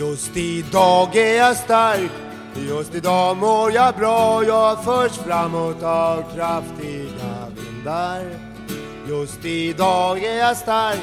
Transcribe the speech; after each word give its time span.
Just 0.00 0.36
idag 0.36 1.16
är 1.16 1.36
jag 1.36 1.56
stark 1.56 2.10
Just 2.68 2.94
idag 2.94 3.36
mår 3.36 3.72
jag 3.72 3.94
bra 3.94 4.44
Jag 4.44 4.84
förs 4.84 5.12
framåt 5.12 5.82
av 5.82 6.24
kraftiga 6.34 7.48
vindar 7.56 8.24
Just 9.08 9.44
idag 9.44 10.24
är 10.24 10.38
jag 10.38 10.56
stark 10.56 11.00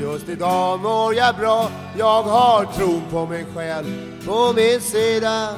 Just 0.00 0.28
idag 0.28 0.80
mår 0.80 1.14
jag 1.14 1.36
bra 1.36 1.70
Jag 1.98 2.22
har 2.22 2.64
tron 2.64 3.02
på 3.10 3.26
mig 3.26 3.46
själv 3.54 3.86
på 4.26 4.52
min 4.56 4.80
sida 4.80 5.48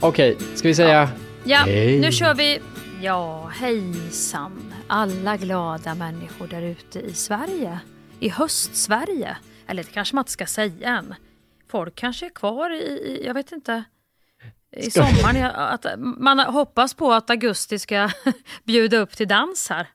Okej, 0.00 0.38
ska 0.54 0.68
vi 0.68 0.74
säga 0.74 1.10
Ja, 1.44 1.58
Hej. 1.58 2.00
nu 2.00 2.12
kör 2.12 2.34
vi. 2.34 2.58
Ja, 3.02 3.50
hejsan 3.54 4.74
alla 4.86 5.36
glada 5.36 5.94
människor 5.94 6.46
där 6.46 6.62
ute 6.62 6.98
i 6.98 7.14
Sverige. 7.14 7.78
I 8.20 8.28
höst-Sverige. 8.28 9.36
Eller 9.70 9.82
det 9.82 9.90
kanske 9.90 10.14
man 10.14 10.22
inte 10.22 10.32
ska 10.32 10.46
säga 10.46 10.88
än. 10.88 11.14
Folk 11.70 11.94
kanske 11.94 12.26
är 12.26 12.30
kvar 12.30 12.70
i, 12.70 13.22
jag 13.26 13.34
vet 13.34 13.52
inte, 13.52 13.84
i 14.76 14.90
Ska- 14.90 15.06
sommaren. 15.06 15.44
Att 15.54 15.86
man 15.98 16.38
hoppas 16.38 16.94
på 16.94 17.12
att 17.12 17.30
augusti 17.30 17.78
ska 17.78 18.10
bjuda 18.64 18.96
upp 18.98 19.16
till 19.16 19.28
dans 19.28 19.68
här. 19.70 19.86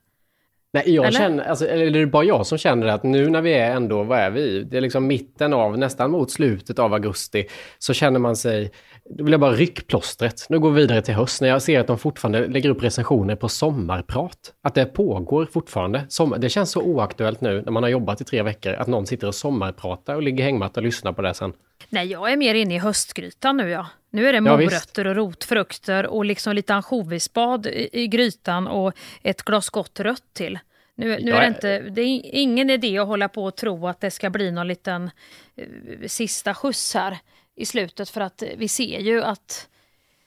Nej, 0.72 0.94
jag 0.94 1.06
Eller? 1.06 1.18
känner, 1.18 1.44
alltså, 1.44 1.66
eller 1.68 1.86
är 1.86 1.90
det 1.90 2.06
bara 2.06 2.24
jag 2.24 2.46
som 2.46 2.58
känner 2.58 2.86
att 2.86 3.02
nu 3.02 3.28
när 3.30 3.42
vi 3.42 3.52
är 3.54 3.70
ändå, 3.76 4.02
vad 4.02 4.18
är 4.18 4.30
vi? 4.30 4.62
Det 4.62 4.76
är 4.76 4.80
liksom 4.80 5.06
mitten 5.06 5.52
av, 5.52 5.78
nästan 5.78 6.10
mot 6.10 6.30
slutet 6.30 6.78
av 6.78 6.92
augusti, 6.94 7.46
så 7.78 7.94
känner 7.94 8.18
man 8.18 8.36
sig, 8.36 8.72
då 9.10 9.24
vill 9.24 9.32
jag 9.32 9.40
bara 9.40 9.52
ryckplåstret. 9.52 10.46
Nu 10.48 10.58
går 10.58 10.70
vi 10.70 10.80
vidare 10.80 11.02
till 11.02 11.14
höst, 11.14 11.40
när 11.40 11.48
jag 11.48 11.62
ser 11.62 11.80
att 11.80 11.86
de 11.86 11.98
fortfarande 11.98 12.46
lägger 12.46 12.70
upp 12.70 12.82
recensioner 12.82 13.36
på 13.36 13.48
sommarprat. 13.48 14.52
Att 14.62 14.74
det 14.74 14.84
pågår 14.84 15.46
fortfarande. 15.46 16.06
Sommar, 16.08 16.38
det 16.38 16.48
känns 16.48 16.70
så 16.70 16.80
oaktuellt 16.80 17.40
nu, 17.40 17.62
när 17.62 17.72
man 17.72 17.82
har 17.82 17.90
jobbat 17.90 18.20
i 18.20 18.24
tre 18.24 18.42
veckor, 18.42 18.72
att 18.72 18.86
någon 18.86 19.06
sitter 19.06 19.26
och 19.26 19.34
sommarpratar 19.34 20.14
och 20.14 20.22
ligger 20.22 20.44
hängmatta 20.44 20.80
och 20.80 20.84
lyssnar 20.84 21.12
på 21.12 21.22
det 21.22 21.34
sen. 21.34 21.52
Nej, 21.88 22.06
jag 22.06 22.32
är 22.32 22.36
mer 22.36 22.54
inne 22.54 22.74
i 22.74 22.78
höstgrytan 22.78 23.56
nu 23.56 23.70
ja. 23.70 23.86
Nu 24.10 24.28
är 24.28 24.32
det 24.32 24.36
Ja, 24.36 24.56
morötter 24.56 25.06
och 25.06 25.16
rotfrukter 25.16 26.06
och 26.06 26.24
liksom 26.24 26.54
lite 26.54 26.74
ansjovisbad 26.74 27.66
i, 27.66 27.88
i 27.92 28.08
grytan 28.08 28.66
och 28.66 28.92
ett 29.22 29.42
glas 29.42 29.70
gott 29.70 30.00
rött 30.00 30.34
till. 30.34 30.58
Nu, 30.94 31.18
nu 31.20 31.30
Ja, 31.30 31.36
är 31.36 31.40
det 31.40 31.46
inte, 31.46 31.80
det 31.80 32.02
är 32.02 32.20
ingen 32.24 32.70
idé 32.70 32.98
att 32.98 33.06
hålla 33.06 33.28
på 33.28 33.44
och 33.44 33.56
tro 33.56 33.86
att 33.88 34.00
det 34.00 34.10
ska 34.10 34.30
bli 34.30 34.50
någon 34.50 34.68
liten 34.68 35.10
eh, 35.56 35.66
sista 36.06 36.54
skjuts 36.54 36.94
här 36.94 37.18
i 37.56 37.66
slutet 37.66 38.10
för 38.10 38.20
att 38.20 38.42
vi 38.56 38.68
ser 38.68 38.98
ju 38.98 39.22
att 39.22 39.68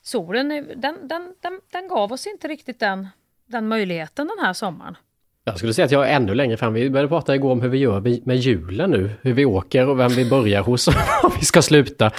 solen, 0.02 0.50
den, 0.76 1.08
den, 1.08 1.34
den, 1.42 1.60
den 1.72 1.88
gav 1.88 2.12
oss 2.12 2.28
inte 2.28 2.48
riktigt 2.48 2.80
den, 2.80 3.08
den 3.46 3.68
möjligheten 3.68 4.28
den 4.28 4.46
här 4.46 4.54
sommaren. 4.54 4.98
Jag 5.44 5.58
skulle 5.58 5.74
säga 5.74 5.86
att 5.86 5.92
jag 5.92 6.10
är 6.10 6.16
ännu 6.16 6.36
längre 6.36 6.58
fram. 6.58 6.74
Vi 6.74 6.90
började 6.90 7.10
prata 7.10 7.36
igår 7.36 7.52
om 7.52 7.62
hur 7.62 7.70
vi 7.70 7.78
gör 7.78 8.26
med 8.26 8.38
julen 8.38 8.92
nu. 8.92 9.12
Hur 9.22 9.34
vi 9.34 9.46
åker 9.46 9.90
och 9.90 10.00
vem 10.00 10.10
vi 10.10 10.30
börjar 10.30 10.62
hos 10.62 10.88
och 10.88 10.94
var 11.24 11.34
vi 11.40 11.46
ska 11.46 11.62
sluta. 11.62 12.12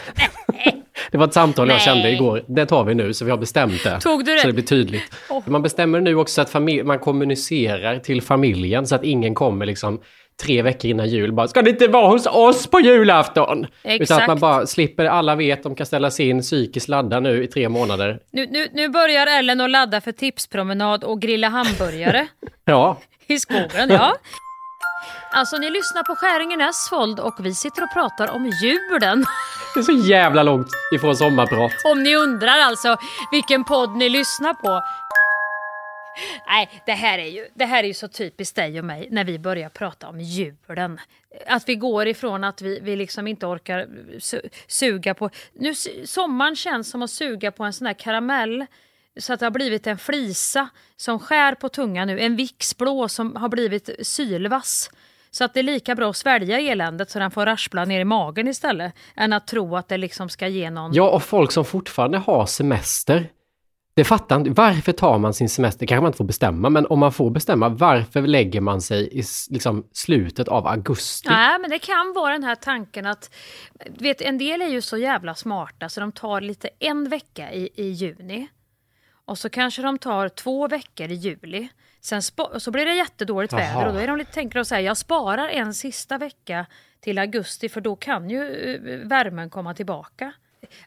Det 1.10 1.18
var 1.18 1.26
ett 1.26 1.34
samtal 1.34 1.68
jag 1.68 1.74
Nej. 1.74 1.84
kände 1.84 2.10
igår. 2.10 2.44
Det 2.46 2.66
tar 2.66 2.84
vi 2.84 2.94
nu, 2.94 3.14
så 3.14 3.24
vi 3.24 3.30
har 3.30 3.38
bestämt 3.38 3.84
det. 3.84 4.00
Tog 4.00 4.24
du 4.24 4.34
det? 4.34 4.40
Så 4.40 4.46
det 4.46 4.52
blir 4.52 4.64
tydligt. 4.64 5.02
Åh. 5.30 5.42
Man 5.46 5.62
bestämmer 5.62 6.00
nu 6.00 6.14
också 6.14 6.42
att 6.42 6.54
man 6.84 6.98
kommunicerar 6.98 7.98
till 7.98 8.22
familjen 8.22 8.86
så 8.86 8.94
att 8.94 9.04
ingen 9.04 9.34
kommer 9.34 9.66
liksom 9.66 10.00
tre 10.40 10.62
veckor 10.62 10.90
innan 10.90 11.08
jul 11.08 11.32
bara 11.32 11.48
“Ska 11.48 11.62
det 11.62 11.70
inte 11.70 11.88
vara 11.88 12.06
hos 12.08 12.26
oss 12.26 12.66
på 12.66 12.80
julafton?” 12.80 13.58
Utan 13.82 13.94
att 13.94 14.00
Exakt. 14.00 14.26
man 14.26 14.38
bara 14.38 14.66
slipper, 14.66 15.04
alla 15.04 15.34
vet, 15.34 15.62
de 15.62 15.74
kan 15.74 15.86
ställa 15.86 16.10
sig 16.10 16.28
in 16.28 16.40
psykiskt 16.42 16.88
ladda 16.88 17.20
nu 17.20 17.44
i 17.44 17.46
tre 17.46 17.68
månader. 17.68 18.18
Nu, 18.32 18.46
nu, 18.46 18.68
nu 18.72 18.88
börjar 18.88 19.26
Ellen 19.26 19.60
att 19.60 19.70
ladda 19.70 20.00
för 20.00 20.12
tipspromenad 20.12 21.04
och 21.04 21.20
grilla 21.20 21.48
hamburgare. 21.48 22.26
Ja, 22.64 22.98
I 23.26 23.38
skogen, 23.38 23.88
ja. 23.90 24.14
Alltså 25.32 25.56
ni 25.56 25.70
lyssnar 25.70 26.02
på 26.02 26.14
Skäringen 26.14 26.60
Esvold 26.60 27.20
och 27.20 27.34
vi 27.40 27.54
sitter 27.54 27.82
och 27.82 27.92
pratar 27.92 28.30
om 28.30 28.46
julen. 28.62 29.24
det 29.74 29.80
är 29.80 29.82
så 29.82 30.08
jävla 30.08 30.42
långt 30.42 30.68
ifrån 30.94 31.16
sommarprat. 31.16 31.72
Om 31.84 32.02
ni 32.02 32.16
undrar 32.16 32.58
alltså 32.58 32.96
vilken 33.30 33.64
podd 33.64 33.96
ni 33.96 34.08
lyssnar 34.08 34.54
på. 34.54 34.82
Nej, 36.46 36.68
det 36.86 36.92
här, 36.92 37.18
är 37.18 37.26
ju, 37.26 37.48
det 37.54 37.64
här 37.64 37.82
är 37.82 37.88
ju 37.88 37.94
så 37.94 38.08
typiskt 38.08 38.56
dig 38.56 38.78
och 38.78 38.84
mig 38.84 39.08
när 39.10 39.24
vi 39.24 39.38
börjar 39.38 39.68
prata 39.68 40.08
om 40.08 40.20
julen. 40.20 41.00
Att 41.46 41.68
vi 41.68 41.74
går 41.74 42.06
ifrån 42.06 42.44
att 42.44 42.62
vi, 42.62 42.80
vi 42.82 42.96
liksom 42.96 43.26
inte 43.26 43.46
orkar 43.46 43.88
su, 44.18 44.40
suga 44.66 45.14
på... 45.14 45.30
Nu, 45.52 45.74
sommaren 46.04 46.56
känns 46.56 46.90
som 46.90 47.02
att 47.02 47.10
suga 47.10 47.52
på 47.52 47.64
en 47.64 47.72
sån 47.72 47.86
här 47.86 47.94
karamell 47.94 48.66
så 49.16 49.32
att 49.32 49.40
det 49.40 49.46
har 49.46 49.50
blivit 49.50 49.86
en 49.86 49.98
flisa 49.98 50.68
som 50.96 51.18
skär 51.18 51.54
på 51.54 51.68
tungan 51.68 52.06
nu. 52.06 52.20
En 52.20 52.36
Vicks-blå 52.36 53.08
som 53.08 53.36
har 53.36 53.48
blivit 53.48 53.90
sylvass. 54.02 54.90
Så 55.30 55.44
att 55.44 55.54
det 55.54 55.60
är 55.60 55.64
lika 55.64 55.94
bra 55.94 56.10
att 56.10 56.16
svälja 56.16 56.60
eländet 56.60 57.10
så 57.10 57.18
den 57.18 57.30
får 57.30 57.46
raspla 57.46 57.84
ner 57.84 58.00
i 58.00 58.04
magen 58.04 58.48
istället. 58.48 58.94
Än 59.16 59.32
att 59.32 59.46
tro 59.46 59.76
att 59.76 59.88
det 59.88 59.96
liksom 59.96 60.28
ska 60.28 60.48
ge 60.48 60.70
någon... 60.70 60.94
Ja, 60.94 61.10
och 61.10 61.22
folk 61.22 61.52
som 61.52 61.64
fortfarande 61.64 62.18
har 62.18 62.46
semester. 62.46 63.28
Det 63.94 64.04
fattar 64.04 64.36
inte. 64.36 64.50
Varför 64.50 64.92
tar 64.92 65.18
man 65.18 65.34
sin 65.34 65.48
semester? 65.48 65.86
kanske 65.86 66.00
man 66.00 66.08
inte 66.08 66.16
får 66.16 66.24
bestämma, 66.24 66.70
men 66.70 66.86
om 66.86 66.98
man 66.98 67.12
får 67.12 67.30
bestämma, 67.30 67.68
varför 67.68 68.22
lägger 68.22 68.60
man 68.60 68.80
sig 68.80 69.18
i 69.18 69.22
liksom, 69.50 69.86
slutet 69.92 70.48
av 70.48 70.66
augusti? 70.66 71.28
Nej, 71.28 71.58
men 71.58 71.70
det 71.70 71.78
kan 71.78 72.12
vara 72.14 72.32
den 72.32 72.44
här 72.44 72.54
tanken 72.54 73.06
att 73.06 73.34
vet, 73.88 74.20
en 74.20 74.38
del 74.38 74.62
är 74.62 74.68
ju 74.68 74.80
så 74.80 74.96
jävla 74.96 75.34
smarta 75.34 75.88
så 75.88 76.00
de 76.00 76.12
tar 76.12 76.40
lite 76.40 76.68
en 76.78 77.08
vecka 77.08 77.52
i, 77.52 77.68
i 77.74 77.90
juni 77.90 78.48
och 79.24 79.38
så 79.38 79.50
kanske 79.50 79.82
de 79.82 79.98
tar 79.98 80.28
två 80.28 80.68
veckor 80.68 81.10
i 81.10 81.14
juli. 81.14 81.68
Sen 82.00 82.22
så 82.58 82.70
blir 82.70 82.86
det 82.86 82.94
jättedåligt 82.94 83.52
Jaha. 83.52 83.60
väder 83.60 83.86
och 83.86 83.92
då 83.92 83.98
är 83.98 84.06
de 84.06 84.16
lite, 84.16 84.32
tänker 84.32 84.58
de 84.58 84.64
så 84.64 84.74
här, 84.74 84.82
jag 84.82 84.96
sparar 84.96 85.48
en 85.48 85.74
sista 85.74 86.18
vecka 86.18 86.66
till 87.00 87.18
augusti 87.18 87.68
för 87.68 87.80
då 87.80 87.96
kan 87.96 88.30
ju 88.30 88.54
eh, 88.54 89.08
värmen 89.08 89.50
komma 89.50 89.74
tillbaka. 89.74 90.32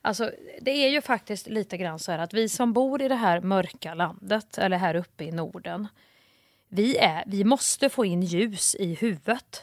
Alltså, 0.01 0.31
det 0.61 0.71
är 0.71 0.89
ju 0.89 1.01
faktiskt 1.01 1.47
lite 1.47 1.77
grann 1.77 1.99
så 1.99 2.11
här 2.11 2.19
att 2.19 2.33
vi 2.33 2.49
som 2.49 2.73
bor 2.73 3.01
i 3.01 3.07
det 3.07 3.15
här 3.15 3.41
mörka 3.41 3.93
landet, 3.93 4.57
eller 4.57 4.77
här 4.77 4.95
uppe 4.95 5.23
i 5.23 5.31
Norden, 5.31 5.87
vi, 6.69 6.97
är, 6.97 7.23
vi 7.27 7.43
måste 7.43 7.89
få 7.89 8.05
in 8.05 8.21
ljus 8.21 8.75
i 8.79 8.93
huvudet. 8.93 9.61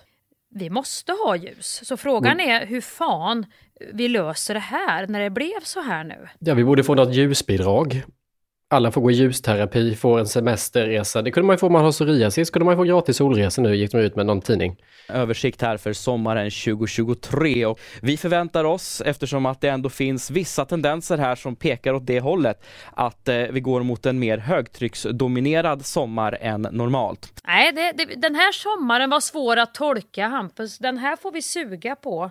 Vi 0.49 0.71
måste 0.71 1.13
ha 1.13 1.37
ljus. 1.37 1.81
Så 1.85 1.97
frågan 1.97 2.41
är 2.41 2.67
hur 2.67 2.81
fan 2.81 3.47
vi 3.93 4.09
löser 4.09 4.55
det 4.55 4.61
här 4.61 5.07
när 5.07 5.21
det 5.21 5.31
blev 5.31 5.61
så 5.63 5.81
här 5.81 6.05
nu. 6.05 6.29
Ja, 6.39 6.55
vi 6.55 6.65
borde 6.65 6.85
få 6.85 6.95
något 6.95 7.15
ljusbidrag. 7.15 8.03
Alla 8.73 8.91
får 8.91 9.01
gå 9.01 9.11
i 9.11 9.15
ljusterapi, 9.15 9.97
får 9.97 10.19
en 10.19 10.27
semesterresa. 10.27 11.23
Det 11.23 11.31
kunde 11.31 11.47
man 11.47 11.55
ju 11.55 11.59
få 11.59 11.67
om 11.67 11.73
man 11.73 11.85
har 11.85 11.93
psoriasis. 11.93 12.51
kunde 12.51 12.65
man 12.65 12.73
ju 12.75 12.77
få 12.77 12.83
gratis 12.85 13.17
solresor 13.17 13.63
nu, 13.63 13.77
gick 13.77 13.93
de 13.93 13.99
ut 13.99 14.17
med 14.17 14.27
någon 14.27 14.41
tidning. 14.41 14.77
översikt 15.09 15.63
här 15.63 15.77
för 15.77 15.93
sommaren 15.93 16.51
2023 16.51 17.67
och 17.67 17.81
vi 18.03 18.17
förväntar 18.17 18.65
oss, 18.65 19.03
eftersom 19.05 19.47
att 19.47 19.61
det 19.61 19.69
ändå 19.69 19.89
finns 19.89 20.31
vissa 20.31 20.65
tendenser 20.65 21.19
här 21.19 21.35
som 21.35 21.57
pekar 21.57 21.95
åt 21.95 22.07
det 22.07 22.21
hållet, 22.21 22.65
att 22.93 23.29
eh, 23.29 23.37
vi 23.37 23.61
går 23.61 23.83
mot 23.83 24.07
en 24.07 24.19
mer 24.19 24.39
högtrycksdominerad 24.39 25.87
sommar 25.87 26.39
än 26.41 26.63
normalt. 26.63 27.33
Nej, 27.47 27.73
det, 27.73 27.93
det, 27.97 28.15
den 28.15 28.35
här 28.35 28.53
sommaren 28.53 29.11
var 29.11 29.21
svår 29.21 29.57
att 29.57 29.75
tolka, 29.75 30.27
Hampus. 30.27 30.79
Den 30.79 30.99
här 30.99 31.17
får 31.17 31.33
vi 31.33 31.43
suga 31.43 31.97
på. 31.97 32.31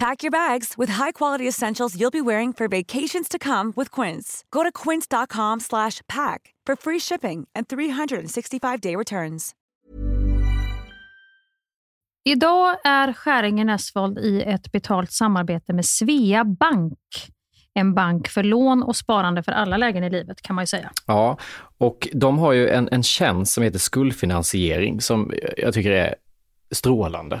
Pack 0.00 0.22
your 0.22 0.30
bags 0.30 0.78
with 0.78 0.92
high-quality 0.92 1.48
essentials 1.48 1.94
you'll 1.94 2.10
be 2.10 2.20
wearing 2.20 2.54
for 2.54 2.68
vacations 2.68 3.28
to 3.28 3.38
come 3.38 3.72
with 3.76 3.90
Quince. 3.90 4.44
Go 4.50 4.62
to 4.62 4.72
quince.com 4.72 5.60
slash 5.60 6.00
pack 6.08 6.54
for 6.66 6.76
free 6.76 7.00
shipping 7.00 7.46
and 7.54 7.66
365-day 7.68 8.96
returns. 8.96 9.54
Idag 12.24 12.76
är 12.84 13.12
Skäringen 13.12 13.68
Esvold 13.68 14.18
i 14.18 14.42
ett 14.42 14.72
betalt 14.72 15.12
samarbete 15.12 15.72
med 15.72 15.84
Svea 15.84 16.44
Bank. 16.44 16.98
En 17.74 17.94
bank 17.94 18.28
för 18.28 18.42
lån 18.42 18.82
och 18.82 18.96
sparande 18.96 19.42
för 19.42 19.52
alla 19.52 19.76
lägen 19.76 20.04
i 20.04 20.10
livet 20.10 20.42
kan 20.42 20.56
man 20.56 20.62
ju 20.62 20.66
säga. 20.66 20.90
Ja, 21.06 21.38
och 21.78 22.08
de 22.12 22.38
har 22.38 22.52
ju 22.52 22.68
en, 22.68 22.88
en 22.92 23.02
tjänst 23.02 23.52
som 23.52 23.62
heter 23.62 23.78
skuldfinansiering 23.78 25.00
som 25.00 25.32
jag 25.56 25.74
tycker 25.74 25.90
är 25.90 26.14
strålande, 26.70 27.40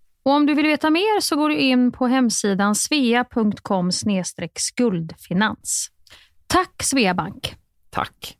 Och 0.23 0.31
om 0.31 0.45
du 0.45 0.53
vill 0.53 0.65
veta 0.65 0.89
mer 0.89 1.21
så 1.21 1.35
går 1.35 1.49
du 1.49 1.57
in 1.57 1.91
på 1.91 2.07
hemsidan 2.07 2.75
svea.com 2.75 3.91
skuldfinans. 4.55 5.87
Tack 6.47 6.83
Sveabank! 6.83 7.55
Tack! 7.89 8.37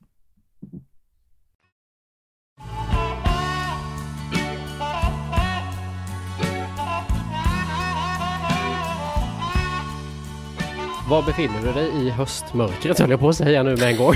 Var 11.10 11.24
befinner 11.26 11.62
du 11.62 11.72
dig 11.72 12.08
i 12.08 12.10
höstmörkret 12.10 13.00
höll 13.00 13.10
jag 13.10 13.20
på 13.20 13.30
att 13.30 13.36
säga 13.36 13.64
nu 13.64 13.70
med 13.70 13.84
en 13.84 13.98
gång 13.98 14.16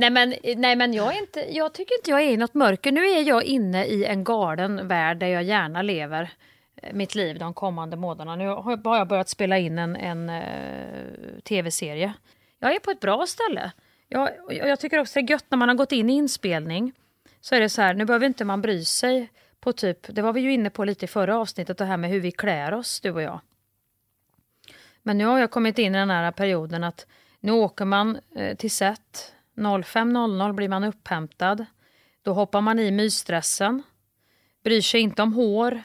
nej 0.00 0.10
men, 0.10 0.34
nej, 0.56 0.76
men 0.76 0.92
jag, 0.92 1.14
är 1.14 1.18
inte, 1.18 1.40
jag 1.40 1.72
tycker 1.72 1.98
inte 1.98 2.10
jag 2.10 2.20
är 2.20 2.30
i 2.30 2.36
något 2.36 2.54
mörker. 2.54 2.92
Nu 2.92 3.04
är 3.06 3.22
jag 3.22 3.44
inne 3.44 3.84
i 3.84 4.04
en 4.04 4.24
galen 4.24 4.88
värld 4.88 5.18
där 5.18 5.26
jag 5.26 5.42
gärna 5.42 5.82
lever 5.82 6.30
eh, 6.76 6.94
mitt 6.94 7.14
liv 7.14 7.38
de 7.38 7.54
kommande 7.54 7.96
månaderna. 7.96 8.36
Nu 8.36 8.48
har 8.48 8.98
jag 8.98 9.08
börjat 9.08 9.28
spela 9.28 9.58
in 9.58 9.78
en, 9.78 9.96
en 9.96 10.30
uh, 10.30 11.40
tv-serie. 11.44 12.12
Jag 12.58 12.74
är 12.74 12.78
på 12.78 12.90
ett 12.90 13.00
bra 13.00 13.26
ställe. 13.26 13.72
Jag, 14.08 14.30
jag 14.48 14.80
tycker 14.80 14.98
också 14.98 15.20
det 15.20 15.26
är 15.26 15.30
gött 15.30 15.44
när 15.48 15.58
man 15.58 15.68
har 15.68 15.76
gått 15.76 15.92
in 15.92 16.10
i 16.10 16.12
inspelning. 16.12 16.92
Så 17.40 17.54
är 17.54 17.60
det 17.60 17.68
så 17.68 17.82
här, 17.82 17.94
nu 17.94 18.04
behöver 18.04 18.26
inte 18.26 18.44
man 18.44 18.62
bry 18.62 18.84
sig 18.84 19.30
på 19.60 19.72
typ, 19.72 20.14
det 20.14 20.22
var 20.22 20.32
vi 20.32 20.40
ju 20.40 20.52
inne 20.52 20.70
på 20.70 20.84
lite 20.84 21.04
i 21.04 21.08
förra 21.08 21.38
avsnittet, 21.38 21.78
det 21.78 21.84
här 21.84 21.96
med 21.96 22.10
hur 22.10 22.20
vi 22.20 22.32
klär 22.32 22.74
oss, 22.74 23.00
du 23.00 23.10
och 23.10 23.22
jag. 23.22 23.40
Men 25.02 25.18
nu 25.18 25.24
har 25.24 25.38
jag 25.38 25.50
kommit 25.50 25.78
in 25.78 25.94
i 25.94 25.98
den 25.98 26.10
här 26.10 26.30
perioden 26.30 26.84
att 26.84 27.06
nu 27.40 27.52
åker 27.52 27.84
man 27.84 28.18
eh, 28.34 28.56
till 28.56 28.70
set 28.70 29.34
05.00 29.60 30.52
blir 30.52 30.68
man 30.68 30.84
upphämtad. 30.84 31.64
Då 32.22 32.32
hoppar 32.32 32.60
man 32.60 32.78
i 32.78 32.90
mysdressen. 32.90 33.82
Bryr 34.64 34.80
sig 34.80 35.00
inte 35.00 35.22
om 35.22 35.32
hår. 35.32 35.82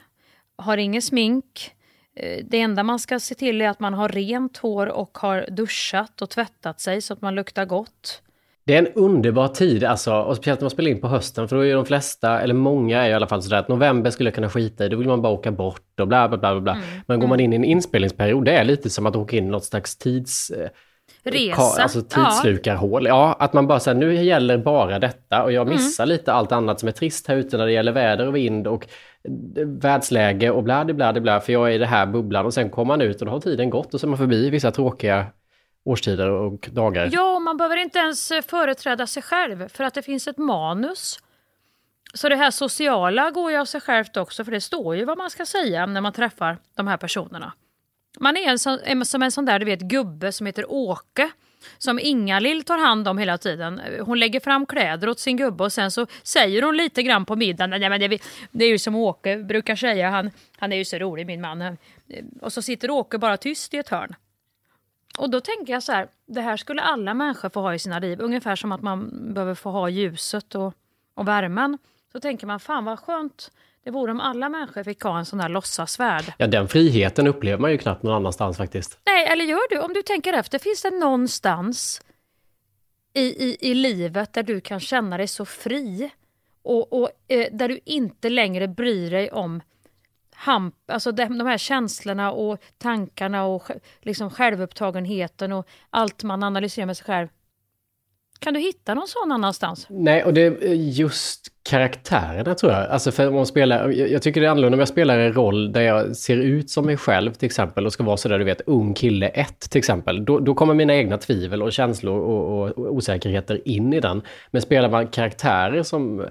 Har 0.58 0.78
ingen 0.78 1.02
smink. 1.02 1.72
Eh, 2.16 2.46
det 2.46 2.62
enda 2.62 2.84
man 2.84 3.00
ska 3.00 3.20
se 3.20 3.36
till 3.36 3.62
är 3.62 3.70
att 3.70 3.80
man 3.80 3.94
har 3.94 4.10
rent 4.10 4.58
hår 4.58 4.88
och 4.88 5.18
har 5.18 5.46
duschat 5.52 6.22
och 6.22 6.30
tvättat 6.30 6.80
sig 6.80 7.02
så 7.02 7.14
att 7.14 7.22
man 7.22 7.36
luktar 7.36 7.66
gott. 7.66 8.22
Det 8.68 8.74
är 8.74 8.80
en 8.80 8.94
underbar 8.94 9.48
tid, 9.48 9.84
alltså, 9.84 10.14
och 10.14 10.36
speciellt 10.36 10.60
när 10.60 10.66
man 10.66 10.70
spelar 10.70 10.92
in 10.92 11.02
på 11.02 11.08
hösten, 11.08 11.48
för 11.48 11.56
då 11.56 11.66
är 11.66 11.76
de 11.76 11.86
flesta, 11.86 12.42
eller 12.42 12.54
många 12.54 13.02
är 13.06 13.10
i 13.10 13.14
alla 13.14 13.28
fall 13.28 13.44
sådär 13.44 13.58
att 13.58 13.68
november 13.68 14.12
skulle 14.12 14.28
jag 14.28 14.36
kunna 14.36 14.50
skita 14.50 14.86
i, 14.86 14.90
då 14.90 14.98
vill 14.98 15.08
man 15.08 15.22
bara 15.22 15.34
åka 15.34 15.52
bort 15.52 16.00
och 16.00 16.08
bla 16.08 16.30
bla 16.30 16.38
bla. 16.38 16.62
bla. 16.62 16.74
Mm. 16.74 16.86
Men 17.08 17.20
går 17.20 17.28
man 17.28 17.40
mm. 17.40 17.54
in 17.54 17.54
i 17.54 17.56
en 17.56 17.72
inspelningsperiod, 17.72 18.46
det 18.46 18.52
är 18.52 18.64
lite 18.64 18.90
som 18.90 19.06
att 19.06 19.16
åka 19.16 19.38
in 19.38 19.46
i 19.46 19.50
något 19.50 19.66
slags 19.66 19.98
tids 19.98 20.52
Resa. 21.24 21.84
Alltså 21.84 22.02
tidslukarhål. 22.02 23.06
Ja. 23.06 23.10
ja, 23.10 23.46
att 23.46 23.54
man 23.54 23.68
bara 23.68 23.80
säger 23.80 23.98
nu 23.98 24.24
gäller 24.24 24.58
bara 24.58 25.00
detta 25.00 25.44
och 25.44 25.52
jag 25.52 25.62
mm. 25.62 25.74
missar 25.74 26.04
mm. 26.04 26.18
lite 26.18 26.34
allt 26.34 26.52
annat 26.52 26.80
som 26.80 26.90
är 26.90 26.94
trist 26.94 27.28
här 27.28 27.36
ute 27.36 27.58
när 27.58 27.66
det 27.66 27.72
gäller 27.72 27.92
väder 27.92 28.28
och 28.28 28.36
vind 28.36 28.68
och 28.68 28.88
eh, 29.58 29.66
världsläge 29.66 30.50
och 30.50 30.64
bla 30.64 30.86
bla 30.86 31.14
bla 31.14 31.40
för 31.40 31.54
jag 31.54 31.70
är 31.70 31.72
i 31.74 31.78
det 31.78 31.86
här 31.86 32.06
bubblan 32.06 32.46
och 32.46 32.54
sen 32.54 32.70
kommer 32.70 32.94
man 32.94 33.02
ut 33.02 33.20
och 33.20 33.26
då 33.26 33.32
har 33.32 33.40
tiden 33.40 33.70
gått 33.70 33.94
och 33.94 34.00
så 34.00 34.08
är 34.08 34.10
man 34.10 34.18
förbi 34.18 34.50
vissa 34.50 34.72
tråkiga 34.72 35.26
årstider 35.86 36.30
och 36.30 36.70
dagar. 36.72 37.10
Ja, 37.12 37.40
man 37.40 37.58
behöver 37.58 37.78
inte 37.78 38.00
ens 38.00 38.32
eh, 38.32 38.42
företräda 38.42 39.08
sig 39.08 39.24
själv 39.24 39.68
för 39.68 39.84
att 39.84 39.94
det 39.94 40.02
finns 40.02 40.28
ett 40.28 40.38
manus. 40.38 41.20
Så 42.14 42.30
det 42.30 42.36
här 42.36 42.52
sociala 42.52 43.32
går 43.32 43.52
ju 43.52 43.58
av 43.58 43.66
sig 43.66 43.82
självt 43.82 44.18
också 44.18 44.44
för 44.44 44.52
det 44.52 44.62
står 44.62 44.96
ju 44.96 45.06
vad 45.06 45.18
man 45.18 45.30
ska 45.30 45.46
säga 45.46 45.86
när 45.86 46.02
man 46.02 46.14
träffar 46.14 46.58
de 46.76 46.88
här 46.88 46.98
personerna. 46.98 47.54
Man 48.20 48.38
är 48.38 48.50
en 48.50 48.60
sån, 48.60 49.06
som 49.06 49.22
en 49.24 49.32
sån 49.32 49.46
där 49.46 49.60
du 49.60 49.66
vet, 49.66 49.82
gubbe 49.82 50.32
som 50.32 50.46
heter 50.46 50.72
Åke 50.72 51.32
som 51.78 52.00
Inga-Lill 52.00 52.64
tar 52.64 52.78
hand 52.78 53.08
om 53.08 53.18
hela 53.18 53.38
tiden. 53.38 53.82
Hon 54.02 54.20
lägger 54.20 54.40
fram 54.40 54.66
kläder 54.66 55.10
åt 55.10 55.20
sin 55.20 55.38
gubbe 55.38 55.64
och 55.64 55.74
sen 55.74 55.92
så 55.92 56.08
säger 56.24 56.62
hon 56.62 56.78
lite 56.78 57.04
grann 57.04 57.26
på 57.26 57.36
middagen. 57.36 57.70
Nej, 57.70 57.90
men 57.90 58.00
det, 58.00 58.22
det 58.52 58.66
är 58.66 58.70
ju 58.70 58.80
som 58.80 58.96
Åke 58.96 59.38
brukar 59.38 59.76
säga, 59.76 60.10
han, 60.10 60.32
han 60.58 60.74
är 60.74 60.78
ju 60.78 60.86
så 60.86 60.98
rolig 60.98 61.28
min 61.28 61.42
man. 61.42 61.78
Och 62.42 62.54
så 62.54 62.62
sitter 62.62 62.92
Åke 62.92 63.18
bara 63.18 63.38
tyst 63.38 63.74
i 63.74 63.78
ett 63.78 63.90
hörn. 63.90 64.16
Och 65.18 65.30
då 65.30 65.42
tänker 65.42 65.74
jag 65.74 65.84
så 65.84 65.92
här, 65.92 66.08
det 66.26 66.42
här 66.42 66.58
skulle 66.58 66.82
alla 66.82 67.14
människor 67.14 67.50
få 67.50 67.62
ha 67.62 67.74
i 67.74 67.80
sina 67.80 68.00
liv. 68.00 68.22
Ungefär 68.22 68.56
som 68.56 68.72
att 68.72 68.82
man 68.82 69.34
behöver 69.34 69.56
få 69.56 69.72
ha 69.72 69.90
ljuset 69.90 70.56
och, 70.56 70.74
och 71.14 71.28
värmen. 71.28 71.78
Så 72.12 72.20
tänker 72.20 72.48
man, 72.48 72.60
fan 72.60 72.86
vad 72.86 73.00
skönt 73.00 73.52
det 73.86 73.92
vore 73.92 74.12
om 74.12 74.20
alla 74.20 74.50
människor 74.50 74.84
fick 74.84 75.02
ha 75.02 75.20
en 75.20 75.26
sån 75.26 75.40
här 75.40 75.50
låtsasvärld. 75.50 76.34
Ja, 76.38 76.48
den 76.48 76.68
friheten 76.68 77.28
upplever 77.28 77.58
man 77.58 77.72
ju 77.72 77.78
knappt 77.78 78.04
någon 78.04 78.16
annanstans 78.16 78.58
faktiskt. 78.58 79.00
Nej, 79.06 79.26
eller 79.26 79.46
gör 79.46 79.70
du? 79.70 79.80
Om 79.80 79.94
du 79.94 80.02
tänker 80.02 80.34
efter, 80.34 80.60
finns 80.60 80.82
det 80.82 80.90
någonstans 80.90 82.02
i, 83.14 83.22
i, 83.22 83.58
i 83.60 83.74
livet 83.74 84.34
där 84.34 84.44
du 84.44 84.62
kan 84.62 84.80
känna 84.80 85.18
dig 85.18 85.28
så 85.28 85.46
fri 85.46 86.10
och, 86.64 86.94
och 86.94 87.10
eh, 87.28 87.48
där 87.52 87.68
du 87.68 87.80
inte 87.86 88.30
längre 88.30 88.68
bryr 88.68 89.12
dig 89.12 89.32
om 89.32 89.62
hamp, 90.34 90.76
alltså 90.88 91.12
de, 91.12 91.38
de 91.38 91.48
här 91.48 91.58
känslorna 91.58 92.32
och 92.32 92.60
tankarna 92.78 93.46
och 93.46 93.64
liksom 94.02 94.30
självupptagenheten 94.30 95.52
och 95.52 95.68
allt 95.90 96.24
man 96.24 96.44
analyserar 96.44 96.86
med 96.86 96.98
sig 96.98 97.06
själv. 97.06 97.28
Kan 98.40 98.54
du 98.54 98.60
hitta 98.60 98.94
någon 98.94 99.08
sån 99.08 99.32
annanstans? 99.32 99.88
Nej, 99.90 100.24
och 100.24 100.34
det 100.34 100.42
är 100.42 100.74
just 100.74 101.48
karaktärerna 101.70 102.56
tror 102.56 102.72
jag. 102.72 102.90
Alltså 102.90 103.12
för 103.12 103.28
om 103.28 103.36
man 103.36 103.46
spelar, 103.46 103.90
jag 103.90 104.22
tycker 104.22 104.42
det 104.42 104.48
är 104.48 104.52
annorlunda 104.52 104.76
om 104.76 104.80
jag 104.80 104.88
spelar 104.88 105.20
en 105.20 105.34
roll 105.34 105.72
där 105.72 105.82
jag 105.82 106.16
ser 106.16 106.38
ut 106.38 106.70
som 106.70 106.86
mig 106.86 106.98
själv 106.98 107.34
till 107.34 107.46
exempel 107.46 107.86
och 107.86 107.94
ska 107.94 108.04
vara 108.04 108.18
sådär 108.18 108.40
du 108.40 108.46
vet, 108.46 108.62
ung 108.62 108.94
kille 108.94 109.28
1 109.28 109.60
till 109.60 109.80
exempel. 109.80 110.26
Då, 110.26 110.40
då 110.40 110.54
kommer 110.54 110.74
mina 110.74 110.96
egna 110.96 111.18
tvivel 111.18 111.64
och 111.64 111.74
känslor 111.74 112.20
och, 112.20 112.62
och, 112.62 112.78
och 112.78 112.94
osäkerheter 112.94 113.68
in 113.68 113.94
i 113.94 114.00
den. 114.00 114.22
Men 114.52 114.62
spelar 114.62 114.90
man 114.90 115.08
karaktärer 115.08 115.84
som 115.84 116.20
eh, 116.20 116.28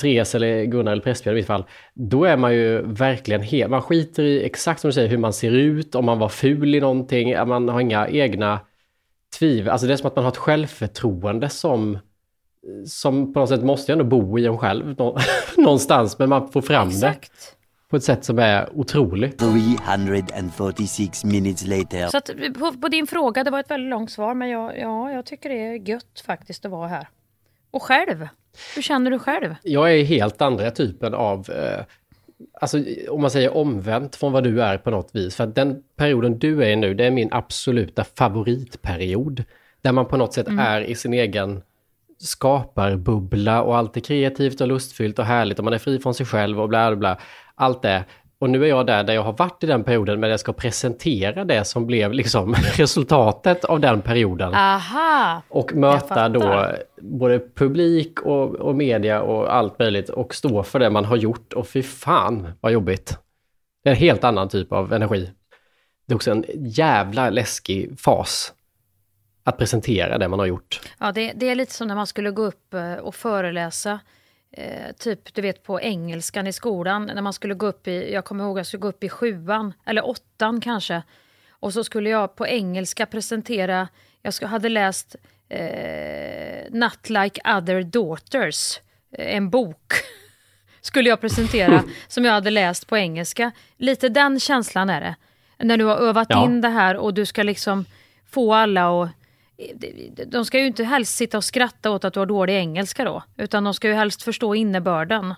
Therese 0.00 0.34
eller 0.34 0.64
Gunnar 0.64 0.92
eller 0.92 1.02
Pressbjörn 1.02 1.36
i 1.36 1.40
mitt 1.40 1.46
fall, 1.46 1.64
då 1.94 2.24
är 2.24 2.36
man 2.36 2.54
ju 2.54 2.82
verkligen 2.82 3.42
helt... 3.42 3.70
Man 3.70 3.82
skiter 3.82 4.22
i 4.22 4.44
exakt 4.44 4.80
som 4.80 4.88
du 4.88 4.92
säger 4.92 5.08
hur 5.08 5.18
man 5.18 5.32
ser 5.32 5.50
ut, 5.50 5.94
om 5.94 6.04
man 6.04 6.18
var 6.18 6.28
ful 6.28 6.74
i 6.74 6.80
någonting, 6.80 7.34
man 7.46 7.68
har 7.68 7.80
inga 7.80 8.08
egna 8.08 8.60
tvivel. 9.40 9.68
Alltså 9.68 9.86
det 9.86 9.92
är 9.92 9.96
som 9.96 10.06
att 10.06 10.16
man 10.16 10.24
har 10.24 10.32
ett 10.32 10.36
självförtroende 10.36 11.48
som 11.48 11.98
som 12.86 13.32
på 13.32 13.40
något 13.40 13.48
sätt 13.48 13.64
måste 13.64 13.92
ju 13.92 13.98
ändå 13.98 14.04
bo 14.04 14.38
i 14.38 14.46
en 14.46 14.58
själv 14.58 14.96
någonstans, 15.56 16.18
men 16.18 16.28
man 16.28 16.48
får 16.52 16.62
fram 16.62 16.88
Exakt. 16.88 17.32
det. 17.32 17.88
på 17.90 17.96
ett 17.96 18.04
sätt 18.04 18.24
som 18.24 18.38
är 18.38 18.68
otroligt. 18.74 19.38
346 19.38 21.24
minutes 21.24 21.66
later. 21.66 22.08
Så 22.08 22.16
att, 22.16 22.30
på, 22.58 22.72
på 22.72 22.88
din 22.88 23.06
fråga, 23.06 23.44
det 23.44 23.50
var 23.50 23.60
ett 23.60 23.70
väldigt 23.70 23.90
långt 23.90 24.10
svar, 24.10 24.34
men 24.34 24.48
jag, 24.48 24.78
ja, 24.78 25.12
jag 25.12 25.26
tycker 25.26 25.48
det 25.48 25.66
är 25.66 25.88
gött 25.88 26.22
faktiskt 26.26 26.64
att 26.64 26.70
vara 26.70 26.88
här. 26.88 27.08
Och 27.70 27.82
själv? 27.82 28.28
Hur 28.74 28.82
känner 28.82 29.10
du 29.10 29.18
själv? 29.18 29.54
Jag 29.62 29.94
är 29.94 30.04
helt 30.04 30.42
andra 30.42 30.70
typen 30.70 31.14
av, 31.14 31.50
eh, 31.50 31.84
alltså 32.52 32.78
om 33.08 33.20
man 33.20 33.30
säger 33.30 33.56
omvänt 33.56 34.16
från 34.16 34.32
vad 34.32 34.44
du 34.44 34.62
är 34.62 34.78
på 34.78 34.90
något 34.90 35.10
vis. 35.12 35.36
För 35.36 35.44
att 35.44 35.54
den 35.54 35.82
perioden 35.96 36.38
du 36.38 36.64
är 36.64 36.68
i 36.68 36.76
nu, 36.76 36.94
det 36.94 37.06
är 37.06 37.10
min 37.10 37.28
absoluta 37.32 38.04
favoritperiod. 38.04 39.44
Där 39.82 39.92
man 39.92 40.06
på 40.06 40.16
något 40.16 40.34
sätt 40.34 40.48
är 40.48 40.80
i 40.80 40.94
sin 40.94 41.14
egen 41.14 41.62
skaparbubbla 42.18 43.62
och 43.62 43.76
allt 43.76 43.96
är 43.96 44.00
kreativt 44.00 44.60
och 44.60 44.68
lustfyllt 44.68 45.18
och 45.18 45.24
härligt 45.24 45.58
och 45.58 45.64
man 45.64 45.74
är 45.74 45.78
fri 45.78 45.98
från 45.98 46.14
sig 46.14 46.26
själv 46.26 46.60
och 46.60 46.68
bla 46.68 46.90
bla 46.90 46.96
bla. 46.96 47.18
Allt 47.54 47.82
det. 47.82 48.04
Och 48.40 48.50
nu 48.50 48.64
är 48.64 48.68
jag 48.68 48.86
där, 48.86 49.04
där 49.04 49.14
jag 49.14 49.22
har 49.22 49.32
varit 49.32 49.64
i 49.64 49.66
den 49.66 49.84
perioden, 49.84 50.20
men 50.20 50.30
jag 50.30 50.40
ska 50.40 50.52
presentera 50.52 51.44
det 51.44 51.64
som 51.64 51.86
blev 51.86 52.12
liksom 52.12 52.54
resultatet 52.76 53.64
av 53.64 53.80
den 53.80 54.02
perioden. 54.02 54.54
Aha! 54.54 55.42
Och 55.48 55.74
möta 55.74 56.28
då 56.28 56.66
både 57.00 57.40
publik 57.54 58.20
och, 58.20 58.54
och 58.54 58.74
media 58.74 59.22
och 59.22 59.54
allt 59.54 59.78
möjligt 59.78 60.08
och 60.08 60.34
stå 60.34 60.62
för 60.62 60.78
det 60.78 60.90
man 60.90 61.04
har 61.04 61.16
gjort. 61.16 61.52
Och 61.52 61.68
fy 61.68 61.82
fan 61.82 62.52
vad 62.60 62.72
jobbigt. 62.72 63.18
Det 63.84 63.90
är 63.90 63.94
en 63.94 64.00
helt 64.00 64.24
annan 64.24 64.48
typ 64.48 64.72
av 64.72 64.92
energi. 64.92 65.30
Det 66.06 66.12
är 66.12 66.16
också 66.16 66.30
en 66.30 66.44
jävla 66.56 67.30
läskig 67.30 68.00
fas. 68.00 68.52
Att 69.44 69.58
presentera 69.58 70.18
det 70.18 70.28
man 70.28 70.38
har 70.38 70.46
gjort. 70.46 70.80
Ja, 70.98 71.12
det, 71.12 71.32
det 71.36 71.48
är 71.48 71.54
lite 71.54 71.72
som 71.72 71.88
när 71.88 71.94
man 71.94 72.06
skulle 72.06 72.30
gå 72.30 72.42
upp 72.42 72.74
eh, 72.74 72.94
och 72.94 73.14
föreläsa. 73.14 74.00
Eh, 74.52 74.92
typ, 74.98 75.34
du 75.34 75.42
vet 75.42 75.62
på 75.62 75.80
engelskan 75.80 76.46
i 76.46 76.52
skolan. 76.52 77.10
När 77.14 77.22
man 77.22 77.32
skulle 77.32 77.54
gå 77.54 77.66
upp 77.66 77.88
i, 77.88 78.12
jag 78.12 78.24
kommer 78.24 78.44
ihåg 78.44 78.56
att 78.56 78.58
jag 78.58 78.66
skulle 78.66 78.80
gå 78.80 78.88
upp 78.88 79.04
i 79.04 79.08
sjuan, 79.08 79.72
eller 79.86 80.06
åttan 80.06 80.60
kanske. 80.60 81.02
Och 81.50 81.72
så 81.72 81.84
skulle 81.84 82.10
jag 82.10 82.36
på 82.36 82.46
engelska 82.46 83.06
presentera, 83.06 83.88
jag 84.22 84.32
hade 84.48 84.68
läst 84.68 85.16
eh, 85.48 86.70
Not 86.70 87.08
like 87.10 87.40
other 87.56 87.82
daughters, 87.82 88.80
eh, 89.12 89.36
en 89.36 89.50
bok. 89.50 89.92
skulle 90.80 91.08
jag 91.08 91.20
presentera 91.20 91.82
som 92.08 92.24
jag 92.24 92.32
hade 92.32 92.50
läst 92.50 92.86
på 92.86 92.96
engelska. 92.96 93.50
Lite 93.76 94.08
den 94.08 94.40
känslan 94.40 94.90
är 94.90 95.00
det. 95.00 95.16
När 95.64 95.76
du 95.76 95.84
har 95.84 95.96
övat 95.96 96.26
Ja. 96.30 96.44
in 96.44 96.60
det 96.60 96.68
här 96.68 96.96
och 96.96 97.14
du 97.14 97.26
ska 97.26 97.42
liksom 97.42 97.84
få 98.30 98.54
alla 98.54 99.02
att 99.02 99.10
de 100.26 100.44
ska 100.44 100.58
ju 100.58 100.66
inte 100.66 100.84
helst 100.84 101.16
sitta 101.16 101.36
och 101.36 101.44
skratta 101.44 101.90
åt 101.90 102.04
att 102.04 102.14
du 102.14 102.20
har 102.20 102.26
dålig 102.26 102.54
engelska 102.54 103.04
då, 103.04 103.22
utan 103.36 103.64
de 103.64 103.74
ska 103.74 103.88
ju 103.88 103.94
helst 103.94 104.22
förstå 104.22 104.54
innebörden 104.54 105.34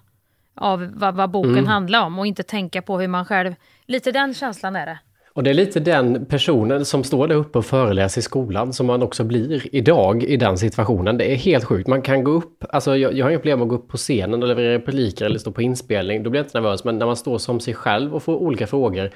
av 0.56 0.90
vad, 0.94 1.14
vad 1.14 1.30
boken 1.30 1.52
Mm. 1.52 1.66
handlar 1.66 2.06
om 2.06 2.18
och 2.18 2.26
inte 2.26 2.42
tänka 2.42 2.82
på 2.82 3.00
hur 3.00 3.08
man 3.08 3.24
själv... 3.24 3.54
Lite 3.86 4.12
den 4.12 4.34
känslan 4.34 4.76
är 4.76 4.86
det. 4.86 4.98
Och 5.34 5.42
det 5.42 5.50
är 5.50 5.54
lite 5.54 5.80
den 5.80 6.26
personen 6.26 6.84
som 6.84 7.04
står 7.04 7.28
där 7.28 7.34
uppe 7.34 7.58
och 7.58 7.64
föreläser 7.66 8.18
i 8.20 8.22
skolan 8.22 8.72
som 8.72 8.86
man 8.86 9.02
också 9.02 9.24
blir 9.24 9.74
idag 9.74 10.22
i 10.22 10.36
den 10.36 10.58
situationen. 10.58 11.18
Det 11.18 11.32
är 11.32 11.36
helt 11.36 11.64
sjukt. 11.64 11.88
Man 11.88 12.02
kan 12.02 12.24
gå 12.24 12.30
upp, 12.30 12.64
alltså 12.70 12.96
jag, 12.96 13.14
jag 13.14 13.26
har 13.26 13.30
inga 13.30 13.38
problem 13.38 13.58
med 13.58 13.64
att 13.64 13.68
gå 13.68 13.74
upp 13.74 13.88
på 13.88 13.96
scenen 13.96 14.42
och 14.42 14.48
leverera 14.48 14.74
repliker 14.74 15.24
eller 15.24 15.38
stå 15.38 15.52
på 15.52 15.62
inspelning. 15.62 16.22
Då 16.22 16.30
blir 16.30 16.40
jag 16.40 16.46
inte 16.46 16.60
nervös. 16.60 16.84
Men 16.84 16.98
när 16.98 17.06
man 17.06 17.16
står 17.16 17.38
som 17.38 17.60
sig 17.60 17.74
själv 17.74 18.14
och 18.14 18.22
får 18.22 18.34
olika 18.36 18.66
frågor. 18.66 19.10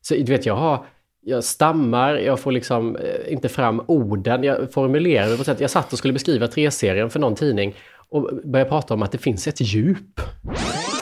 Så 0.00 0.14
du 0.14 0.22
vet, 0.22 0.46
jag 0.46 0.56
har, 0.56 0.86
jag 1.22 1.44
stammar, 1.44 2.14
jag 2.14 2.40
får 2.40 2.52
liksom 2.52 2.96
eh, 2.96 3.32
inte 3.32 3.48
fram 3.48 3.82
orden, 3.86 4.44
jag 4.44 4.72
formulerar 4.72 5.26
mig 5.26 5.36
på 5.36 5.40
ett 5.40 5.46
sätt. 5.46 5.60
Jag 5.60 5.70
satt 5.70 5.92
och 5.92 5.98
skulle 5.98 6.12
beskriva 6.12 6.46
3-serien 6.46 7.10
för 7.10 7.20
någon 7.20 7.34
tidning 7.34 7.74
och 8.08 8.30
började 8.44 8.70
prata 8.70 8.94
om 8.94 9.02
att 9.02 9.12
det 9.12 9.18
finns 9.18 9.46
ett 9.46 9.60
djup. 9.60 10.20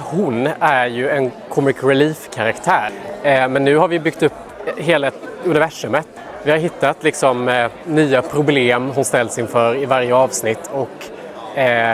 Hon 0.00 0.48
är 0.60 0.86
ju 0.86 1.08
en 1.08 1.30
comic 1.48 1.76
relief-karaktär. 1.82 2.90
Eh, 3.22 3.48
men 3.48 3.64
nu 3.64 3.76
har 3.76 3.88
vi 3.88 4.00
byggt 4.00 4.22
upp 4.22 4.32
hela 4.76 5.10
universumet. 5.44 6.08
Vi 6.44 6.50
har 6.50 6.58
hittat 6.58 7.04
liksom 7.04 7.48
eh, 7.48 7.70
nya 7.86 8.22
problem 8.22 8.90
hon 8.94 9.04
ställs 9.04 9.38
inför 9.38 9.82
i 9.82 9.86
varje 9.86 10.14
avsnitt 10.14 10.70
och 10.72 10.88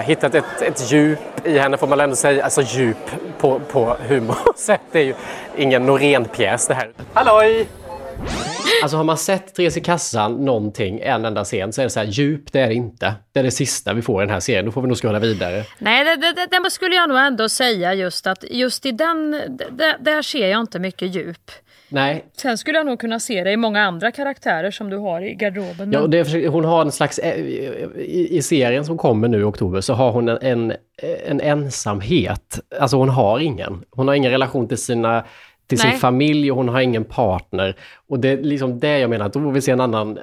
hittat 0.04 0.34
ett, 0.34 0.62
ett 0.62 0.92
djup 0.92 1.18
i 1.44 1.58
henne 1.58 1.76
får 1.76 1.86
man 1.86 2.00
ändå 2.00 2.16
säga. 2.16 2.44
Alltså 2.44 2.62
djup 2.62 3.10
på, 3.38 3.60
på 3.72 3.96
humorsätt. 4.08 4.80
Det 4.92 4.98
är 4.98 5.04
ju 5.04 5.14
ingen 5.56 5.86
Norén-pjäs 5.86 6.66
det 6.68 6.74
här. 6.74 6.90
Halloj! 7.12 7.66
Alltså 8.82 8.96
har 8.96 9.04
man 9.04 9.16
sett 9.18 9.54
Therese 9.54 9.76
i 9.76 9.80
kassan 9.80 10.44
någonting, 10.44 11.00
en 11.02 11.24
enda 11.24 11.44
scen, 11.44 11.72
så 11.72 11.80
är 11.80 11.84
det 11.84 11.90
så 11.90 12.00
här 12.00 12.06
djup, 12.06 12.52
det 12.52 12.60
är 12.60 12.68
det 12.68 12.74
inte. 12.74 13.14
Det 13.32 13.40
är 13.40 13.44
det 13.44 13.50
sista 13.50 13.92
vi 13.92 14.02
får 14.02 14.22
i 14.22 14.26
den 14.26 14.32
här 14.32 14.40
serien. 14.40 14.64
Då 14.64 14.70
får 14.72 14.82
vi 14.82 14.88
nog 14.88 14.96
scrolla 14.96 15.18
vidare. 15.18 15.64
Nej, 15.78 16.04
det, 16.04 16.32
det, 16.32 16.58
det, 16.64 16.70
skulle 16.70 16.94
jag 16.94 17.08
nog 17.08 17.18
ändå 17.18 17.48
säga 17.48 17.94
just 17.94 18.26
att 18.26 18.44
just 18.50 18.86
i 18.86 18.92
den, 18.92 19.30
det, 19.70 19.96
där 20.00 20.22
ser 20.22 20.48
jag 20.48 20.60
inte 20.60 20.78
mycket 20.78 21.14
djup. 21.14 21.50
Nej, 21.88 22.24
Sen 22.36 22.58
skulle 22.58 22.78
jag 22.78 22.86
nog 22.86 23.00
kunna 23.00 23.20
se 23.20 23.44
det 23.44 23.50
i 23.50 23.56
många 23.56 23.82
andra 23.82 24.10
karaktärer 24.10 24.70
som 24.70 24.90
du 24.90 24.96
har 24.96 25.20
i 25.20 25.34
garderoben. 25.34 25.92
Ja, 25.92 26.00
är- 26.00 26.48
hon 26.48 26.64
har 26.64 26.82
en 26.82 26.92
slags, 26.92 27.18
eh, 27.18 27.38
i, 27.38 28.28
i 28.30 28.42
serien 28.42 28.84
som 28.84 28.98
kommer 28.98 29.28
nu 29.28 29.40
i 29.40 29.42
oktober 29.42 29.80
så 29.80 29.94
har 29.94 30.10
hon 30.12 30.28
en, 30.28 30.38
en, 30.40 30.72
en 31.26 31.40
ensamhet. 31.40 32.60
Alltså 32.80 32.96
hon 32.96 33.08
har 33.08 33.38
ingen. 33.38 33.82
Hon 33.90 34.08
har 34.08 34.14
ingen 34.14 34.30
relation 34.30 34.68
till 34.68 34.78
sina 34.78 35.24
till 35.66 35.78
sin 35.78 35.90
Nej. 35.90 35.98
familj 35.98 36.50
och 36.50 36.56
hon 36.56 36.68
har 36.68 36.80
ingen 36.80 37.04
partner. 37.04 37.76
Och 38.08 38.18
det 38.20 38.28
är 38.28 38.36
liksom 38.42 38.78
det 38.80 38.98
jag 38.98 39.10
menar, 39.10 39.28
då 39.28 39.40
får 39.40 39.52
vi 39.52 39.60
se 39.60 39.70
en 39.72 39.80
annan 39.80 40.16
eh, 40.18 40.22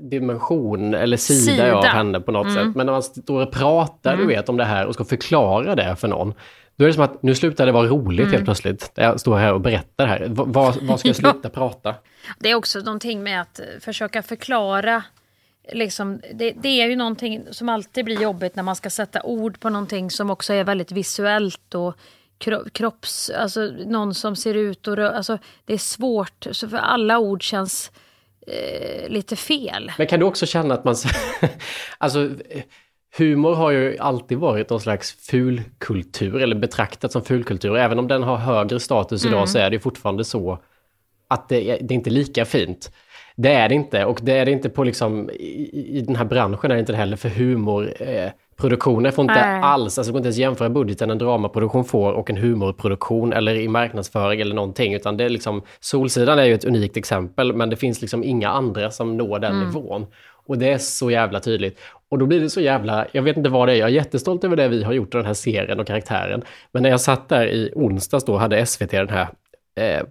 dimension 0.00 0.94
eller 0.94 1.16
sida, 1.16 1.52
Sida. 1.52 1.74
av 1.76 1.84
henne 1.84 2.20
på 2.20 2.32
något 2.32 2.52
sätt. 2.54 2.66
Men 2.76 2.86
när 2.86 2.92
man 2.92 3.02
står 3.02 3.42
och 3.42 3.52
pratar, 3.52 4.16
du 4.16 4.26
vet, 4.26 4.48
om 4.48 4.56
det 4.56 4.64
här 4.64 4.86
och 4.86 4.94
ska 4.94 5.04
förklara 5.04 5.74
det 5.74 5.96
för 5.96 6.08
någon. 6.08 6.34
Då 6.76 6.84
är 6.84 6.88
det 6.88 6.94
som 6.94 7.04
att 7.04 7.22
nu 7.22 7.34
slutar 7.34 7.66
det 7.66 7.72
vara 7.72 7.86
roligt 7.86 8.30
helt 8.32 8.44
plötsligt. 8.44 8.90
Jag 8.94 9.20
står 9.20 9.36
här 9.36 9.52
och 9.54 9.60
berättar 9.60 10.06
det 10.06 10.10
här. 10.12 10.26
Va- 10.28 10.44
Vad 10.46 10.74
ska 10.74 10.84
jag 10.86 10.98
Ja. 11.04 11.14
sluta 11.14 11.48
prata? 11.48 11.94
Det 12.38 12.50
är 12.50 12.54
också 12.54 12.78
någonting 12.78 13.22
med 13.22 13.40
att 13.40 13.60
försöka 13.80 14.22
förklara. 14.22 15.02
Liksom, 15.72 16.20
det, 16.34 16.52
det 16.62 16.68
är 16.82 16.86
ju 16.88 16.96
någonting 16.96 17.42
som 17.50 17.68
alltid 17.68 18.04
blir 18.04 18.22
jobbigt 18.22 18.56
när 18.56 18.62
man 18.62 18.76
ska 18.76 18.90
sätta 18.90 19.22
ord 19.22 19.60
på 19.60 19.68
någonting 19.70 20.10
som 20.10 20.30
också 20.30 20.52
är 20.52 20.64
väldigt 20.64 20.92
visuellt 20.92 21.74
och 21.74 21.94
kropps... 22.72 23.30
Alltså 23.30 23.60
någon 23.86 24.14
som 24.14 24.36
ser 24.36 24.54
ut 24.54 24.88
och 24.88 24.96
rör, 24.96 25.12
alltså 25.12 25.38
Det 25.64 25.72
är 25.72 25.78
svårt, 25.78 26.46
så 26.50 26.68
för 26.68 26.76
alla 26.76 27.18
ord 27.18 27.42
känns 27.42 27.92
eh, 28.46 29.08
lite 29.08 29.36
fel. 29.36 29.92
Men 29.98 30.06
kan 30.06 30.20
du 30.20 30.26
också 30.26 30.46
känna 30.46 30.74
att 30.74 30.84
man... 30.84 30.94
alltså, 31.98 32.30
humor 33.16 33.54
har 33.54 33.70
ju 33.70 33.98
alltid 33.98 34.38
varit 34.38 34.70
någon 34.70 34.80
slags 34.80 35.12
fulkultur, 35.12 36.42
eller 36.42 36.56
betraktat 36.56 37.12
som 37.12 37.24
fulkultur. 37.24 37.76
Även 37.76 37.98
om 37.98 38.08
den 38.08 38.22
har 38.22 38.36
högre 38.36 38.80
status 38.80 39.24
idag 39.26 39.48
så 39.48 39.58
är 39.58 39.70
det 39.70 39.80
fortfarande 39.80 40.24
så 40.24 40.58
att 41.28 41.48
det 41.48 41.60
det 41.60 41.92
är 41.94 41.96
inte 41.96 42.10
lika 42.10 42.44
fint. 42.44 42.92
Det 43.40 43.52
är 43.52 43.68
det 43.68 43.74
inte, 43.74 44.04
och 44.04 44.20
det 44.22 44.32
är 44.32 44.44
det 44.44 44.50
inte 44.50 44.68
på 44.68 44.84
liksom, 44.84 45.30
i, 45.30 45.98
i 45.98 46.00
den 46.00 46.16
här 46.16 46.24
branschen 46.24 46.70
är 46.70 46.74
det 46.74 46.80
inte 46.80 46.96
heller 46.96 47.16
för 47.16 47.28
humorproduktioner. 47.28 49.08
Eh, 49.08 49.14
får 49.14 49.22
inte 49.22 49.34
Nej. 49.34 49.60
alls, 49.62 49.98
alltså 49.98 50.10
det 50.10 50.12
går 50.12 50.18
inte 50.18 50.26
ens 50.26 50.36
jämföra 50.36 50.68
budgeten 50.68 51.10
en 51.10 51.18
dramaproduktion 51.18 51.84
får 51.84 52.12
och 52.12 52.30
en 52.30 52.36
humorproduktion 52.36 53.32
eller 53.32 53.54
i 53.54 53.68
marknadsföring 53.68 54.40
eller 54.40 54.54
någonting, 54.54 54.94
utan 54.94 55.16
det 55.16 55.24
är 55.24 55.28
liksom, 55.28 55.62
Solsidan 55.80 56.38
är 56.38 56.44
ju 56.44 56.54
ett 56.54 56.64
unikt 56.64 56.96
exempel, 56.96 57.52
men 57.52 57.70
det 57.70 57.76
finns 57.76 58.00
liksom 58.00 58.24
inga 58.24 58.48
andra 58.48 58.90
som 58.90 59.16
når 59.16 59.38
den 59.38 59.60
nivån. 59.60 60.06
Och 60.46 60.58
det 60.58 60.72
är 60.72 60.78
så 60.78 61.10
jävla 61.10 61.40
tydligt. 61.40 61.80
Och 62.08 62.18
då 62.18 62.26
blir 62.26 62.40
det 62.40 62.50
så 62.50 62.60
jävla, 62.60 63.06
jag 63.12 63.22
vet 63.22 63.36
inte 63.36 63.50
vad 63.50 63.68
det 63.68 63.72
är, 63.72 63.76
jag 63.76 63.88
är 63.88 63.92
jättestolt 63.92 64.44
över 64.44 64.56
det 64.56 64.68
vi 64.68 64.82
har 64.82 64.92
gjort 64.92 65.14
i 65.14 65.16
den 65.16 65.26
här 65.26 65.34
serien 65.34 65.80
och 65.80 65.86
karaktären. 65.86 66.42
Men 66.72 66.82
när 66.82 66.90
jag 66.90 67.00
satt 67.00 67.28
där 67.28 67.46
i 67.46 67.72
onsdags 67.74 68.24
då 68.24 68.36
hade 68.36 68.66
SVT 68.66 68.90
den 68.90 69.08
här 69.08 69.28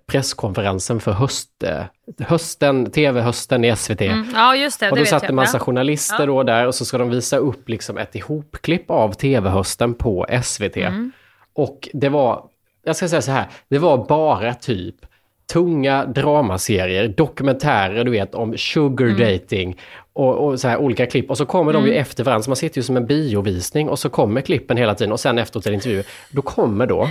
presskonferensen 0.08 1.00
för 1.00 1.12
höst, 1.12 1.50
eh, 1.64 1.84
hösten, 2.28 2.92
tv-hösten 2.92 3.64
i 3.66 3.76
SVT. 3.76 4.02
Mm. 4.02 4.28
Ja, 4.34 4.56
just 4.56 4.80
det. 4.80 4.90
Och 4.90 4.96
det 4.96 5.00
då 5.00 5.04
vet 5.04 5.10
satt 5.10 5.24
en 5.24 5.36
massa 5.36 5.58
Ja. 5.58 5.64
journalister 5.64 6.28
då 6.28 6.44
där 6.44 6.68
och 6.68 6.76
så 6.76 6.86
ska 6.86 6.98
de 6.98 7.10
visa 7.10 7.38
upp 7.38 7.70
liksom 7.70 7.98
ett 7.98 8.16
ihopklipp 8.16 8.92
av 8.92 9.12
tv-hösten 9.14 9.94
på 9.94 10.26
SVT. 10.44 10.78
Mm. 10.78 11.12
Och 11.54 11.90
det 11.94 12.10
var, 12.10 12.44
jag 12.86 12.96
ska 12.96 13.08
säga 13.08 13.22
så 13.22 13.32
här, 13.32 13.46
det 13.70 13.78
var 13.78 13.98
bara 14.08 14.54
typ 14.54 14.96
tunga 15.54 16.06
dramaserier, 16.06 17.08
dokumentärer 17.08 18.04
du 18.04 18.12
vet 18.12 18.36
om 18.36 18.58
sugar 18.58 19.06
Mm. 19.06 19.18
dating 19.20 19.78
och, 20.14 20.36
och 20.48 20.60
så 20.60 20.68
här 20.68 20.78
olika 20.78 21.06
klipp. 21.06 21.30
Och 21.30 21.38
så 21.38 21.46
kommer 21.46 21.74
de 21.74 21.86
ju 21.86 21.94
efter 21.94 22.24
varandra, 22.24 22.44
så 22.44 22.50
man 22.50 22.56
sitter 22.56 22.78
ju 22.78 22.84
som 22.84 22.98
en 22.98 23.06
biovisning 23.06 23.90
och 23.90 24.00
så 24.00 24.10
kommer 24.10 24.42
klippen 24.42 24.78
hela 24.78 24.96
tiden 24.96 25.12
och 25.12 25.20
sen 25.20 25.38
efteråt 25.38 25.64
till 25.64 25.74
intervju. 25.74 26.04
Då 26.32 26.42
kommer 26.42 26.86
då 26.88 27.10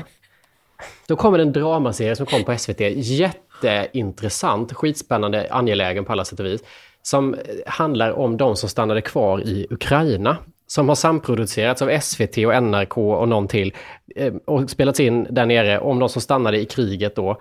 då 1.08 1.16
kommer 1.16 1.38
en 1.38 1.52
dramaserie 1.52 2.16
som 2.16 2.26
kom 2.26 2.44
på 2.44 2.58
SVT, 2.58 2.80
jätteintressant, 2.96 4.72
skitspännande, 4.72 5.46
angelägen 5.50 6.04
på 6.04 6.12
alla 6.12 6.24
sätt 6.24 6.40
och 6.40 6.46
vis, 6.46 6.60
som 7.02 7.36
handlar 7.66 8.10
om 8.10 8.36
de 8.36 8.56
som 8.56 8.68
stannade 8.68 9.00
kvar 9.00 9.40
i 9.40 9.66
Ukraina, 9.70 10.36
som 10.66 10.88
har 10.88 10.96
samproducerats 10.96 11.82
av 11.82 12.00
SVT 12.00 12.36
och 12.46 12.62
NRK 12.62 12.98
och 12.98 13.28
någon 13.28 13.48
till, 13.48 13.74
eh, 14.16 14.32
och 14.44 14.70
spelats 14.70 15.00
in 15.00 15.26
där 15.30 15.46
nere 15.46 15.78
om 15.78 15.98
de 15.98 16.08
som 16.08 16.22
stannade 16.22 16.58
i 16.58 16.64
kriget 16.64 17.16
då. 17.16 17.40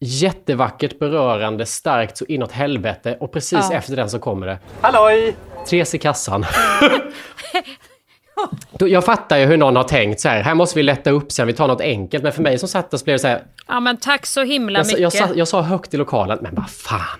Jättevackert, 0.00 0.98
berörande, 0.98 1.66
starkt 1.66 2.16
så 2.16 2.24
inåt 2.24 2.52
helvete 2.52 3.16
och 3.20 3.32
precis 3.32 3.68
Ja. 3.70 3.76
efter 3.76 3.96
den 3.96 4.10
så 4.10 4.18
kommer 4.18 4.46
det 4.46 4.58
Halloj! 4.80 5.34
Therese 5.66 5.94
i 5.94 5.98
kassan. 5.98 6.44
Jag 8.78 9.04
fattar 9.04 9.38
ju 9.38 9.46
hur 9.46 9.56
någon 9.56 9.76
har 9.76 9.84
tänkt 9.84 10.20
så 10.20 10.28
här, 10.28 10.42
här 10.42 10.54
måste 10.54 10.78
vi 10.78 10.82
lätta 10.82 11.10
upp 11.10 11.32
sen, 11.32 11.46
vi 11.46 11.52
tar 11.52 11.68
något 11.68 11.80
enkelt. 11.80 12.22
Men 12.22 12.32
för 12.32 12.42
mig 12.42 12.58
som 12.58 12.68
satt 12.68 12.90
där 12.90 12.98
så 12.98 13.04
blev 13.04 13.14
det 13.14 13.18
så 13.20 13.28
här, 13.28 13.42
Ja 13.68 13.80
men 13.80 13.96
tack 13.96 14.26
så 14.26 14.42
himla 14.42 14.78
jag, 14.78 14.86
mycket. 14.86 15.00
jag, 15.00 15.12
sa, 15.12 15.28
jag 15.34 15.48
sa 15.48 15.60
högt 15.62 15.94
i 15.94 15.96
lokalen, 15.96 16.38
men 16.42 16.54
vad 16.54 16.70
fan. 16.70 17.18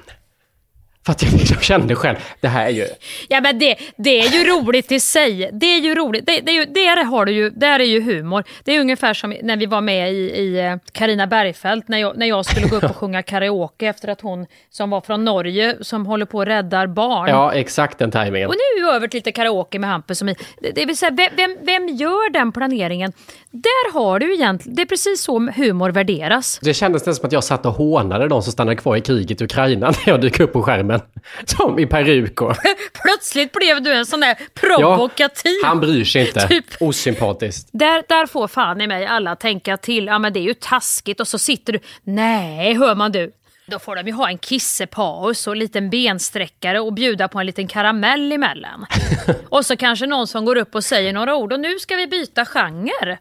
För 1.09 1.13
att 1.13 1.23
jag 1.23 1.33
liksom 1.33 1.61
kände 1.61 1.95
själv, 1.95 2.17
det 2.41 2.49
här 2.49 2.67
är 2.67 2.71
ju... 2.71 2.87
Ja 3.29 3.41
men 3.41 3.59
det, 3.59 3.77
det 3.97 4.21
är 4.21 4.29
ju 4.29 4.45
roligt 4.45 4.93
i 4.93 5.01
sig. 5.01 5.51
Det 5.53 5.67
är 5.67 5.81
ju 5.81 5.95
roligt. 5.95 6.27
Det, 6.27 6.41
det 6.41 6.51
är 6.51 6.55
ju, 6.55 6.65
där 6.65 7.05
har 7.05 7.27
du 7.27 7.33
ju, 7.33 7.51
där 7.51 7.81
är 7.81 7.85
ju 7.85 8.03
humor. 8.03 8.45
Det 8.65 8.77
är 8.77 8.81
ungefär 8.81 9.15
som 9.15 9.35
när 9.43 9.57
vi 9.57 9.67
var 9.67 9.81
med 9.81 10.13
i, 10.13 10.17
i 10.17 10.79
eh, 10.99 11.27
Bergfeldt 11.27 11.89
när 11.89 11.99
jag, 11.99 12.19
när 12.19 12.27
jag 12.27 12.45
skulle 12.47 12.67
gå 12.67 12.77
upp 12.77 12.85
och 12.85 12.97
sjunga 13.01 13.23
karaoke 13.23 13.87
efter 13.87 14.09
att 14.09 14.21
hon 14.21 14.47
som 14.71 14.91
var 14.91 15.01
från 15.01 15.25
Norge 15.25 15.77
som 15.81 16.07
håller 16.07 16.27
på 16.27 16.39
och 16.39 16.47
räddar 16.47 16.87
barn. 16.87 17.29
Ja, 17.29 17.53
exakt 17.53 17.99
den 17.99 18.11
tajmingen. 18.11 18.49
Och 18.49 18.55
nu 18.79 18.89
över 18.91 19.09
till 19.09 19.19
lite 19.19 19.33
karaoke 19.33 19.79
med 19.79 19.91
Hampus. 19.91 20.19
Som 20.19 20.29
i, 20.29 20.37
det, 20.61 20.71
det 20.71 20.85
vill 20.85 20.97
säga, 20.97 21.11
vem, 21.11 21.31
vem, 21.37 21.57
vem 21.63 21.89
gör 21.89 22.31
den 22.31 22.53
planeringen? 22.53 23.13
Där 23.51 23.93
har 23.93 24.19
du 24.19 24.35
egentligen, 24.35 24.77
det 24.77 24.83
är 24.83 24.87
precis 24.87 25.23
så 25.23 25.39
humor 25.39 25.91
värderas. 25.91 26.59
Det 26.63 26.75
kändes 26.75 27.01
nästan 27.07 27.15
som 27.15 27.27
att 27.27 27.33
jag 27.33 27.45
satt 27.45 27.67
och 27.67 27.73
hånade 27.73 28.29
de 28.29 28.43
som 28.43 28.53
stannade 28.53 28.77
kvar 28.77 28.97
i 28.97 29.01
kriget 29.01 29.41
i 29.41 29.45
Ukraina 29.45 29.87
när 30.07 30.13
jag 30.13 30.21
dök 30.21 30.41
upp 30.41 30.53
på 30.53 30.63
skärmen. 30.63 30.98
Som 31.45 31.79
i 31.79 31.87
peruk 31.87 32.41
och... 32.43 32.57
Plötsligt 33.03 33.53
blev 33.53 33.83
du 33.83 33.93
en 33.93 34.07
sån 34.07 34.21
där 34.21 34.37
Ja, 34.39 34.45
provokativ. 34.61 35.57
han 35.65 35.81
bryr 35.81 36.05
sig 36.05 36.27
inte. 36.27 36.41
Typ. 36.49 36.65
Osympatiskt. 36.81 37.69
Där, 37.73 38.05
där 38.09 38.27
får 38.27 38.49
fan 38.49 38.81
i 38.81 38.87
mig 38.87 39.07
alla 39.07 39.37
tänka 39.37 39.77
till. 39.77 40.07
Ja 40.07 40.19
men 40.19 40.33
det 40.33 40.41
är 40.41 40.45
ju 40.45 40.55
taskigt 40.55 41.21
och 41.21 41.29
så 41.29 41.39
sitter 41.39 41.73
du. 41.73 41.79
Nej, 42.05 42.75
hör 42.75 42.95
man 42.95 43.13
du. 43.13 43.33
Då 43.67 43.79
får 43.79 43.97
de 43.97 44.07
ju 44.07 44.13
ha 44.13 44.29
en 44.29 44.39
kissepaus 44.39 45.47
och 45.47 45.53
en 45.53 45.59
liten 45.59 45.91
bensträckare 45.91 46.81
och 46.81 46.93
bjuda 46.93 47.29
på 47.29 47.39
en 47.41 47.47
liten 47.47 47.69
karamell 47.69 48.33
emellan. 48.33 48.87
och 49.49 49.67
så 49.67 49.77
kanske 49.77 50.07
någon 50.07 50.27
som 50.27 50.45
går 50.45 50.57
upp 50.57 50.75
och 50.75 50.85
säger 50.85 51.13
några 51.13 51.37
ord 51.37 51.53
och 51.53 51.61
nu 51.61 51.79
ska 51.79 51.97
vi 51.97 52.07
byta 52.07 52.45
genre. 52.45 53.19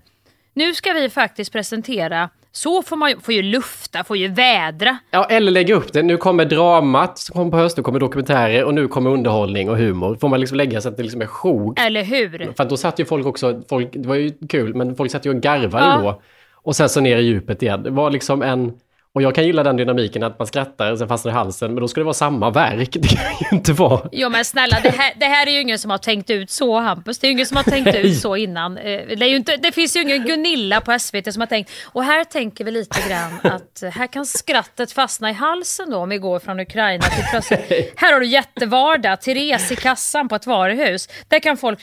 Nu 0.54 0.74
ska 0.76 0.94
vi 0.94 1.10
faktiskt 1.10 1.52
presentera. 1.52 2.30
Så 2.58 2.82
får 2.82 2.96
man 2.96 3.10
ju, 3.10 3.20
får 3.20 3.34
ju 3.34 3.42
lufta, 3.42 4.04
får 4.04 4.18
ju 4.18 4.28
vädra. 4.28 4.98
Ja, 5.12 5.26
eller 5.26 5.52
lägga 5.52 5.76
upp 5.76 5.94
det. 5.94 6.04
Nu 6.04 6.18
kommer 6.18 6.46
dramat 6.46 7.18
som 7.18 7.34
kommer 7.34 7.52
på 7.52 7.58
höst, 7.58 7.78
nu 7.78 7.84
kommer 7.84 8.00
dokumentärer 8.00 8.64
och 8.64 8.74
nu 8.74 8.88
kommer 8.88 9.10
underhållning 9.10 9.70
och 9.70 9.78
humor. 9.78 10.18
Får 10.22 10.30
man 10.30 10.40
liksom 10.40 10.58
lägga 10.58 10.82
så 10.82 10.90
att 10.90 10.98
det 10.98 11.04
liksom 11.04 11.22
är 11.22 11.26
sjok. 11.26 11.80
Eller 11.80 12.04
hur? 12.04 12.54
För 12.58 12.66
då 12.66 12.78
satt 12.78 13.00
ju 13.00 13.06
folk 13.06 13.26
också, 13.26 13.62
folk, 13.70 13.90
det 13.94 14.08
var 14.08 14.16
ju 14.16 14.32
kul, 14.50 14.76
men 14.76 14.96
folk 14.96 15.12
satt 15.12 15.26
ju 15.26 15.30
och 15.30 15.42
garvade 15.42 15.86
Ja. 15.86 16.02
då. 16.02 16.22
Och 16.54 16.76
sen 16.76 16.90
så 16.90 17.02
ner 17.02 17.18
i 17.18 17.22
djupet 17.22 17.64
igen. 17.64 17.84
Det 17.84 17.90
var 17.90 18.12
liksom 18.12 18.42
en... 18.42 18.74
Och 19.18 19.24
jag 19.24 19.36
kan 19.36 19.46
gilla 19.46 19.64
den 19.64 19.78
dynamiken 19.78 20.24
att 20.24 20.40
man 20.40 20.48
skrattar 20.48 20.92
och 20.92 20.98
sen 20.98 21.08
fastnar 21.08 21.32
i 21.32 21.36
halsen, 21.36 21.74
men 21.74 21.82
då 21.82 21.88
ska 21.88 22.00
det 22.00 22.06
vara 22.06 22.14
samma 22.14 22.50
verk. 22.50 22.90
Det 23.02 23.08
kan 23.08 23.32
ju 23.52 23.58
inte 23.58 23.74
vara... 23.74 24.10
Jo 24.12 24.30
men 24.30 24.46
snälla, 24.46 24.80
det 24.84 24.90
här, 24.90 25.14
det 25.16 25.26
här 25.26 25.48
är 25.48 25.52
ju 25.52 25.62
ingen 25.62 25.80
som 25.80 25.92
har 25.92 25.98
tänkt 25.98 26.30
ut 26.30 26.50
så 26.52 26.80
Hampus. 26.80 27.20
Det 27.20 27.26
är 27.28 27.30
ju 27.30 27.34
ingen 27.34 27.46
som 27.46 27.58
har 27.58 27.64
tänkt 27.64 27.86
Nej. 27.86 28.08
ut 28.08 28.18
så 28.20 28.36
innan. 28.36 28.78
Eh, 28.78 28.84
Det, 28.84 29.26
är 29.26 29.36
inte, 29.36 29.58
det 29.58 29.72
finns 29.72 29.96
ju 29.96 30.02
ingen 30.02 30.24
Gunilla 30.24 30.82
på 30.82 31.00
SVT 31.00 31.34
som 31.34 31.40
har 31.42 31.48
tänkt. 31.48 31.72
Och 31.86 32.04
här 32.04 32.24
tänker 32.24 32.66
vi 32.66 32.72
lite 32.72 33.00
grann 33.10 33.54
att 33.54 33.84
eh, 33.84 33.90
här 33.90 34.08
kan 34.08 34.26
skrattet 34.26 34.92
fastna 34.92 35.30
i 35.30 35.34
halsen 35.34 35.90
då 35.90 35.98
om 35.98 36.10
vi 36.10 36.18
går 36.18 36.40
från 36.40 36.60
Ukraina 36.60 37.04
till 37.04 37.24
plötsligt. 37.32 37.94
Här 37.96 38.14
har 38.14 38.20
du 38.20 38.26
jättevardag, 38.28 39.22
Therese 39.22 39.72
i 39.72 39.76
kassan 39.76 40.28
på 40.30 40.36
ett 40.36 40.48
varuhus. 40.48 41.10
Där 41.28 41.40
kan 41.40 41.58
folk... 41.58 41.80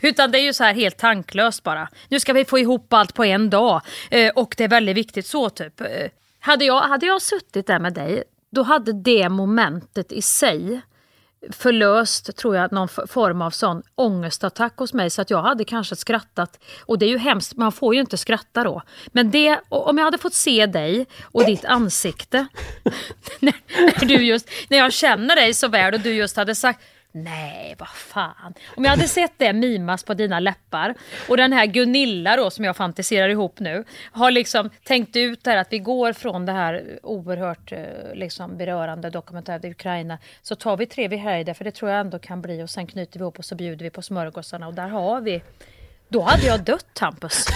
Utan 0.00 0.30
det 0.30 0.38
är 0.38 0.42
ju 0.42 0.52
så 0.52 0.64
här 0.64 0.74
helt 0.74 0.98
tanklöst 0.98 1.62
bara. 1.62 1.88
Nu 2.08 2.20
ska 2.20 2.32
vi 2.32 2.44
få 2.44 2.58
ihop 2.58 2.92
allt 2.92 3.14
på 3.14 3.24
en 3.24 3.50
dag. 3.50 3.80
Eh, 4.10 4.30
Och 4.34 4.54
det 4.58 4.64
är 4.64 4.68
väldigt 4.68 4.96
viktigt 4.96 5.26
så 5.26 5.50
typ. 5.50 5.80
Hade 6.46 6.64
jag, 6.64 6.80
hade 6.80 7.06
jag 7.06 7.22
suttit 7.22 7.66
där 7.66 7.78
med 7.78 7.94
dig, 7.94 8.22
då 8.50 8.62
hade 8.62 8.92
det 8.92 9.28
momentet 9.28 10.12
i 10.12 10.22
sig 10.22 10.80
förlöst, 11.50 12.36
tror 12.36 12.56
jag, 12.56 12.72
någon 12.72 12.88
form 12.88 13.42
av 13.42 13.50
sån 13.50 13.82
ångestattack 13.94 14.76
hos 14.76 14.92
mig 14.92 15.10
så 15.10 15.22
att 15.22 15.30
jag 15.30 15.42
hade 15.42 15.64
kanske 15.64 15.96
skrattat. 15.96 16.58
Och 16.80 16.98
det 16.98 17.06
är 17.06 17.08
ju 17.08 17.18
hemskt, 17.18 17.56
man 17.56 17.72
får 17.72 17.94
ju 17.94 18.00
inte 18.00 18.16
skratta 18.16 18.64
då. 18.64 18.82
Men 19.06 19.30
det, 19.30 19.60
om 19.68 19.98
jag 19.98 20.04
hade 20.04 20.18
fått 20.18 20.34
se 20.34 20.66
dig 20.66 21.06
och 21.24 21.44
ditt 21.44 21.64
ansikte 21.64 22.46
när, 23.40 23.54
när, 23.78 24.06
du 24.06 24.14
just, 24.14 24.50
när 24.68 24.78
jag 24.78 24.92
känner 24.92 25.36
dig 25.36 25.54
så 25.54 25.68
väl 25.68 25.94
och 25.94 26.00
du 26.00 26.14
just 26.14 26.36
hade 26.36 26.54
sagt 26.54 26.80
Nej, 27.18 27.74
vad 27.78 27.88
fan. 27.88 28.54
Om 28.76 28.84
jag 28.84 28.90
hade 28.90 29.08
sett 29.08 29.32
det 29.36 29.52
mimas 29.52 30.04
på 30.04 30.14
dina 30.14 30.40
läppar 30.40 30.94
och 31.28 31.36
den 31.36 31.52
här 31.52 31.66
Gunilla 31.66 32.36
då 32.36 32.50
som 32.50 32.64
jag 32.64 32.76
fantiserar 32.76 33.28
ihop 33.28 33.60
nu 33.60 33.84
har 34.12 34.30
liksom 34.30 34.70
tänkt 34.84 35.16
ut 35.16 35.44
det 35.44 35.50
här 35.50 35.56
att 35.58 35.72
vi 35.72 35.78
går 35.78 36.12
från 36.12 36.46
det 36.46 36.52
här 36.52 36.98
oerhört 37.02 37.72
eh, 37.72 37.78
liksom 38.14 38.56
berörande 38.56 39.10
dokumentären 39.10 39.66
i 39.66 39.70
Ukraina 39.70 40.18
så 40.42 40.54
tar 40.54 40.76
vi 40.76 40.86
tre 40.86 41.08
vid 41.08 41.18
helger 41.18 41.54
för 41.54 41.64
det 41.64 41.70
tror 41.70 41.90
jag 41.90 42.00
ändå 42.00 42.18
kan 42.18 42.42
bli 42.42 42.62
och 42.62 42.70
sen 42.70 42.86
knyter 42.86 43.18
vi 43.18 43.22
ihop 43.22 43.38
och 43.38 43.44
så 43.44 43.54
bjuder 43.54 43.84
vi 43.84 43.90
på 43.90 44.02
smörgåsarna 44.02 44.66
och 44.66 44.74
där 44.74 44.88
har 44.88 45.20
vi. 45.20 45.42
Då 46.08 46.22
hade 46.22 46.46
jag 46.46 46.64
dött 46.64 46.98
Hampus. 47.00 47.46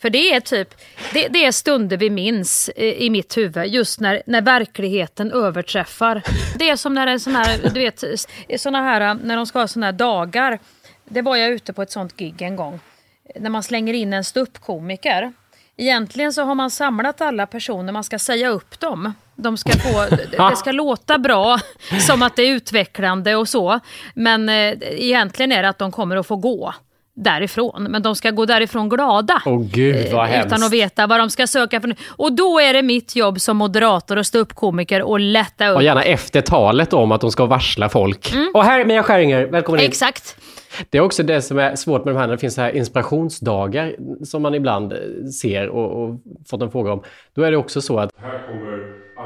För 0.00 0.10
det 0.10 0.34
är 0.34 0.40
typ, 0.40 0.74
det, 1.12 1.28
det 1.28 1.44
är 1.44 1.52
stunder 1.52 1.96
vi 1.96 2.10
minns 2.10 2.70
i 2.76 3.10
mitt 3.10 3.36
huvud, 3.36 3.66
just 3.66 4.00
när, 4.00 4.22
när 4.26 4.42
verkligheten 4.42 5.32
överträffar. 5.32 6.22
Det 6.58 6.70
är 6.70 6.76
som 6.76 6.94
när 6.94 7.06
det 7.06 7.12
är 7.12 7.32
här, 7.32 7.70
du 7.74 7.80
vet, 7.80 8.04
såna 8.60 8.82
här, 8.82 9.14
när 9.14 9.36
de 9.36 9.46
ska 9.46 9.58
ha 9.58 9.68
såna 9.68 9.86
här 9.86 9.92
dagar. 9.92 10.58
Det 11.04 11.22
var 11.22 11.36
jag 11.36 11.50
ute 11.50 11.72
på 11.72 11.82
ett 11.82 11.90
sånt 11.90 12.16
gig 12.16 12.42
en 12.42 12.56
gång. 12.56 12.80
När 13.36 13.50
man 13.50 13.62
slänger 13.62 13.94
in 13.94 14.12
en 14.12 14.24
ståuppkomiker. 14.24 15.32
Egentligen 15.76 16.32
så 16.32 16.42
har 16.42 16.54
man 16.54 16.70
samlat 16.70 17.20
alla 17.20 17.46
personer, 17.46 17.92
man 17.92 18.04
ska 18.04 18.18
säga 18.18 18.48
upp 18.48 18.80
dem. 18.80 19.12
De 19.34 19.56
ska 19.56 19.72
få, 19.72 20.16
det 20.50 20.56
ska 20.56 20.72
låta 20.72 21.18
bra, 21.18 21.58
som 22.06 22.22
att 22.22 22.36
det 22.36 22.42
är 22.42 22.52
utvecklande 22.52 23.36
och 23.36 23.48
så. 23.48 23.80
Men 24.14 24.48
eh, 24.48 24.74
egentligen 24.82 25.52
är 25.52 25.62
det 25.62 25.68
att 25.68 25.78
de 25.78 25.92
kommer 25.92 26.16
att 26.16 26.26
få 26.26 26.36
gå 26.36 26.74
därifrån. 27.24 27.86
Men 27.90 28.02
de 28.02 28.14
ska 28.14 28.30
gå 28.30 28.46
därifrån 28.46 28.88
glada. 28.88 29.42
Åh 29.46 29.62
gud 29.72 30.12
vad 30.12 30.24
Eh, 30.24 30.30
hemskt. 30.30 30.46
Utan 30.46 30.62
att 30.62 30.72
veta 30.72 31.06
vad 31.06 31.20
de 31.20 31.30
ska 31.30 31.46
söka 31.46 31.80
för. 31.80 31.94
Och 32.08 32.32
då 32.32 32.60
är 32.60 32.72
det 32.72 32.82
mitt 32.82 33.16
jobb 33.16 33.40
som 33.40 33.56
moderator 33.56 34.16
och 34.16 34.26
ståuppkomiker 34.26 35.14
att 35.14 35.20
lätta 35.20 35.68
upp. 35.68 35.76
Och 35.76 35.82
gärna 35.82 36.02
efter 36.02 36.40
talet 36.40 36.92
om 36.92 37.12
att 37.12 37.20
de 37.20 37.30
ska 37.30 37.46
varsla 37.46 37.88
folk. 37.88 38.32
Och 38.54 38.64
här 38.64 38.80
är 38.80 38.84
Mia 38.84 39.02
Skäringer, 39.02 39.46
välkommen 39.46 39.80
in. 39.80 39.86
Exakt. 39.86 40.36
Det 40.90 40.98
är 40.98 41.02
också 41.02 41.22
det 41.22 41.42
som 41.42 41.58
är 41.58 41.76
svårt 41.76 42.04
med 42.04 42.14
de 42.14 42.18
här, 42.18 42.26
när 42.26 42.34
det 42.34 42.38
finns 42.40 42.54
så 42.54 42.60
här 42.60 42.76
inspirationsdagar 42.76 43.94
som 44.24 44.42
man 44.42 44.54
ibland 44.54 44.92
eh, 44.92 44.98
ser 45.40 45.68
och, 45.68 46.02
och 46.02 46.20
fått 46.50 46.62
en 46.62 46.70
fråga 46.70 46.92
om. 46.92 47.02
Då 47.34 47.42
är 47.42 47.50
det 47.50 47.56
också 47.56 47.80
så 47.80 47.98
att 47.98 48.10
Här 48.20 48.46
kommer 48.46 48.77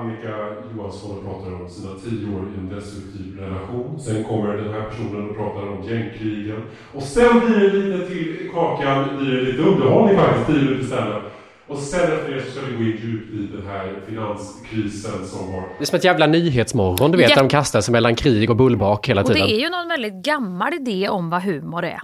Annika 0.03 0.35
Johansson 0.77 1.19
och 1.19 1.25
pratar 1.25 1.63
om 1.63 1.69
sina 1.69 1.93
tio 2.05 2.35
år 2.37 2.43
i 2.55 2.59
en 2.61 2.69
destruktiv 2.69 3.39
relation. 3.41 4.01
Sen 4.01 4.25
kommer 4.25 4.57
den 4.57 4.73
här 4.75 4.83
personen 4.91 5.31
och 5.31 5.37
pratar 5.37 5.63
om 5.69 5.83
gängkrigen. 5.89 6.63
Och 6.95 7.03
sen 7.03 7.41
blir 7.41 7.59
det 7.61 7.77
lite 7.79 8.07
till 8.09 8.51
kakan, 8.55 9.17
blir 9.19 9.31
det 9.37 9.43
lite 9.43 9.63
underhållning 9.63 10.17
faktiskt, 10.17 10.47
tio 10.47 10.65
minuter 10.65 10.87
senare. 10.87 11.23
Och 11.69 11.79
sen 11.79 12.13
efter 12.13 12.33
det 12.35 12.43
så 12.43 12.51
ska 12.51 12.61
vi 12.67 12.77
gå 12.77 12.83
in 12.83 12.97
djupt 13.03 13.33
i 13.35 13.57
den 13.57 13.67
här 13.67 13.95
finanskrisen 14.09 15.27
som 15.27 15.53
har 15.53 15.61
det 15.79 15.85
är 15.85 15.85
som 15.85 15.97
ett 15.97 16.05
jävla 16.05 16.27
nyhetsmorgon, 16.27 17.11
du 17.11 17.19
vet, 17.19 17.31
Ja. 17.31 17.35
där 17.37 17.43
de 17.43 17.49
kastar 17.49 17.81
sig 17.81 17.93
mellan 17.93 18.15
krig 18.15 18.51
och 18.51 18.57
bullbak 18.57 19.09
hela 19.09 19.21
Och 19.21 19.27
tiden. 19.27 19.43
det 19.47 19.55
är 19.55 19.61
ju 19.61 19.69
någon 19.71 19.89
väldigt 19.89 20.15
gammal 20.25 20.75
idé 20.75 21.09
om 21.09 21.31
vad 21.31 21.43
humor 21.43 21.85
är. 21.85 22.01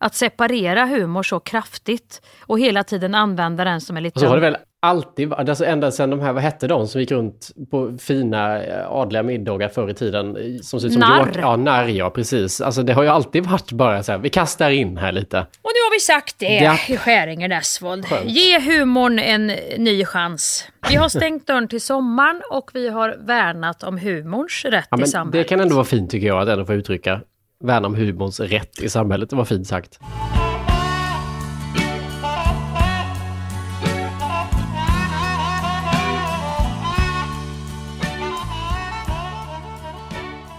Att 0.00 0.14
separera 0.14 0.86
humor 0.86 1.22
så 1.22 1.40
kraftigt 1.40 2.22
och 2.46 2.58
hela 2.60 2.84
tiden 2.84 3.14
använda 3.14 3.64
den 3.64 3.80
som 3.80 3.96
en 3.96 4.02
liten... 4.02 4.16
Och 4.16 4.20
så 4.20 4.26
har 4.28 4.34
det 4.36 4.40
väl 4.40 4.56
alltid 4.82 5.32
alltså 5.32 5.64
ända 5.64 5.90
sedan 5.90 6.10
de 6.10 6.20
här, 6.20 6.32
vad 6.32 6.42
hette 6.42 6.66
de 6.66 6.88
som 6.88 7.00
gick 7.00 7.10
runt 7.10 7.50
på 7.70 7.96
fina 7.98 8.62
eh, 8.62 8.90
adliga 8.92 9.22
middagar 9.22 9.68
förr 9.68 9.90
i 9.90 9.94
tiden? 9.94 10.36
Som 10.62 10.80
ser 10.80 10.86
ut 10.86 10.92
som 10.92 11.00
Narr. 11.00 11.18
York- 11.26 11.36
Ja, 11.40 11.56
narr 11.56 11.88
ja, 11.88 12.10
precis. 12.10 12.60
Alltså 12.60 12.82
det 12.82 12.92
har 12.92 13.02
ju 13.02 13.08
alltid 13.08 13.46
varit 13.46 13.72
bara 13.72 14.02
så 14.02 14.12
här, 14.12 14.18
vi 14.18 14.30
kastar 14.30 14.70
in 14.70 14.96
här 14.96 15.12
lite. 15.12 15.38
Och 15.38 15.44
nu 15.74 15.80
har 15.86 15.94
vi 15.96 16.00
sagt 16.00 16.38
det 16.38 16.56
Ja. 16.58 16.76
i 16.88 16.96
Skäringer 16.96 17.48
Näsvold. 17.48 18.06
Skönt. 18.06 18.30
Ge 18.30 18.60
humorn 18.60 19.18
en 19.18 19.46
ny 19.78 20.04
chans. 20.04 20.64
Vi 20.88 20.96
har 20.96 21.08
stängt 21.08 21.46
dörren 21.46 21.68
till 21.68 21.80
sommaren 21.80 22.42
och 22.50 22.70
vi 22.74 22.88
har 22.88 23.16
värnat 23.26 23.82
om 23.82 23.98
humorns 23.98 24.64
rätt 24.64 24.88
Ja, 24.90 25.02
i 25.02 25.06
samhället. 25.06 25.32
det 25.32 25.44
kan 25.44 25.60
ändå 25.60 25.74
vara 25.74 25.84
fint 25.84 26.10
tycker 26.10 26.26
jag 26.26 26.42
att 26.42 26.48
ändå 26.48 26.64
få 26.64 26.74
uttrycka. 26.74 27.20
Värna 27.64 27.86
om 27.86 27.94
humorns 27.94 28.40
rätt 28.40 28.82
i 28.82 28.88
samhället, 28.88 29.30
det 29.30 29.36
var 29.36 29.44
fint 29.44 29.66
sagt. 29.66 29.98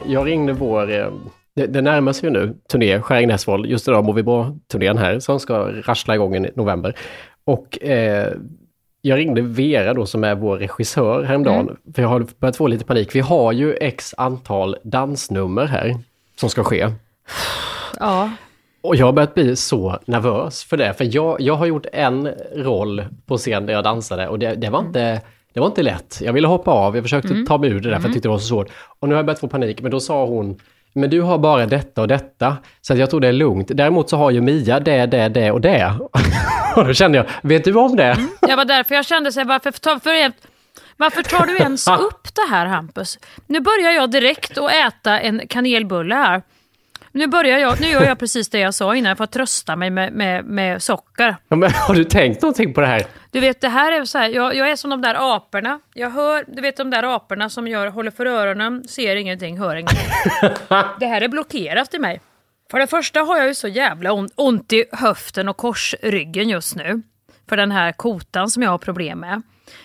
Jag 0.09 0.27
ringde 0.27 0.53
vår, 0.53 0.91
eh, 0.91 1.11
det, 1.55 1.65
det 1.65 1.81
närmar 1.81 2.13
sig 2.13 2.29
ju 2.29 2.33
nu, 2.33 2.55
turné, 2.71 3.01
Skäring 3.01 3.27
Näsvold, 3.27 3.65
just 3.65 3.87
idag 3.87 4.05
mår 4.05 4.13
vi 4.13 4.23
bra-turnén 4.23 4.97
här, 4.97 5.19
som 5.19 5.39
ska 5.39 5.71
rassla 5.85 6.15
igång 6.15 6.35
i 6.35 6.51
november. 6.55 6.95
Och 7.43 7.83
eh, 7.83 8.33
jag 9.01 9.17
ringde 9.17 9.41
Vera 9.41 9.93
då 9.93 10.05
som 10.05 10.23
är 10.23 10.35
vår 10.35 10.57
regissör 10.57 11.23
häromdagen, 11.23 11.77
för 11.95 12.01
jag 12.01 12.09
har 12.09 12.25
börjat 12.39 12.57
få 12.57 12.67
lite 12.67 12.85
panik. 12.85 13.15
Vi 13.15 13.19
har 13.19 13.51
ju 13.51 13.73
x 13.73 14.15
antal 14.17 14.75
dansnummer 14.83 15.65
här 15.65 15.95
som 16.35 16.49
ska 16.49 16.63
ske. 16.63 16.87
Ja. 17.99 18.31
Och 18.81 18.95
jag 18.95 19.05
har 19.05 19.13
börjat 19.13 19.33
bli 19.33 19.55
så 19.55 19.99
nervös 20.05 20.63
för 20.63 20.77
det, 20.77 20.93
för 20.93 21.15
jag, 21.15 21.41
jag 21.41 21.55
har 21.55 21.65
gjort 21.65 21.85
en 21.93 22.29
roll 22.55 23.05
på 23.25 23.37
scen 23.37 23.65
där 23.65 23.73
jag 23.73 23.83
dansade 23.83 24.27
och 24.27 24.39
det, 24.39 24.55
det, 24.55 24.69
var, 24.69 24.79
inte, 24.79 25.21
det 25.53 25.59
var 25.59 25.67
inte 25.67 25.83
lätt. 25.83 26.21
Jag 26.21 26.33
ville 26.33 26.47
hoppa 26.47 26.71
av, 26.71 26.95
jag 26.95 27.03
försökte 27.03 27.45
ta 27.47 27.57
mig 27.57 27.69
ur 27.69 27.79
det 27.79 27.89
där 27.89 27.95
för 27.95 28.03
jag 28.03 28.13
tyckte 28.13 28.27
det 28.27 28.31
var 28.31 28.39
så 28.39 28.47
svårt. 28.47 28.69
Och 28.99 29.07
nu 29.07 29.15
har 29.15 29.19
jag 29.19 29.25
börjat 29.25 29.39
få 29.39 29.47
panik, 29.47 29.81
men 29.81 29.91
då 29.91 29.99
sa 29.99 30.25
hon 30.25 30.59
men 30.93 31.09
du 31.09 31.21
har 31.21 31.37
bara 31.37 31.65
detta 31.65 32.01
och 32.01 32.07
detta. 32.07 32.57
Så 32.81 32.95
jag 32.95 33.09
tror 33.09 33.19
det 33.19 33.27
är 33.27 33.33
lugnt. 33.33 33.67
Däremot 33.73 34.09
så 34.09 34.17
har 34.17 34.31
ju 34.31 34.41
Mia 34.41 34.79
det, 34.79 35.05
det, 35.05 35.29
det 35.29 35.51
och 35.51 35.61
det. 35.61 35.93
och 36.75 36.85
då 36.85 36.93
kände 36.93 37.17
jag, 37.17 37.25
vet 37.41 37.63
du 37.63 37.73
om 37.73 37.95
det? 37.95 38.17
Det 38.41 38.55
var 38.55 38.65
därför 38.65 38.95
jag 38.95 39.05
kände 39.05 39.31
så 39.31 39.39
här, 39.39 39.47
varför 39.47 39.71
tar, 39.71 39.99
för, 39.99 40.31
varför 40.97 41.23
tar 41.23 41.45
du 41.45 41.57
ens 41.57 41.87
upp 41.99 42.35
det 42.35 42.49
här 42.49 42.65
Hampus? 42.65 43.19
Nu 43.47 43.59
börjar 43.59 43.91
jag 43.91 44.11
direkt 44.11 44.57
att 44.57 44.71
äta 44.71 45.19
en 45.19 45.47
kanelbulle 45.47 46.15
här. 46.15 46.41
Nu, 47.11 47.27
börjar 47.27 47.59
jag, 47.59 47.81
nu 47.81 47.87
gör 47.87 48.03
jag 48.03 48.19
precis 48.19 48.49
det 48.49 48.59
jag 48.59 48.73
sa 48.73 48.95
innan 48.95 49.15
för 49.15 49.23
att 49.23 49.31
trösta 49.31 49.75
mig 49.75 49.89
med, 49.89 50.13
med, 50.13 50.45
med 50.45 50.81
socker. 50.81 51.35
Ja, 51.47 51.55
men 51.55 51.71
har 51.71 51.95
du 51.95 52.03
tänkt 52.03 52.41
någonting 52.41 52.73
på 52.73 52.81
det 52.81 52.87
här? 52.87 53.03
Du 53.31 53.39
vet, 53.39 53.61
det 53.61 53.69
här 53.69 53.91
är 53.91 54.05
så 54.05 54.17
här, 54.17 54.29
jag, 54.29 54.55
jag 54.55 54.71
är 54.71 54.75
som 54.75 54.89
de 54.89 55.01
där 55.01 55.35
aporna. 55.35 55.79
Jag 55.93 56.09
hör, 56.09 56.45
du 56.47 56.61
vet 56.61 56.77
de 56.77 56.89
där 56.89 57.15
aporna 57.15 57.49
som 57.49 57.67
gör, 57.67 57.87
håller 57.87 58.11
för 58.11 58.25
öronen, 58.25 58.87
ser 58.87 59.15
ingenting, 59.15 59.57
hör 59.57 59.75
ingenting. 59.75 60.07
det 60.99 61.05
här 61.05 61.21
är 61.21 61.27
blockerat 61.27 61.93
i 61.93 61.99
mig. 61.99 62.21
För 62.71 62.79
det 62.79 62.87
första 62.87 63.19
har 63.19 63.37
jag 63.37 63.47
ju 63.47 63.55
så 63.55 63.67
jävla 63.67 64.11
ont, 64.11 64.33
ont 64.35 64.73
i 64.73 64.85
höften 64.91 65.49
och 65.49 65.57
korsryggen 65.57 66.49
just 66.49 66.75
nu. 66.75 67.01
För 67.49 67.57
den 67.57 67.71
här 67.71 67.91
kotan 67.91 68.49
som 68.49 68.63
jag 68.63 68.69
har 68.69 68.77
problem 68.77 69.19
med. 69.19 69.41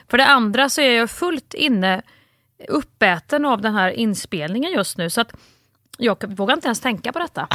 För 0.08 0.18
det 0.18 0.26
andra 0.26 0.68
så 0.68 0.80
är 0.80 0.96
jag 0.96 1.10
fullt 1.10 1.54
inne 1.54 2.02
uppäten 2.68 3.44
av 3.44 3.60
den 3.60 3.74
här 3.74 3.90
inspelningen 3.90 4.72
just 4.72 4.98
nu. 4.98 5.10
Så 5.10 5.20
att 5.20 5.32
jag 5.98 6.36
vågar 6.36 6.54
inte 6.54 6.68
ens 6.68 6.80
tänka 6.80 7.12
på 7.12 7.18
detta. 7.18 7.48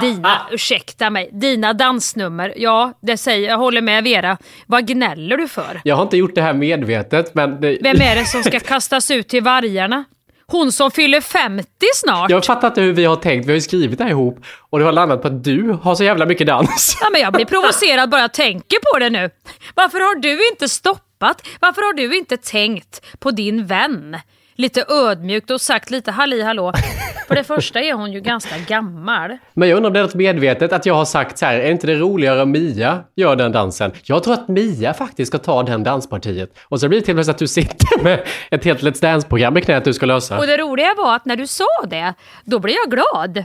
Dina, 0.00 0.46
ursäkta 0.50 1.10
mig, 1.10 1.30
dina 1.32 1.72
dansnummer. 1.72 2.54
Ja, 2.56 2.92
det 3.02 3.16
säger 3.16 3.48
jag 3.48 3.58
håller 3.58 3.80
med 3.80 4.04
Vera. 4.04 4.36
Vad 4.66 4.86
gnäller 4.86 5.36
du 5.36 5.48
för? 5.48 5.80
Jag 5.84 5.96
har 5.96 6.02
inte 6.02 6.16
gjort 6.16 6.34
det 6.34 6.42
här 6.42 6.54
medvetet, 6.54 7.34
men... 7.34 7.60
Det... 7.60 7.78
Vem 7.82 8.00
är 8.00 8.14
det 8.16 8.24
som 8.24 8.42
ska 8.42 8.60
kastas 8.60 9.10
ut 9.10 9.28
till 9.28 9.42
vargarna? 9.42 10.04
Hon 10.46 10.72
som 10.72 10.90
fyller 10.90 11.20
50 11.20 11.66
snart. 11.94 12.30
Jag 12.30 12.44
fattar 12.44 12.68
inte 12.68 12.80
hur 12.80 12.92
vi 12.92 13.04
har 13.04 13.16
tänkt. 13.16 13.46
Vi 13.46 13.50
har 13.50 13.54
ju 13.54 13.60
skrivit 13.60 13.98
det 13.98 14.04
här 14.04 14.10
ihop 14.10 14.44
och 14.70 14.78
det 14.78 14.84
har 14.84 14.92
landat 14.92 15.22
på 15.22 15.28
att 15.28 15.44
du 15.44 15.78
har 15.82 15.94
så 15.94 16.04
jävla 16.04 16.26
mycket 16.26 16.46
dans. 16.46 16.98
Ja, 17.00 17.10
men 17.10 17.20
jag 17.20 17.32
blir 17.32 17.44
provocerad 17.44 18.10
bara 18.10 18.20
jag 18.20 18.32
tänker 18.32 18.78
på 18.92 18.98
det 18.98 19.10
nu. 19.10 19.30
Varför 19.74 19.98
har 19.98 20.14
du 20.14 20.48
inte 20.48 20.68
stoppat? 20.68 21.48
Varför 21.60 21.82
har 21.82 21.92
du 21.92 22.18
inte 22.18 22.36
tänkt 22.36 23.18
på 23.18 23.30
din 23.30 23.66
vän? 23.66 24.16
Lite 24.56 24.84
ödmjukt 24.88 25.50
och 25.50 25.60
sagt 25.60 25.90
lite 25.90 26.10
halli 26.10 26.42
hallå. 26.42 26.72
För 27.28 27.34
det 27.34 27.44
första 27.54 27.80
är 27.80 27.92
hon 27.92 28.12
ju 28.12 28.20
ganska 28.20 28.58
gammal. 28.58 29.38
Men 29.54 29.68
jag 29.68 29.76
undrar 29.76 29.88
om 29.88 29.92
det 29.92 30.00
är 30.00 30.02
något 30.02 30.14
medvetet 30.14 30.72
att 30.72 30.86
jag 30.86 30.94
har 30.94 31.04
sagt 31.04 31.38
så 31.38 31.46
här, 31.46 31.58
är 31.58 31.70
inte 31.70 31.86
det 31.86 31.94
roligare 31.94 32.42
om 32.42 32.50
Mia 32.50 33.04
gör 33.16 33.36
den 33.36 33.52
dansen? 33.52 33.92
Jag 34.02 34.24
tror 34.24 34.34
att 34.34 34.48
Mia 34.48 34.94
faktiskt 34.94 35.28
ska 35.28 35.38
ta 35.38 35.62
den 35.62 35.82
danspartiet. 35.82 36.58
Och 36.64 36.80
så 36.80 36.88
blir 36.88 36.98
det 37.00 37.04
till 37.04 37.12
och 37.12 37.16
med 37.16 37.24
så 37.24 37.30
att 37.30 37.38
du 37.38 37.48
sitter 37.48 38.02
med 38.04 38.26
ett 38.50 38.64
helt 38.64 38.82
Let's 38.82 39.00
Dance-program 39.00 39.56
i 39.56 39.60
knät 39.60 39.84
du 39.84 39.92
ska 39.92 40.06
lösa. 40.06 40.38
Och 40.38 40.46
det 40.46 40.56
roliga 40.56 40.94
var 40.96 41.16
att 41.16 41.24
när 41.24 41.36
du 41.36 41.46
sa 41.46 41.66
det, 41.86 42.14
då 42.44 42.58
blev 42.58 42.76
jag 42.84 42.90
glad. 42.90 43.44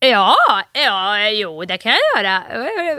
Ja, 0.00 0.34
ja, 0.72 1.30
jo, 1.30 1.64
det 1.64 1.76
kan 1.78 1.92
jag 1.92 2.24
göra. 2.24 2.42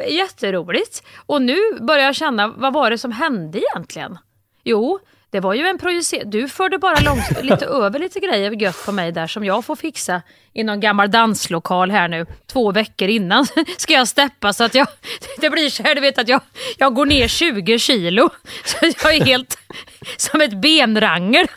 Jätteroligt. 0.08 1.04
Och 1.26 1.42
nu 1.42 1.58
börjar 1.82 2.06
jag 2.06 2.16
känna, 2.16 2.48
vad 2.48 2.74
var 2.74 2.90
det 2.90 2.98
som 2.98 3.12
hände 3.12 3.60
egentligen? 3.60 4.18
Jo, 4.64 5.00
det 5.36 5.42
var 5.42 5.54
ju 5.54 5.68
en 5.68 5.78
projicering. 5.78 6.30
Du 6.30 6.48
förde 6.48 6.78
bara 6.78 7.00
långs 7.00 7.42
lite 7.42 7.66
över 7.86 8.00
lite 8.00 8.20
grejer 8.20 8.52
gött 8.52 8.86
på 8.86 8.92
mig 8.92 9.12
där 9.12 9.28
som 9.28 9.46
jag 9.46 9.66
får 9.66 9.76
fixa 9.76 10.22
i 10.54 10.64
någon 10.64 10.80
gammal 10.80 11.12
danslokal 11.12 11.92
här 11.92 12.08
nu. 12.08 12.26
Två 12.48 12.72
veckor 12.72 13.08
innan 13.08 13.48
ska 13.78 13.94
jag 13.94 14.08
steppa 14.08 14.54
så 14.54 14.64
att 14.64 14.76
jag, 14.76 14.88
det 15.42 15.50
blir 15.50 15.70
så 15.70 15.84
här, 15.84 15.96
du 15.96 16.02
vet 16.02 16.18
att 16.18 16.28
jag, 16.28 16.42
jag 16.78 16.94
går 16.94 17.06
ner 17.06 17.28
20 17.28 17.80
kilo. 17.80 18.30
Så 18.66 18.78
jag 18.82 19.16
är 19.16 19.26
helt 19.26 19.58
som 20.18 20.42
ett 20.42 20.54
benrangel. 20.54 21.48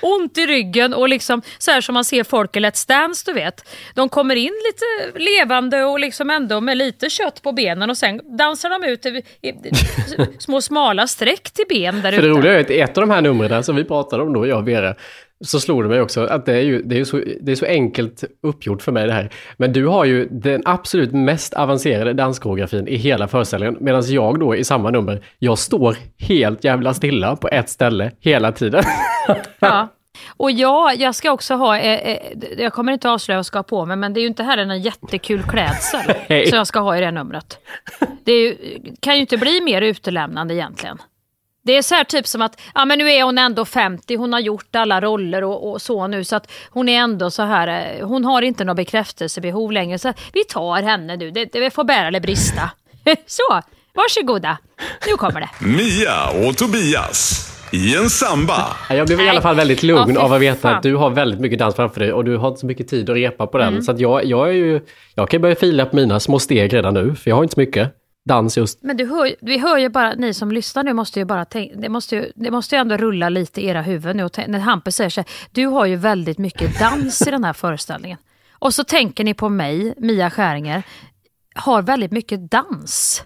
Ont 0.00 0.38
i 0.38 0.46
ryggen 0.46 0.94
och 0.94 1.08
liksom 1.08 1.42
så 1.58 1.70
här 1.70 1.80
som 1.80 1.94
man 1.94 2.04
ser 2.04 2.24
folk 2.24 2.56
i 2.56 2.60
Let's 2.60 2.88
Dance, 2.88 3.22
du 3.26 3.32
vet. 3.32 3.68
De 3.94 4.08
kommer 4.08 4.36
in 4.36 4.52
lite 4.66 5.18
levande 5.18 5.84
och 5.84 6.00
liksom 6.00 6.30
ändå 6.30 6.60
med 6.60 6.76
lite 6.76 7.10
kött 7.10 7.42
på 7.42 7.52
benen 7.52 7.90
och 7.90 7.96
sen 7.96 8.36
dansar 8.38 8.70
de 8.70 8.88
ut 8.88 9.06
i, 9.06 9.22
i, 9.48 9.54
små 10.38 10.60
smala 10.60 11.06
streck 11.06 11.50
till 11.50 11.64
ben 11.68 12.02
där. 12.02 12.12
För 12.12 12.22
det 12.22 12.28
roliga 12.28 12.52
är 12.52 12.60
att 12.60 12.70
ett 12.70 12.98
av 12.98 13.00
de 13.00 13.10
här 13.10 13.20
numren 13.20 13.64
som 13.64 13.76
vi 13.76 13.84
pratade 13.84 14.22
om 14.22 14.32
då, 14.32 14.46
jag 14.46 14.58
och 14.58 14.68
Vera, 14.68 14.94
så 15.42 15.60
slog 15.60 15.84
det 15.84 15.88
mig 15.88 16.00
också 16.00 16.24
att 16.24 16.46
det 16.46 16.52
är 16.52 16.60
ju 16.60 16.82
det 16.82 17.00
är 17.00 17.04
så, 17.04 17.20
det 17.40 17.52
är 17.52 17.56
så 17.56 17.66
enkelt 17.66 18.24
uppgjort 18.42 18.82
för 18.82 18.92
mig 18.92 19.06
det 19.06 19.12
här. 19.12 19.30
Men 19.56 19.72
du 19.72 19.86
har 19.86 20.04
ju 20.04 20.28
den 20.30 20.62
absolut 20.64 21.12
mest 21.12 21.54
avancerade 21.54 22.12
danskoreografin 22.12 22.88
i 22.88 22.96
hela 22.96 23.28
föreställningen. 23.28 23.76
Medan 23.80 24.02
jag 24.06 24.40
då 24.40 24.56
i 24.56 24.64
samma 24.64 24.90
nummer, 24.90 25.24
jag 25.38 25.58
står 25.58 25.96
helt 26.18 26.64
jävla 26.64 26.94
stilla 26.94 27.36
på 27.36 27.48
ett 27.48 27.68
ställe 27.68 28.10
hela 28.20 28.52
tiden. 28.52 28.82
ja. 29.58 29.88
Och 30.36 30.50
ja, 30.50 30.92
jag 30.92 31.14
ska 31.14 31.30
också 31.30 31.54
ha, 31.54 31.78
eh, 31.78 32.10
eh, 32.12 32.18
jag 32.58 32.72
kommer 32.72 32.92
inte 32.92 33.10
avslöja 33.10 33.36
vad 33.36 33.38
jag 33.38 33.46
ska 33.46 33.58
ha 33.58 33.62
på 33.62 33.86
mig, 33.86 33.96
men 33.96 34.12
det 34.12 34.20
är 34.20 34.22
ju 34.22 34.28
inte 34.28 34.42
heller 34.42 34.62
en 34.62 34.82
jättekul 34.82 35.42
klädsel 35.42 36.14
som 36.48 36.58
jag 36.58 36.66
ska 36.66 36.80
ha 36.80 36.96
i 36.96 37.00
det 37.00 37.10
numret. 37.10 37.58
Det 38.24 38.32
ju, 38.32 38.56
kan 39.00 39.14
ju 39.14 39.20
inte 39.20 39.36
bli 39.38 39.60
mer 39.60 39.82
utelämnande 39.82 40.54
egentligen. 40.54 40.98
Det 41.64 41.76
är 41.76 41.82
så 41.82 41.94
här 41.94 42.04
typ 42.04 42.26
som 42.26 42.42
att, 42.42 42.60
ja 42.74 42.84
men 42.84 42.98
nu 42.98 43.10
är 43.10 43.22
hon 43.24 43.38
ändå 43.38 43.64
50, 43.64 44.16
hon 44.16 44.32
har 44.32 44.40
gjort 44.40 44.76
alla 44.76 45.00
roller 45.00 45.44
och, 45.44 45.70
och 45.70 45.82
så 45.82 46.06
nu 46.06 46.24
så 46.24 46.36
att 46.36 46.50
hon 46.70 46.88
är 46.88 46.98
ändå 46.98 47.30
så 47.30 47.42
här, 47.42 47.96
eh, 47.98 48.06
hon 48.06 48.24
har 48.24 48.42
inte 48.42 48.64
något 48.64 48.76
bekräftelsebehov 48.76 49.72
längre 49.72 49.98
så 49.98 50.12
vi 50.32 50.44
tar 50.44 50.82
henne 50.82 51.16
nu, 51.16 51.30
det, 51.30 51.44
det 51.52 51.70
får 51.70 51.84
bära 51.84 52.08
eller 52.08 52.20
brista. 52.20 52.70
så, 53.26 53.60
varsågoda, 53.94 54.58
nu 55.06 55.12
kommer 55.16 55.40
det. 55.40 55.48
Mia 55.66 56.48
och 56.48 56.56
Tobias 56.56 57.48
i 57.72 57.96
en 57.96 58.10
samba. 58.10 58.76
Jag 58.90 59.06
blev 59.06 59.20
i 59.20 59.28
alla 59.28 59.40
fall 59.40 59.56
väldigt 59.56 59.82
lugn 59.82 60.14
Ja, 60.14 60.20
av 60.20 60.32
att 60.32 60.40
veta 60.40 60.60
fan. 60.60 60.74
att 60.76 60.82
du 60.82 60.94
har 60.96 61.10
väldigt 61.10 61.40
mycket 61.40 61.58
dans 61.58 61.74
framför 61.76 62.00
dig 62.00 62.12
och 62.12 62.24
du 62.24 62.36
har 62.36 62.48
inte 62.48 62.60
så 62.60 62.66
mycket 62.66 62.88
tid 62.88 63.10
att 63.10 63.16
repa 63.16 63.46
på 63.46 63.58
den. 63.58 63.82
Så 63.82 63.92
att 63.92 64.00
jag, 64.00 64.24
jag 64.24 64.48
är 64.48 64.52
ju, 64.52 64.80
jag 65.14 65.30
kan 65.30 65.40
börja 65.40 65.54
fila 65.54 65.86
på 65.86 65.96
mina 65.96 66.20
små 66.20 66.38
steg 66.38 66.74
redan 66.74 66.94
nu, 66.94 67.14
för 67.14 67.30
jag 67.30 67.36
har 67.36 67.42
inte 67.42 67.54
så 67.54 67.60
mycket 67.60 67.90
dans 68.24 68.56
just. 68.58 68.82
Men 68.82 68.96
du 68.96 69.06
hör, 69.06 69.34
vi 69.40 69.58
hör 69.58 69.78
ju 69.78 69.88
bara, 69.88 70.14
ni 70.14 70.34
som 70.34 70.52
lyssnar 70.52 70.82
nu 70.84 70.92
måste 70.92 71.18
ju 71.18 71.24
bara 71.24 71.44
tänka, 71.44 71.76
det 71.76 71.88
måste 71.88 72.16
ju, 72.16 72.32
det 72.34 72.50
måste 72.50 72.74
ju 72.74 72.80
ändå 72.80 72.96
rulla 72.96 73.28
lite 73.28 73.60
i 73.60 73.66
era 73.66 73.82
huvuden 73.82 74.16
nu. 74.16 74.24
Och 74.24 74.32
tänk- 74.32 74.48
när 74.48 74.58
Hampus 74.58 74.96
säger 74.96 75.10
så 75.10 75.20
här, 75.20 75.28
du 75.52 75.66
har 75.66 75.86
ju 75.86 75.96
väldigt 75.96 76.38
mycket 76.38 76.78
dans 76.78 77.22
i 77.26 77.30
den 77.30 77.44
här 77.44 77.52
föreställningen. 77.52 78.18
Och 78.52 78.74
så 78.74 78.84
tänker 78.84 79.24
ni 79.24 79.34
på 79.34 79.48
mig, 79.48 79.94
Mia 79.98 80.30
Skäringer, 80.30 80.82
har 81.54 81.82
väldigt 81.82 82.12
mycket 82.12 82.50
dans. 82.50 83.24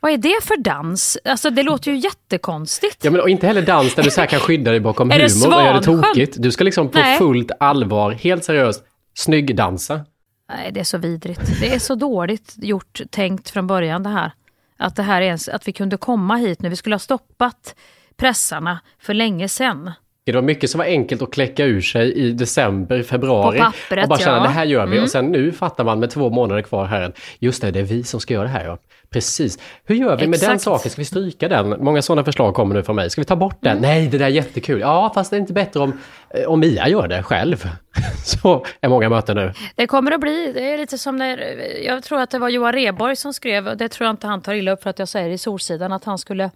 Vad 0.00 0.12
är 0.12 0.16
det 0.16 0.38
för 0.42 0.56
dans? 0.56 1.18
Alltså 1.24 1.50
det 1.50 1.62
låter 1.62 1.90
ju 1.90 1.96
jättekonstigt. 1.96 3.04
Ja, 3.04 3.10
men 3.10 3.20
och 3.20 3.28
inte 3.30 3.46
heller 3.46 3.62
dans 3.62 3.94
där 3.94 4.02
du 4.02 4.10
så 4.10 4.26
kan 4.26 4.40
skydda 4.40 4.70
dig 4.70 4.80
bakom 4.80 5.10
humor 5.10 5.46
och 5.46 5.62
göra 5.62 5.78
det 5.78 5.84
tokigt. 5.84 6.36
Du 6.38 6.50
ska 6.52 6.64
liksom 6.64 6.88
på 6.88 6.98
Nej. 6.98 7.18
fullt 7.18 7.50
allvar, 7.60 8.12
helt 8.12 8.44
seriöst, 8.44 8.82
snyggdansa. 9.14 10.00
Nej, 10.48 10.72
det 10.72 10.80
är 10.80 10.84
så 10.84 10.98
vidrigt. 10.98 11.60
Det 11.60 11.74
är 11.74 11.78
så 11.78 11.94
dåligt 11.94 12.54
gjort, 12.56 13.00
tänkt 13.10 13.50
från 13.50 13.66
början 13.66 14.02
det 14.02 14.08
här. 14.08 14.32
Att, 14.76 14.96
det 14.96 15.02
här 15.02 15.22
är 15.22 15.26
ens, 15.26 15.48
att 15.48 15.68
vi 15.68 15.72
kunde 15.72 15.96
komma 15.96 16.36
hit 16.36 16.62
nu. 16.62 16.68
Vi 16.68 16.76
skulle 16.76 16.94
ha 16.94 17.00
stoppat 17.00 17.74
pressarna 18.16 18.80
för 18.98 19.14
länge 19.14 19.48
sedan. 19.48 19.92
Det 20.32 20.38
var 20.38 20.46
mycket 20.46 20.70
som 20.70 20.78
var 20.78 20.84
enkelt 20.86 21.22
att 21.22 21.30
kläcka 21.32 21.64
ur 21.64 21.80
sig 21.80 22.12
i 22.12 22.32
december, 22.32 23.02
februari. 23.02 23.58
På 23.58 23.64
pappret, 23.64 24.02
och 24.04 24.08
bara 24.08 24.18
känna 24.18 24.36
ja. 24.36 24.42
det 24.42 24.48
här 24.48 24.64
gör 24.64 24.86
vi. 24.86 24.92
Mm. 24.92 25.04
Och 25.04 25.10
sen 25.10 25.26
nu 25.26 25.52
fattar 25.52 25.84
man 25.84 26.00
med 26.00 26.10
två 26.10 26.30
månader 26.30 26.62
kvar 26.62 26.84
här 26.86 27.12
just 27.38 27.62
det, 27.62 27.70
det 27.70 27.78
är 27.78 27.84
vi 27.84 28.04
som 28.04 28.20
ska 28.20 28.34
göra 28.34 28.44
det 28.44 28.50
här. 28.50 28.64
Ja. 28.64 28.78
Precis. 29.10 29.58
Hur 29.84 29.94
gör 29.94 30.16
vi 30.16 30.26
med 30.26 30.40
den 30.40 30.50
Exakt. 30.50 30.62
saken? 30.62 30.90
Ska 30.90 31.00
vi 31.00 31.04
stryka 31.04 31.48
den? 31.48 31.84
Många 31.84 32.02
sådana 32.02 32.24
förslag 32.24 32.54
kommer 32.54 32.74
nu 32.74 32.82
från 32.82 32.96
mig. 32.96 33.10
Ska 33.10 33.20
vi 33.20 33.24
ta 33.24 33.36
bort 33.36 33.64
Mm. 33.66 33.74
den? 33.74 33.90
Nej, 33.90 34.08
det 34.08 34.18
där 34.18 34.24
är 34.26 34.30
jättekul. 34.30 34.80
Ja, 34.80 35.12
fast 35.14 35.30
det 35.30 35.36
är 35.36 35.40
inte 35.40 35.52
bättre 35.52 35.80
om, 35.80 36.00
eh, 36.30 36.44
om 36.48 36.60
Mia 36.60 36.88
gör 36.88 37.08
det 37.08 37.22
själv. 37.22 37.68
Så 38.24 38.64
är 38.80 38.88
många 38.88 39.08
möten 39.08 39.36
nu. 39.36 39.52
Det 39.74 39.86
kommer 39.86 40.12
att 40.12 40.20
bli, 40.20 40.52
det 40.52 40.72
är 40.72 40.78
lite 40.78 40.98
som 40.98 41.16
när, 41.16 41.44
jag 41.84 42.02
tror 42.02 42.20
att 42.20 42.30
det 42.30 42.38
var 42.38 42.48
Johan 42.48 42.72
Rheborg 42.72 43.16
som 43.16 43.32
skrev, 43.32 43.68
och 43.68 43.76
det 43.76 43.88
tror 43.88 44.06
jag 44.06 44.12
inte 44.12 44.26
han 44.26 44.40
tar 44.42 44.54
illa 44.54 44.72
upp 44.72 44.82
för 44.82 44.90
att 44.90 44.98
jag 44.98 45.08
säger 45.08 45.30
i 45.30 45.38
Solsidan, 45.38 45.92
att 45.92 46.04
han 46.04 46.18
skulle, 46.18 46.50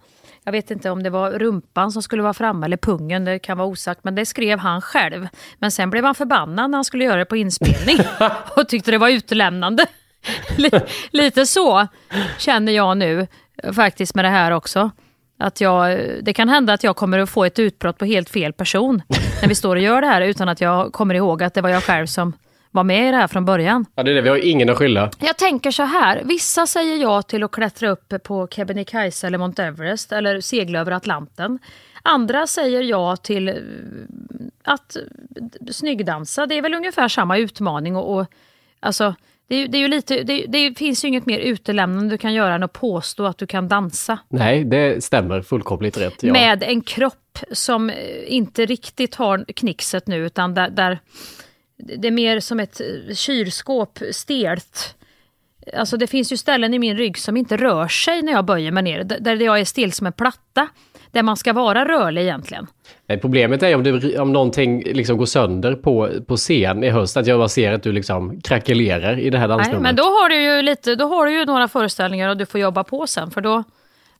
jag 0.45 0.51
vet 0.51 0.71
inte 0.71 0.89
om 0.89 1.03
det 1.03 1.09
var 1.09 1.31
rumpan 1.31 1.91
som 1.91 2.01
skulle 2.01 2.21
vara 2.23 2.33
framme 2.33 2.65
eller 2.65 2.77
pungen, 2.77 3.25
det 3.25 3.39
kan 3.39 3.57
vara 3.57 3.67
osagt, 3.67 4.03
men 4.03 4.15
det 4.15 4.25
skrev 4.25 4.59
han 4.59 4.81
själv. 4.81 5.27
Men 5.59 5.71
sen 5.71 5.89
blev 5.89 6.03
han 6.05 6.15
förbannad 6.15 6.69
när 6.71 6.77
han 6.77 6.85
skulle 6.85 7.03
göra 7.03 7.15
det 7.19 7.25
på 7.25 7.35
inspelning 7.37 7.97
och 8.55 8.67
tyckte 8.69 8.91
det 8.91 8.97
var 8.97 9.09
utelämnande. 9.09 9.85
Li- 10.57 10.79
Lite 11.11 11.45
så 11.45 11.87
känner 12.37 12.71
jag 12.71 12.97
nu 12.97 13.27
faktiskt 13.75 14.15
med 14.15 14.25
det 14.25 14.29
här 14.29 14.51
också. 14.51 14.91
Att 15.39 15.61
jag, 15.61 15.99
det 16.21 16.33
kan 16.33 16.49
hända 16.49 16.73
att 16.73 16.83
jag 16.83 16.95
kommer 16.95 17.19
att 17.19 17.29
få 17.29 17.45
ett 17.45 17.59
utbrott 17.59 17.97
på 17.97 18.05
helt 18.05 18.29
fel 18.29 18.53
person 18.53 19.01
när 19.41 19.47
vi 19.49 19.55
står 19.55 19.75
och 19.75 19.81
gör 19.81 20.01
det 20.01 20.07
här 20.07 20.21
utan 20.21 20.49
att 20.49 20.61
jag 20.61 20.93
kommer 20.93 21.15
ihåg 21.15 21.43
att 21.43 21.53
det 21.53 21.61
var 21.61 21.69
jag 21.69 21.83
själv 21.83 22.05
som 22.07 22.33
var 22.73 22.83
med 22.83 23.07
i 23.07 23.11
det 23.11 23.17
här 23.17 23.27
från 23.27 23.45
början. 23.45 23.85
Ja, 23.95 24.03
det 24.03 24.11
är 24.11 24.15
det. 24.15 24.21
Vi 24.21 24.29
har 24.29 24.37
ingen 24.37 24.69
att 24.69 24.77
skylla. 24.77 25.11
Jag 25.19 25.37
tänker 25.37 25.71
så 25.71 25.83
här, 25.83 26.21
vissa 26.25 26.67
säger 26.67 26.97
ja 26.97 27.21
till 27.21 27.43
att 27.43 27.51
klättra 27.51 27.89
upp 27.89 28.13
på 28.23 28.47
Kebnekaise 28.47 29.27
eller 29.27 29.37
Mount 29.37 29.63
Everest 29.63 30.11
eller 30.11 30.41
segla 30.41 30.79
över 30.79 30.91
Atlanten. 30.91 31.59
Andra 32.03 32.47
säger 32.47 32.81
ja 32.81 33.15
till 33.15 33.49
eh, 33.49 33.55
att 34.63 34.97
snyggdansa. 35.71 36.45
Det 36.45 36.57
är 36.57 36.61
väl 36.61 36.73
ungefär 36.73 37.07
samma 37.07 37.37
utmaning 37.37 37.95
och, 37.95 38.17
och 38.17 38.25
alltså 38.79 39.15
det, 39.47 39.67
det, 39.67 39.77
är 39.77 39.79
ju 39.81 39.87
lite, 39.87 40.23
det, 40.23 40.45
det 40.47 40.77
finns 40.77 41.03
ju 41.03 41.07
inget 41.07 41.25
mer 41.25 41.39
utelämnande 41.39 42.09
du 42.09 42.17
kan 42.17 42.33
göra 42.33 42.55
än 42.55 42.63
att 42.63 42.73
påstå 42.73 43.25
att 43.25 43.37
du 43.37 43.47
kan 43.47 43.67
dansa. 43.67 44.17
Nej, 44.29 44.63
det 44.63 45.03
stämmer 45.03 45.41
fullkomligt 45.41 45.97
rätt. 45.97 46.23
Ja. 46.23 46.33
Med 46.33 46.63
en 46.63 46.81
kropp 46.81 47.39
som 47.51 47.89
eh, 47.89 47.95
inte 48.27 48.65
riktigt 48.65 49.15
har 49.15 49.45
knixet 49.55 50.07
nu 50.07 50.25
utan 50.25 50.53
där, 50.53 50.69
där 50.69 50.99
det 51.97 52.07
är 52.07 52.11
mer 52.11 52.39
som 52.39 52.59
ett 52.59 52.81
eh, 52.81 53.15
kylskåp, 53.15 53.99
stelt. 54.11 54.95
Alltså 55.77 55.97
det 55.97 56.07
finns 56.07 56.31
ju 56.31 56.37
ställen 56.37 56.73
i 56.73 56.79
min 56.79 56.97
rygg 56.97 57.17
som 57.17 57.37
inte 57.37 57.57
rör 57.57 57.87
sig 57.87 58.21
när 58.21 58.31
jag 58.33 58.45
böjer 58.45 58.71
mig 58.71 58.83
ner, 58.83 59.03
där 59.03 59.41
jag 59.41 59.59
är 59.59 59.65
still 59.65 59.91
som 59.91 60.07
en 60.07 60.13
platta. 60.13 60.67
Där 61.11 61.23
man 61.23 61.37
ska 61.37 61.53
vara 61.53 61.85
rörlig 61.85 62.21
egentligen. 62.21 62.67
Nej, 63.07 63.17
Problemet 63.17 63.63
är 63.63 63.75
om, 63.75 63.83
du, 63.83 64.17
om 64.17 64.33
någonting 64.33 64.83
liksom 64.85 65.17
går 65.17 65.25
sönder 65.25 65.75
på, 65.75 66.09
på 66.27 66.37
scen 66.37 66.83
i 66.83 66.89
höst, 66.89 67.17
att 67.17 67.27
jag 67.27 67.39
bara 67.39 67.49
ser 67.49 67.71
att 67.71 67.83
du 67.83 67.91
liksom 67.91 68.41
krackelerar 68.41 69.19
i 69.19 69.29
det 69.29 69.37
här 69.37 69.47
Nej, 69.47 69.57
dansnumret. 69.57 69.81
men 69.81 69.95
då 69.95 70.03
har 70.03 70.29
du 70.29 70.35
ju 70.35 70.61
lite, 70.61 70.95
då 70.95 71.05
har 71.07 71.25
du 71.25 71.31
ju 71.33 71.45
några 71.45 71.67
föreställningar 71.67 72.29
och 72.29 72.37
du 72.37 72.45
får 72.45 72.59
jobba 72.59 72.83
på 72.83 73.07
sen 73.07 73.31
för 73.31 73.41
då, 73.41 73.63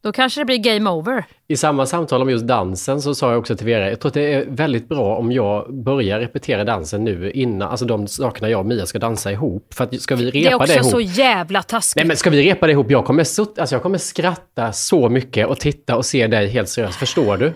då 0.04 0.12
kanske 0.12 0.42
det 0.42 0.46
blir 0.46 0.58
game 0.58 0.90
over. 0.90 1.26
I 1.48 1.58
samma 1.58 1.86
samtal 1.86 2.22
om 2.22 2.30
just 2.30 2.46
dansen 2.48 3.02
så 3.02 3.16
sa 3.16 3.30
jag 3.30 3.40
också 3.40 3.56
till 3.56 3.66
Vera, 3.66 3.90
jag 3.90 4.00
tror 4.00 4.10
att 4.10 4.14
det 4.14 4.34
är 4.34 4.46
väldigt 4.50 4.90
bra 4.90 5.16
om 5.16 5.32
jag 5.32 5.74
börjar 5.74 6.20
repetera 6.20 6.64
dansen 6.64 7.04
nu 7.04 7.32
innan, 7.32 7.70
alltså 7.70 7.86
de 7.86 8.08
sakerna 8.08 8.50
jag 8.50 8.60
och 8.60 8.66
Mia 8.66 8.86
ska 8.86 9.00
dansa 9.00 9.32
ihop. 9.32 9.74
För 9.74 9.84
att 9.84 10.02
ska 10.02 10.16
vi 10.16 10.32
repa 10.32 10.40
Det 10.40 10.52
är 10.52 10.56
också 10.56 10.74
ihop... 10.74 10.92
så 10.92 11.02
jävla 11.02 11.64
taskigt. 11.64 11.96
Nej 11.96 12.06
men 12.06 12.18
ska 12.18 12.30
vi 12.30 12.44
repa 12.50 12.66
det 12.66 12.72
ihop? 12.72 12.92
Jag 12.92 13.06
kommer, 13.06 13.22
alltså, 13.22 13.76
jag 13.76 13.82
kommer 13.82 13.98
skratta 13.98 14.72
så 14.72 15.10
mycket 15.10 15.48
och 15.48 15.60
titta 15.60 15.98
och 15.98 16.06
se 16.06 16.28
dig 16.28 16.48
helt 16.48 16.70
seriöst. 16.70 16.96
Förstår 16.96 17.38
du? 17.38 17.54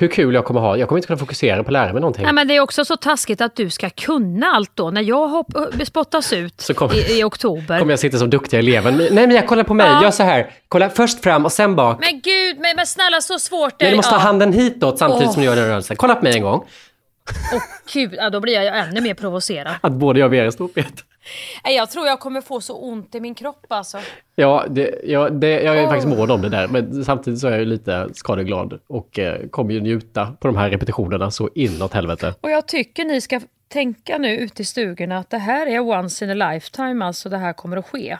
Hur 0.00 0.08
kul 0.08 0.34
jag 0.34 0.44
kommer 0.44 0.60
ha. 0.60 0.76
Jag 0.76 0.88
kommer 0.88 0.98
inte 0.98 1.06
kunna 1.06 1.18
fokusera 1.18 1.62
på 1.62 1.68
att 1.68 1.72
lära 1.72 1.92
mig 1.92 2.00
någonting. 2.00 2.24
Nej, 2.24 2.32
men 2.32 2.48
det 2.48 2.56
är 2.56 2.60
också 2.60 2.84
så 2.84 2.96
taskigt 2.96 3.40
att 3.40 3.56
du 3.56 3.70
ska 3.70 3.90
kunna 3.90 4.46
allt 4.46 4.70
då. 4.74 4.90
När 4.90 5.02
jag 5.02 5.28
hopp, 5.28 5.46
spottas 5.84 6.32
ut 6.32 6.60
Så 6.60 6.74
kommer- 6.74 6.94
i, 7.10 7.20
i 7.20 7.24
oktober. 7.24 7.78
Kommer 7.78 7.92
jag 7.92 7.98
sitta 7.98 8.18
som 8.18 8.30
duktiga 8.30 8.60
eleven. 8.60 9.08
Nej 9.10 9.26
Mia, 9.26 9.42
kolla 9.42 9.64
på 9.64 9.74
mig. 9.74 9.86
Ja. 9.86 10.02
Gör 10.02 10.10
så 10.10 10.22
här. 10.22 10.50
Kolla 10.68 10.90
först 10.90 11.22
fram 11.22 11.44
och 11.44 11.52
sen 11.52 11.76
bak. 11.76 12.00
Men 12.00 12.20
gud, 12.20 12.58
men, 12.58 12.76
men 12.76 12.86
snälla 12.86 13.20
så 13.20 13.38
svårt 13.38 13.82
är 13.82 13.90
du 13.90 13.96
måste 13.96 14.14
ha 14.14 14.20
ja. 14.20 14.24
handen 14.26 14.52
hitåt 14.52 14.98
samtidigt 14.98 15.28
Åh. 15.28 15.32
som 15.32 15.42
du 15.42 15.48
gör 15.48 15.56
den 15.56 15.68
rörelsen. 15.68 15.96
Kolla 15.96 16.14
på 16.14 16.24
mig 16.24 16.34
en 16.34 16.42
gång. 16.42 16.64
Åh, 17.54 17.60
gud, 17.92 18.14
ja, 18.16 18.30
då 18.30 18.40
blir 18.40 18.54
jag 18.54 18.78
ännu 18.78 19.00
mer 19.00 19.14
provocerad. 19.14 19.74
Att 19.80 19.92
både 19.92 20.18
jag 20.20 20.26
och 20.26 20.32
Vera 20.32 20.52
står 20.52 20.68
pet. 20.68 20.84
Nej, 20.84 20.94
Jag 21.64 21.90
tror 21.90 22.06
jag 22.06 22.20
kommer 22.20 22.40
få 22.40 22.60
så 22.60 22.76
ont 22.76 23.14
i 23.14 23.20
min 23.20 23.34
kropp 23.34 23.66
alltså. 23.68 23.98
Ja, 24.34 24.64
det, 24.70 25.00
ja 25.04 25.28
det, 25.28 25.62
jag 25.62 25.78
är 25.78 25.84
Åh. 25.84 25.88
faktiskt 25.88 26.08
mån 26.08 26.30
om 26.30 26.42
det 26.42 26.48
där. 26.48 26.68
Men 26.68 27.04
samtidigt 27.04 27.40
så 27.40 27.48
är 27.48 27.58
jag 27.58 27.66
lite 27.66 28.08
skadeglad. 28.14 28.80
Och 28.86 29.18
eh, 29.18 29.48
kommer 29.48 29.74
ju 29.74 29.80
njuta 29.80 30.26
på 30.40 30.48
de 30.48 30.56
här 30.56 30.70
repetitionerna 30.70 31.30
så 31.30 31.50
inåt 31.54 31.94
helvete. 31.94 32.34
Och 32.40 32.50
jag 32.50 32.68
tycker 32.68 33.04
ni 33.04 33.20
ska 33.20 33.40
tänka 33.68 34.18
nu 34.18 34.36
ute 34.36 34.62
i 34.62 34.64
stugorna 34.64 35.18
att 35.18 35.30
det 35.30 35.38
här 35.38 35.66
är 35.66 35.80
once 35.80 36.24
in 36.24 36.42
a 36.42 36.52
lifetime, 36.52 37.04
alltså 37.04 37.28
det 37.28 37.38
här 37.38 37.52
kommer 37.52 37.76
att 37.76 37.86
ske. 37.86 38.18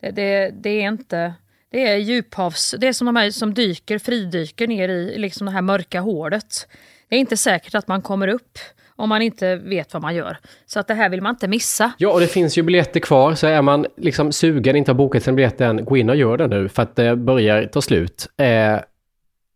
Det, 0.00 0.10
det, 0.10 0.50
det 0.50 0.70
är 0.70 0.88
inte... 0.88 1.34
Det 1.70 1.88
är 1.88 1.96
djuphavs... 1.96 2.74
Det 2.78 2.88
är 2.88 2.92
som 2.92 3.06
de 3.06 3.16
här 3.16 3.30
som 3.30 3.54
dyker, 3.54 3.98
fridyker 3.98 4.66
ner 4.66 4.88
i 4.88 5.18
liksom 5.18 5.46
det 5.46 5.52
här 5.52 5.62
mörka 5.62 6.00
hålet. 6.00 6.68
Det 7.08 7.16
är 7.16 7.20
inte 7.20 7.36
säkert 7.36 7.74
att 7.74 7.88
man 7.88 8.02
kommer 8.02 8.28
upp 8.28 8.58
om 8.96 9.08
man 9.08 9.22
inte 9.22 9.56
vet 9.56 9.92
vad 9.92 10.02
man 10.02 10.14
gör. 10.14 10.38
Så 10.66 10.80
att 10.80 10.88
det 10.88 10.94
här 10.94 11.08
vill 11.08 11.22
man 11.22 11.30
inte 11.30 11.48
missa. 11.48 11.92
Ja, 11.98 12.12
och 12.12 12.20
det 12.20 12.26
finns 12.26 12.58
ju 12.58 12.62
biljetter 12.62 13.00
kvar. 13.00 13.34
Så 13.34 13.46
är 13.46 13.62
man 13.62 13.86
liksom 13.96 14.32
sugen, 14.32 14.76
inte 14.76 14.90
har 14.90 14.96
bokat 14.96 15.22
sin 15.22 15.36
biljett 15.36 15.60
än, 15.60 15.84
gå 15.84 15.96
in 15.96 16.10
och 16.10 16.16
gör 16.16 16.36
det 16.36 16.46
nu. 16.46 16.68
För 16.68 16.82
att 16.82 16.96
det 16.96 17.16
börjar 17.16 17.66
ta 17.66 17.82
slut. 17.82 18.26
Eh, 18.36 18.80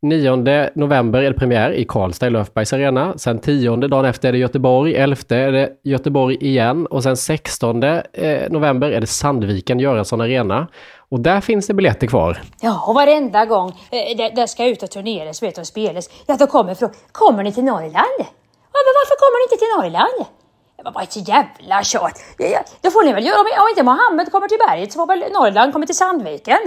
9 0.02 0.70
november 0.74 1.22
är 1.22 1.30
det 1.30 1.38
premiär 1.38 1.70
i 1.70 1.84
Karlstad 1.84 2.26
i 2.26 2.30
Löfbergs 2.30 2.72
Arena. 2.72 3.18
Sen 3.18 3.38
10 3.38 3.76
dagen 3.76 4.04
efter 4.04 4.28
är 4.28 4.32
det 4.32 4.38
Göteborg. 4.38 4.94
11 4.94 5.16
är 5.28 5.52
det 5.52 5.70
Göteborg 5.84 6.36
igen. 6.40 6.86
Och 6.86 7.02
sen 7.02 7.16
16 7.16 7.82
eh, 7.82 8.02
november 8.50 8.90
är 8.90 9.00
det 9.00 9.06
Sandviken, 9.06 9.80
Göransson 9.80 10.20
Arena. 10.20 10.68
Och 11.10 11.20
där 11.20 11.40
finns 11.40 11.66
det 11.66 11.74
biljetter 11.74 12.06
kvar. 12.06 12.40
Ja, 12.60 12.84
och 12.86 12.94
varenda 12.94 13.46
gång 13.46 13.68
eh, 13.68 14.16
det, 14.16 14.32
det 14.36 14.48
ska 14.48 14.66
ut 14.66 14.82
och 14.82 14.90
turneras 14.90 15.42
vet, 15.42 15.58
och 15.58 15.66
spelas, 15.66 16.10
ja 16.26 16.36
då 16.38 16.46
kommer 16.46 16.74
frågan, 16.74 16.94
kommer 17.12 17.42
ni 17.42 17.52
till 17.52 17.64
Norrland? 17.64 18.37
Ja, 18.78 18.82
men 18.86 18.94
varför 19.00 19.16
kommer 19.22 19.36
ni 19.38 19.44
inte 19.46 19.58
till 19.62 19.72
Norrland? 19.76 20.18
Ja, 20.76 20.82
men 20.84 20.92
vad 20.92 21.02
ett 21.02 21.28
jävla 21.28 21.84
tjat! 21.84 22.16
Ja, 22.38 22.46
ja, 22.46 22.60
då 22.80 22.90
får 22.90 23.04
ni 23.04 23.12
väl 23.12 23.26
göra, 23.26 23.40
om, 23.40 23.46
om 23.62 23.68
inte 23.68 23.82
Mohammed 23.82 24.32
kommer 24.32 24.48
till 24.48 24.58
berget 24.66 24.92
så 24.92 24.98
får 24.98 25.06
väl 25.06 25.32
Norrland 25.32 25.72
komma 25.72 25.86
till 25.86 25.96
Sandviken? 25.96 26.58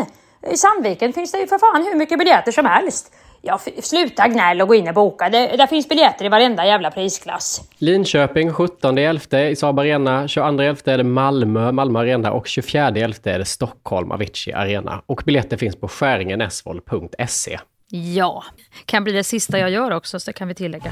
I 0.52 0.58
Sandviken 0.58 1.14
finns 1.14 1.32
det 1.32 1.40
ju 1.40 1.48
för 1.48 1.58
fan 1.58 1.84
hur 1.84 1.96
mycket 1.96 2.20
biljetter 2.20 2.52
som 2.52 2.66
helst. 2.66 3.14
Ja, 3.42 3.60
sluta 3.82 4.28
gnäll 4.28 4.62
och 4.62 4.68
gå 4.68 4.76
in 4.76 4.88
och 4.88 4.94
boka. 4.94 5.30
Det, 5.30 5.58
där 5.58 5.68
finns 5.68 5.90
biljetter 5.90 6.26
i 6.26 6.30
varenda 6.30 6.66
jävla 6.66 6.92
prisklass. 6.92 7.62
Linköping 7.78 8.54
17 8.54 8.98
11 8.98 9.40
i 9.40 9.56
Saab 9.56 9.80
Arena. 9.80 10.28
22 10.28 10.62
11 10.62 10.82
är 10.86 10.98
det 10.98 11.04
Malmö, 11.04 11.72
Malmö 11.72 12.00
Arena. 12.00 12.32
Och 12.32 12.48
24 12.48 12.88
11 12.88 13.18
är 13.24 13.40
det 13.40 13.46
Stockholm, 13.46 14.12
Avicii 14.12 14.54
Arena. 14.54 15.02
Och 15.06 15.22
biljetter 15.26 15.58
finns 15.58 15.76
på 15.76 15.88
skäringenesvold.se. 15.88 17.60
Ja, 17.88 18.44
kan 18.86 19.04
bli 19.04 19.14
det 19.14 19.24
sista 19.24 19.60
jag 19.60 19.70
gör 19.70 19.92
också, 19.92 20.20
så 20.20 20.30
det 20.30 20.34
kan 20.34 20.48
vi 20.48 20.56
tillägga. 20.56 20.92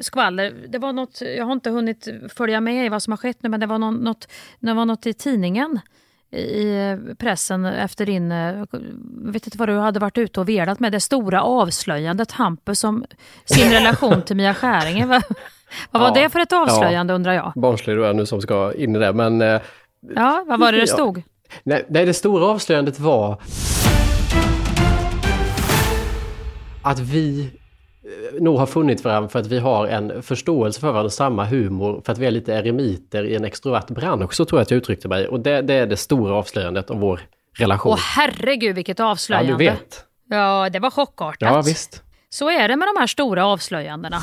skvaller. 0.00 0.54
Det 0.68 0.78
var 0.78 0.92
något, 0.92 1.20
jag 1.36 1.44
har 1.44 1.52
inte 1.52 1.70
hunnit 1.70 2.08
följa 2.36 2.60
med 2.60 2.86
i 2.86 2.88
vad 2.88 3.02
som 3.02 3.12
har 3.12 3.16
skett 3.18 3.36
nu, 3.42 3.48
men 3.48 3.60
det 3.60 3.66
var 3.66 3.78
något, 3.78 4.28
det 4.60 4.72
var 4.72 4.84
något 4.84 5.06
i 5.06 5.12
tidningen 5.14 5.80
i 6.36 6.96
pressen 7.18 7.64
efter 7.64 8.06
din, 8.06 8.30
jag 8.30 8.66
vet 9.32 9.46
inte 9.46 9.58
vad 9.58 9.68
du 9.68 9.78
hade 9.78 10.00
varit 10.00 10.18
ute 10.18 10.40
och 10.40 10.48
velat 10.48 10.80
med, 10.80 10.92
det 10.92 11.00
stora 11.00 11.42
avslöjandet 11.42 12.32
Hampus 12.32 12.84
om 12.84 13.04
sin 13.44 13.70
relation 13.72 14.22
till 14.22 14.36
Mia 14.36 14.54
Skäringer. 14.54 15.06
Vad, 15.06 15.22
vad 15.90 16.02
var 16.02 16.08
Ja. 16.08 16.22
det 16.22 16.30
för 16.30 16.40
ett 16.40 16.52
avslöjande 16.52 17.14
undrar 17.14 17.32
jag? 17.32 17.52
Barnslig 17.56 17.96
du 17.96 18.06
är 18.06 18.14
nu 18.14 18.26
som 18.26 18.40
ska 18.42 18.72
in 18.74 18.96
i 18.96 18.98
det, 18.98 19.12
men... 19.12 19.42
eh, 19.42 19.60
Ja, 20.16 20.44
vad 20.46 20.60
var 20.60 20.72
det 20.72 20.78
det 20.78 20.82
Ja. 20.88 20.94
stod? 20.94 21.22
Nej, 21.62 21.86
nej, 21.88 22.06
det 22.06 22.14
stora 22.14 22.44
avslöjandet 22.46 22.98
var 23.00 23.40
att 26.82 26.98
vi 26.98 27.50
nog 28.40 28.58
har 28.58 28.66
funnit 28.66 29.04
varandra 29.04 29.28
för 29.28 29.38
att 29.38 29.46
vi 29.46 29.58
har 29.58 29.86
en 29.86 30.22
förståelse 30.22 30.80
för 30.80 30.92
varandra, 30.92 31.10
samma 31.10 31.44
humor, 31.44 32.02
för 32.04 32.12
att 32.12 32.18
vi 32.18 32.26
är 32.26 32.30
lite 32.30 32.52
eremiter 32.52 33.24
i 33.24 33.34
en 33.34 33.44
extrovert 33.44 33.86
bransch. 33.88 34.34
Så 34.34 34.44
tror 34.44 34.58
jag 34.58 34.62
att 34.62 34.70
jag 34.70 34.78
uttryckte 34.78 35.08
mig. 35.08 35.28
Och 35.28 35.40
det, 35.40 35.62
det 35.62 35.74
är 35.74 35.86
det 35.86 35.96
stora 35.96 36.34
avslöjandet 36.34 36.90
om 36.90 37.00
vår 37.00 37.20
relation. 37.58 37.92
Åh 37.92 37.98
herregud 37.98 38.74
vilket 38.74 38.98
ja, 38.98 39.10
avslöjande. 39.10 39.52
du 39.52 39.56
vet. 39.56 40.04
Ja, 40.30 40.68
det 40.72 40.78
var 40.78 40.90
chockartat. 40.90 41.36
Ja, 41.40 41.62
visst. 41.62 42.02
Så 42.28 42.50
är 42.50 42.68
det 42.68 42.76
med 42.76 42.88
de 42.88 43.00
här 43.00 43.06
stora 43.06 43.46
avslöjandena. 43.46 44.18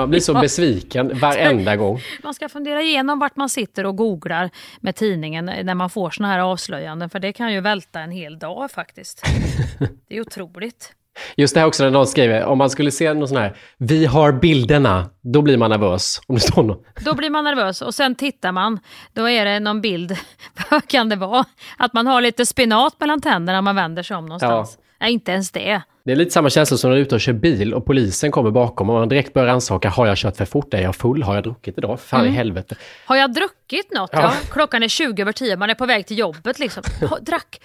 Man 0.00 0.10
blir 0.10 0.20
så 0.20 0.32
Ja. 0.32 0.40
besviken 0.40 1.18
varenda 1.18 1.76
gång. 1.76 2.00
Man 2.22 2.34
ska 2.34 2.48
fundera 2.48 2.82
igenom 2.82 3.18
vart 3.18 3.36
man 3.36 3.48
sitter 3.48 3.86
och 3.86 3.96
googlar 3.96 4.50
med 4.80 4.96
tidningen 4.96 5.44
när 5.44 5.74
man 5.74 5.90
får 5.90 6.10
såna 6.10 6.28
här 6.28 6.38
avslöjanden, 6.38 7.10
för 7.10 7.18
det 7.18 7.32
kan 7.32 7.52
ju 7.52 7.60
välta 7.60 8.00
en 8.00 8.10
hel 8.10 8.38
dag 8.38 8.70
faktiskt. 8.70 9.22
Det 10.08 10.16
är 10.16 10.20
otroligt. 10.20 10.92
Just 11.36 11.54
det 11.54 11.60
här 11.60 11.66
också 11.66 11.84
när 11.84 11.90
någon 11.90 12.06
skriver, 12.06 12.44
om 12.44 12.58
man 12.58 12.70
skulle 12.70 12.90
se 12.90 13.14
någon 13.14 13.28
sån 13.28 13.36
här, 13.36 13.56
vi 13.78 14.06
har 14.06 14.32
bilderna, 14.32 15.10
då 15.20 15.42
blir 15.42 15.56
man 15.56 15.70
nervös. 15.70 16.20
Om 16.26 16.34
det 16.34 16.40
står 16.40 16.62
någon. 16.62 16.84
Då 17.04 17.14
blir 17.14 17.30
man 17.30 17.44
nervös 17.44 17.82
och 17.82 17.94
sen 17.94 18.14
tittar 18.14 18.52
man, 18.52 18.78
då 19.12 19.28
är 19.28 19.44
det 19.44 19.60
någon 19.60 19.80
bild, 19.80 20.16
vad 20.70 20.88
kan 20.88 21.08
det 21.08 21.16
vara? 21.16 21.44
Att 21.78 21.92
man 21.92 22.06
har 22.06 22.20
lite 22.20 22.46
spenat 22.46 23.00
mellan 23.00 23.20
tänderna 23.20 23.56
när 23.56 23.62
man 23.62 23.76
vänder 23.76 24.02
sig 24.02 24.16
om 24.16 24.26
någonstans. 24.26 24.78
Nej, 25.00 25.12
inte 25.12 25.32
ens 25.32 25.50
det. 25.50 25.82
Det 26.04 26.12
är 26.12 26.16
lite 26.16 26.30
samma 26.30 26.50
känsla 26.50 26.76
som 26.76 26.90
när 26.90 26.96
du 26.96 27.00
är 27.02 27.04
ute 27.06 27.14
och 27.14 27.20
kör 27.20 27.32
bil 27.32 27.74
och 27.74 27.86
polisen 27.86 28.30
kommer 28.30 28.50
bakom 28.50 28.90
och 28.90 28.96
man 28.96 29.08
direkt 29.08 29.32
börjar 29.32 29.48
rannsaka, 29.48 29.88
har 29.88 30.06
jag 30.06 30.16
kört 30.16 30.36
för 30.36 30.44
fort? 30.44 30.74
Är 30.74 30.82
jag 30.82 30.96
full? 30.96 31.22
Har 31.22 31.34
jag 31.34 31.44
druckit 31.44 31.78
idag? 31.78 32.00
Fan 32.00 32.20
Mm. 32.20 32.32
i 32.32 32.36
helvete. 32.36 32.76
Har 33.06 33.16
jag 33.16 33.32
druckit 33.32 33.94
något? 33.94 34.10
Ja. 34.12 34.20
Ja. 34.22 34.32
klockan 34.50 34.82
är 34.82 34.88
20 34.88 35.22
över 35.22 35.32
10, 35.32 35.56
man 35.56 35.70
är 35.70 35.74
på 35.74 35.86
väg 35.86 36.06
till 36.06 36.18
jobbet 36.18 36.58
liksom. 36.58 36.82
Drack. 37.20 37.60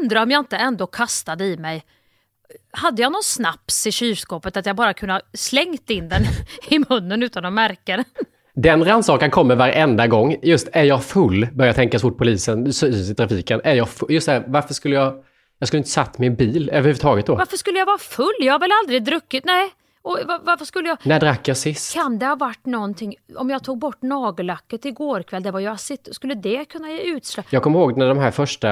Undrar 0.00 0.22
om 0.22 0.30
jag 0.30 0.40
inte 0.40 0.56
ändå 0.56 0.86
kastade 0.86 1.44
i 1.44 1.56
mig 1.56 1.84
hade 2.70 3.02
jag 3.02 3.12
någon 3.12 3.22
snaps 3.22 3.86
i 3.86 3.92
kylskåpet 3.92 4.56
att 4.56 4.66
jag 4.66 4.76
bara 4.76 4.94
kunde 4.94 5.14
ha 5.14 5.20
slängt 5.32 5.90
in 5.90 6.08
den 6.08 6.22
i 6.68 6.78
munnen 6.88 7.22
utan 7.22 7.44
att 7.44 7.52
märka 7.52 7.96
den? 7.96 8.04
Den 8.54 8.84
rannsakan 8.84 9.30
kommer 9.30 9.56
varenda 9.56 10.06
gång. 10.06 10.36
Just 10.42 10.68
är 10.72 10.84
jag 10.84 11.04
full, 11.04 11.46
börjar 11.52 11.68
jag 11.68 11.76
tänka 11.76 11.98
så 11.98 12.10
fort 12.10 12.18
polisen 12.18 12.72
syns 12.72 13.10
i 13.10 13.14
trafiken. 13.14 13.60
Är 13.64 13.74
jag 13.74 13.88
full? 13.88 14.12
Just 14.12 14.28
här, 14.28 14.44
varför 14.46 14.74
skulle 14.74 14.94
jag... 14.94 15.14
Jag 15.58 15.68
skulle 15.68 15.78
inte 15.78 15.90
satt 15.90 16.18
min 16.18 16.34
bil 16.34 16.70
överhuvudtaget 16.72 17.26
då. 17.26 17.34
Varför 17.34 17.56
skulle 17.56 17.78
jag 17.78 17.86
vara 17.86 17.98
full? 17.98 18.34
Jag 18.40 18.54
har 18.54 18.58
väl 18.60 18.70
aldrig 18.84 19.04
druckit? 19.04 19.44
Nej. 19.44 19.70
Och 20.02 20.18
va- 20.28 20.40
varför 20.42 20.64
skulle 20.64 20.88
jag... 20.88 20.98
När 21.02 21.20
drack 21.20 21.48
jag 21.48 21.56
sist? 21.56 21.94
Kan 21.94 22.18
det 22.18 22.26
ha 22.26 22.36
varit 22.36 22.66
någonting, 22.66 23.14
om 23.36 23.50
jag 23.50 23.64
tog 23.64 23.78
bort 23.78 24.02
nagellacket 24.02 24.84
igår 24.84 25.22
kväll, 25.22 25.42
det 25.42 25.50
var 25.50 25.60
ju 25.60 25.66
acet, 25.66 26.08
skulle 26.12 26.34
det 26.34 26.64
kunna 26.64 26.90
ge 26.90 26.98
utslag? 27.00 27.44
Jag 27.50 27.62
kommer 27.62 27.78
ihåg 27.78 27.96
när 27.96 28.08
de 28.08 28.18
här 28.18 28.30
första, 28.30 28.68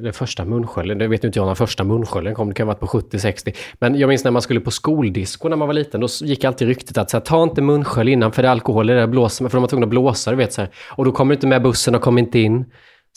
den 0.00 0.12
första 0.12 0.44
munsköljen, 0.44 0.98
det 0.98 1.08
vet 1.08 1.24
inte 1.24 1.38
jag 1.38 1.46
när 1.46 1.54
första 1.54 1.84
munsköljen 1.84 2.34
kom, 2.34 2.48
det 2.48 2.54
kan 2.54 2.66
ha 2.66 2.74
varit 2.74 2.80
på 2.80 2.98
70-60. 3.16 3.56
Men 3.74 3.98
jag 3.98 4.08
minns 4.08 4.24
när 4.24 4.30
man 4.30 4.42
skulle 4.42 4.60
på 4.60 4.70
skoldisco 4.70 5.48
när 5.48 5.56
man 5.56 5.68
var 5.68 5.74
liten, 5.74 6.00
då 6.00 6.08
gick 6.22 6.44
alltid 6.44 6.68
ryktet 6.68 6.98
att 6.98 7.10
så 7.10 7.16
här, 7.16 7.24
ta 7.24 7.42
inte 7.42 7.62
munskölj 7.62 8.12
innan 8.12 8.32
för 8.32 8.42
det 8.42 8.48
är 8.48 8.52
alkohol 8.52 8.90
i 8.90 8.92
det 8.92 9.00
där 9.00 9.06
blåser, 9.06 9.48
för 9.48 9.56
de 9.56 9.62
var 9.62 9.68
tvungna 9.68 9.84
att 9.84 9.90
blåsa, 9.90 10.30
du 10.30 10.36
vet 10.36 10.52
så 10.52 10.60
här. 10.60 10.70
Och 10.90 11.04
då 11.04 11.12
kommer 11.12 11.34
du 11.34 11.36
inte 11.36 11.46
med 11.46 11.62
bussen 11.62 11.94
och 11.94 12.02
kommer 12.02 12.20
inte 12.22 12.38
in. 12.38 12.64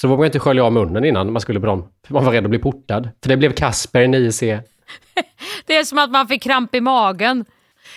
Så 0.01 0.08
vågade 0.08 0.19
man 0.19 0.25
inte 0.25 0.39
skölja 0.39 0.63
av 0.63 0.73
munnen 0.73 1.05
innan 1.05 1.34
man 1.34 1.41
skulle 1.41 1.60
på 1.60 1.65
dem. 1.65 1.88
Man 2.08 2.25
var 2.25 2.31
rädd 2.31 2.43
att 2.43 2.49
bli 2.49 2.60
portad. 2.60 3.10
För 3.21 3.29
det 3.29 3.38
blev 3.38 3.53
Kasper 3.53 4.01
9C. 4.01 4.62
Det 5.65 5.75
är 5.75 5.84
som 5.84 5.97
att 5.97 6.12
man 6.12 6.27
fick 6.27 6.43
kramp 6.43 6.75
i 6.75 6.81
magen. 6.81 7.45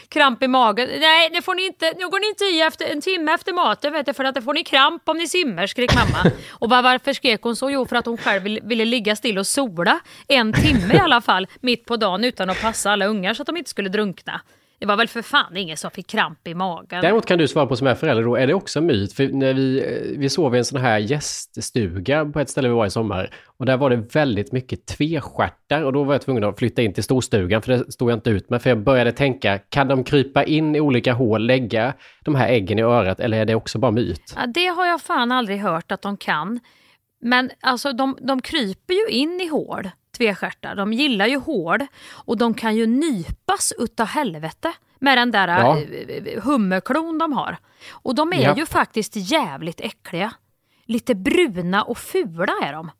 Kramp 0.08 0.42
i 0.42 0.48
magen. 0.48 0.88
Nej, 1.00 1.30
det 1.32 1.42
får 1.42 1.54
ni 1.54 1.66
inte. 1.66 1.92
Nu 1.98 2.08
går 2.08 2.20
ni 2.20 2.28
inte 2.28 2.44
i 2.44 2.61
efter, 2.61 2.87
en 2.92 3.00
timme 3.00 3.32
efter 3.32 3.52
maten 3.52 3.92
vet 3.92 4.06
jag, 4.06 4.16
för 4.16 4.24
att 4.24 4.34
det 4.34 4.42
får 4.42 4.54
ni 4.54 4.64
kramp 4.64 5.08
om 5.08 5.18
ni 5.18 5.28
simmar, 5.28 5.66
skrek 5.66 5.94
mamma. 5.94 6.30
Och 6.50 6.70
var, 6.70 6.82
varför 6.82 7.12
skrek 7.12 7.42
hon 7.42 7.56
så? 7.56 7.70
Jo, 7.70 7.87
för 7.87 7.96
att 7.96 8.06
hon 8.06 8.18
själv 8.18 8.42
ville, 8.42 8.61
ville 8.61 8.84
ligga 8.84 9.16
still 9.16 9.38
och 9.38 9.46
sola 9.46 10.00
en 10.28 10.52
timme 10.52 10.94
i 10.94 10.98
alla 10.98 11.20
fall, 11.20 11.46
mitt 11.61 11.84
på 11.84 11.96
dagen 11.96 12.24
utan 12.24 12.50
att 12.50 12.61
passa 12.61 12.90
alla 12.90 13.06
ungar 13.06 13.34
så 13.34 13.42
att 13.42 13.46
de 13.46 13.56
inte 13.56 13.70
skulle 13.70 13.88
drunkna. 13.88 14.40
Det 14.78 14.86
var 14.86 14.96
väl 14.96 15.08
för 15.08 15.22
fan 15.22 15.56
ingen 15.56 15.76
som 15.76 15.90
fick 15.90 16.06
kramp 16.06 16.48
i 16.48 16.54
magen. 16.54 17.00
Däremot 17.02 17.26
kan 17.26 17.38
du 17.38 17.48
svara 17.48 17.66
på 17.66 17.76
som 17.76 17.86
är 17.86 17.94
förälder 17.94 18.22
då, 18.22 18.36
är 18.36 18.46
det 18.46 18.54
också 18.54 18.78
en 18.78 18.86
myt? 18.86 19.12
För 19.12 19.28
när 19.28 19.54
vi, 19.54 19.78
eh, 19.78 20.18
vi 20.18 20.28
sov 20.28 20.54
i 20.54 20.58
en 20.58 20.64
sån 20.64 20.80
här 20.80 20.98
gäststuga 20.98 22.24
på 22.24 22.40
ett 22.40 22.50
ställe 22.50 22.68
vi 22.68 22.74
var 22.74 22.86
i 22.86 22.90
sommar 22.90 23.34
och 23.46 23.66
där 23.66 23.76
var 23.76 23.90
det 23.90 23.96
väldigt 23.96 24.52
mycket 24.52 24.86
tvestjärtar 24.86 25.82
och 25.82 25.92
då 25.92 26.04
var 26.04 26.14
jag 26.14 26.22
tvungen 26.22 26.44
att 26.44 26.58
flytta 26.58 26.82
in 26.82 26.94
till 26.94 27.04
storstugan 27.04 27.62
för 27.62 27.72
det 27.72 27.92
stod 27.92 28.10
jag 28.10 28.16
inte 28.16 28.30
ut 28.30 28.50
med. 28.50 28.62
För 28.62 28.70
jag 28.70 28.78
började 28.78 29.12
tänka, 29.12 29.58
kan 29.58 29.88
de 29.88 30.04
krypa 30.04 30.44
in 30.44 30.74
i 30.76 30.80
olika 30.80 31.12
hål, 31.12 31.46
lägga 31.46 31.94
de 32.24 32.34
här 32.34 32.48
äggen 32.48 32.78
i 32.78 32.82
örat 32.82 33.20
eller 33.20 33.38
är 33.38 33.44
det 33.44 33.54
också 33.54 33.78
bara 33.78 33.90
myt? 33.90 34.34
Ja, 34.36 34.46
det 34.46 34.66
har 34.66 34.86
jag 34.86 35.00
fan 35.00 35.32
aldrig 35.32 35.60
hört 35.60 35.92
att 35.92 36.02
de 36.02 36.16
kan. 36.16 36.60
Men 37.20 37.50
alltså 37.60 37.92
de, 37.92 38.18
de 38.20 38.42
kryper 38.42 38.94
ju 38.94 39.08
in 39.08 39.40
i 39.40 39.48
hål, 39.48 39.90
tvestjärtar. 40.18 40.74
De 40.74 40.92
gillar 40.92 41.26
ju 41.26 41.37
hål 41.37 41.87
och 42.11 42.38
de 42.38 42.54
kan 42.54 42.76
ju 42.76 42.87
nypas 42.87 43.72
utav 43.78 44.07
helvete 44.07 44.72
med 44.98 45.18
den 45.18 45.31
där 45.31 45.48
Ja. 45.48 45.78
ja. 45.78 46.40
hummerklon 46.40 47.18
de 47.18 47.33
har. 47.33 47.57
Och 47.90 48.14
de 48.14 48.33
är 48.33 48.42
Ja. 48.42 48.57
ju 48.57 48.66
faktiskt 48.66 49.12
jävligt 49.16 49.81
äckliga. 49.81 50.33
Lite 50.87 51.14
bruna 51.14 51.83
och 51.83 51.98
fula 51.98 52.52
är 52.62 52.72
de. 52.72 52.90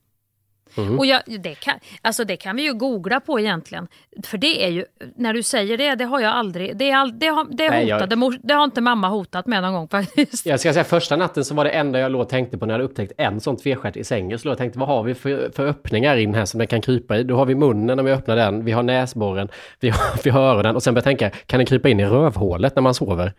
Mm. 0.77 0.99
Och 0.99 1.05
jag, 1.05 1.21
det, 1.39 1.55
kan, 1.55 1.73
alltså 2.01 2.23
det 2.23 2.35
kan 2.37 2.55
vi 2.55 2.63
ju 2.63 2.73
googla 2.73 3.19
på 3.19 3.39
egentligen. 3.39 3.87
För 4.23 4.37
det 4.37 4.65
är 4.65 4.69
ju, 4.69 4.85
när 5.15 5.33
du 5.33 5.43
säger 5.43 5.77
det, 5.77 5.95
det 5.95 6.05
har 6.05 6.19
jag 6.19 6.33
aldrig, 6.33 6.77
det, 6.77 6.89
är 6.89 6.95
all, 6.95 7.19
det, 7.19 7.27
har, 7.27 7.45
det, 7.51 7.69
Nej, 7.69 7.87
jag- 7.87 7.95
hotade, 7.95 8.15
mor- 8.15 8.39
det 8.43 8.53
har 8.53 8.63
inte 8.63 8.81
mamma 8.81 9.07
hotat 9.07 9.47
med 9.47 9.61
någon 9.61 9.73
gång 9.73 9.87
faktiskt. 9.91 10.45
Jag 10.45 10.59
ska 10.59 10.73
säga 10.73 10.83
första 10.83 11.15
natten 11.15 11.45
så 11.45 11.55
var 11.55 11.63
det 11.65 11.69
enda 11.71 11.99
jag 11.99 12.11
låg 12.11 12.21
och 12.21 12.29
tänkte 12.29 12.57
på 12.57 12.65
när 12.65 12.73
jag 12.73 12.79
hade 12.79 12.85
upptäckt 12.91 13.11
en 13.17 13.39
sån 13.39 13.57
tvestjärt 13.57 13.97
i 13.97 14.03
sängen. 14.03 14.39
Så 14.39 14.47
jag 14.47 14.57
tänkte, 14.57 14.79
vad 14.79 14.87
har 14.87 15.03
vi 15.03 15.13
för, 15.15 15.51
för 15.55 15.67
öppningar 15.67 16.17
in 16.17 16.33
här 16.33 16.45
som 16.45 16.57
den 16.57 16.67
kan 16.67 16.81
krypa 16.81 17.17
i? 17.17 17.23
Då 17.23 17.35
har 17.35 17.45
vi 17.45 17.55
munnen 17.55 17.97
när 17.97 18.03
vi 18.03 18.11
öppnar 18.11 18.35
den, 18.35 18.65
vi 18.65 18.71
har 18.71 18.83
näsborren, 18.83 19.49
vi 19.79 19.89
har, 19.89 20.01
vi 20.23 20.29
har 20.29 20.41
öronen 20.41 20.75
och 20.75 20.83
sen 20.83 20.93
började 20.93 21.11
jag 21.11 21.19
tänka, 21.19 21.37
kan 21.45 21.57
den 21.59 21.65
krypa 21.65 21.89
in 21.89 21.99
i 21.99 22.05
rövhålet 22.05 22.75
när 22.75 22.81
man 22.83 22.93
sover? 22.93 23.33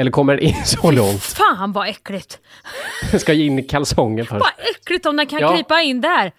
Eller 0.00 0.10
kommer 0.10 0.36
den 0.36 0.44
in 0.44 0.54
så 0.64 0.90
långt? 0.90 1.22
Fan 1.22 1.72
vad 1.72 1.88
äckligt! 1.88 2.38
Ska 3.18 3.32
jag 3.32 3.46
in 3.46 3.58
i 3.58 3.62
kalsongen 3.62 4.26
först? 4.26 4.40
Vad 4.40 4.66
äckligt 4.76 5.06
om 5.06 5.16
den 5.16 5.26
kan 5.26 5.40
Ja. 5.40 5.54
krypa 5.54 5.80
in 5.82 6.00
där. 6.00 6.32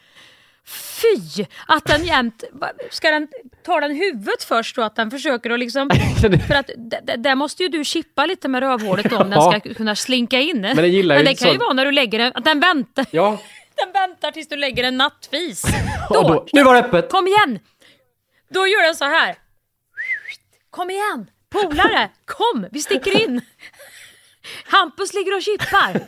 Fy! 0.69 1.45
Att 1.67 1.85
den 1.85 2.05
jämt... 2.05 2.43
Ska 2.89 3.09
den 3.09 3.27
ta 3.63 3.79
den 3.79 3.95
huvudet 3.95 4.43
först 4.43 4.75
då? 4.75 4.81
Att 4.81 4.95
den 4.95 5.11
försöker 5.11 5.49
att 5.49 5.59
liksom... 5.59 5.89
För 6.47 6.55
att 6.55 6.69
där 7.17 7.35
måste 7.35 7.63
ju 7.63 7.69
du 7.69 7.83
chippa 7.83 8.25
lite 8.25 8.47
med 8.47 8.59
rövhålet 8.63 9.09
då, 9.09 9.17
om 9.17 9.29
den 9.29 9.61
ska 9.61 9.73
kunna 9.73 9.95
slinka 9.95 10.39
in. 10.39 10.61
Men 10.61 10.75
den 10.75 10.91
gillar 10.91 11.17
ju 11.17 11.23
det 11.23 11.35
kan 11.35 11.47
ju 11.47 11.53
så- 11.53 11.59
vara 11.59 11.73
när 11.73 11.85
du 11.85 11.91
lägger 11.91 12.19
den... 12.19 12.31
Att 12.35 12.45
den 12.45 12.59
väntar. 12.59 13.05
Ja, 13.11 13.37
Den 13.75 13.91
väntar 13.91 14.31
tills 14.31 14.47
du 14.47 14.55
lägger 14.55 14.83
en 14.83 14.97
nattfis. 14.97 15.63
och 16.09 16.27
då, 16.27 16.47
nu 16.53 16.63
var 16.63 16.73
det 16.73 16.79
öppet! 16.79 17.11
Kom 17.11 17.27
igen! 17.27 17.59
Då 18.49 18.67
gör 18.67 18.83
den 18.83 18.95
så 18.95 19.05
här. 19.05 19.35
Kom 20.69 20.89
igen! 20.89 21.29
Polare, 21.49 22.09
kom! 22.25 22.67
Vi 22.71 22.79
sticker 22.81 23.21
in! 23.21 23.41
Hampus 24.65 25.13
ligger 25.13 25.35
och 25.35 25.41
chippar. 25.41 26.01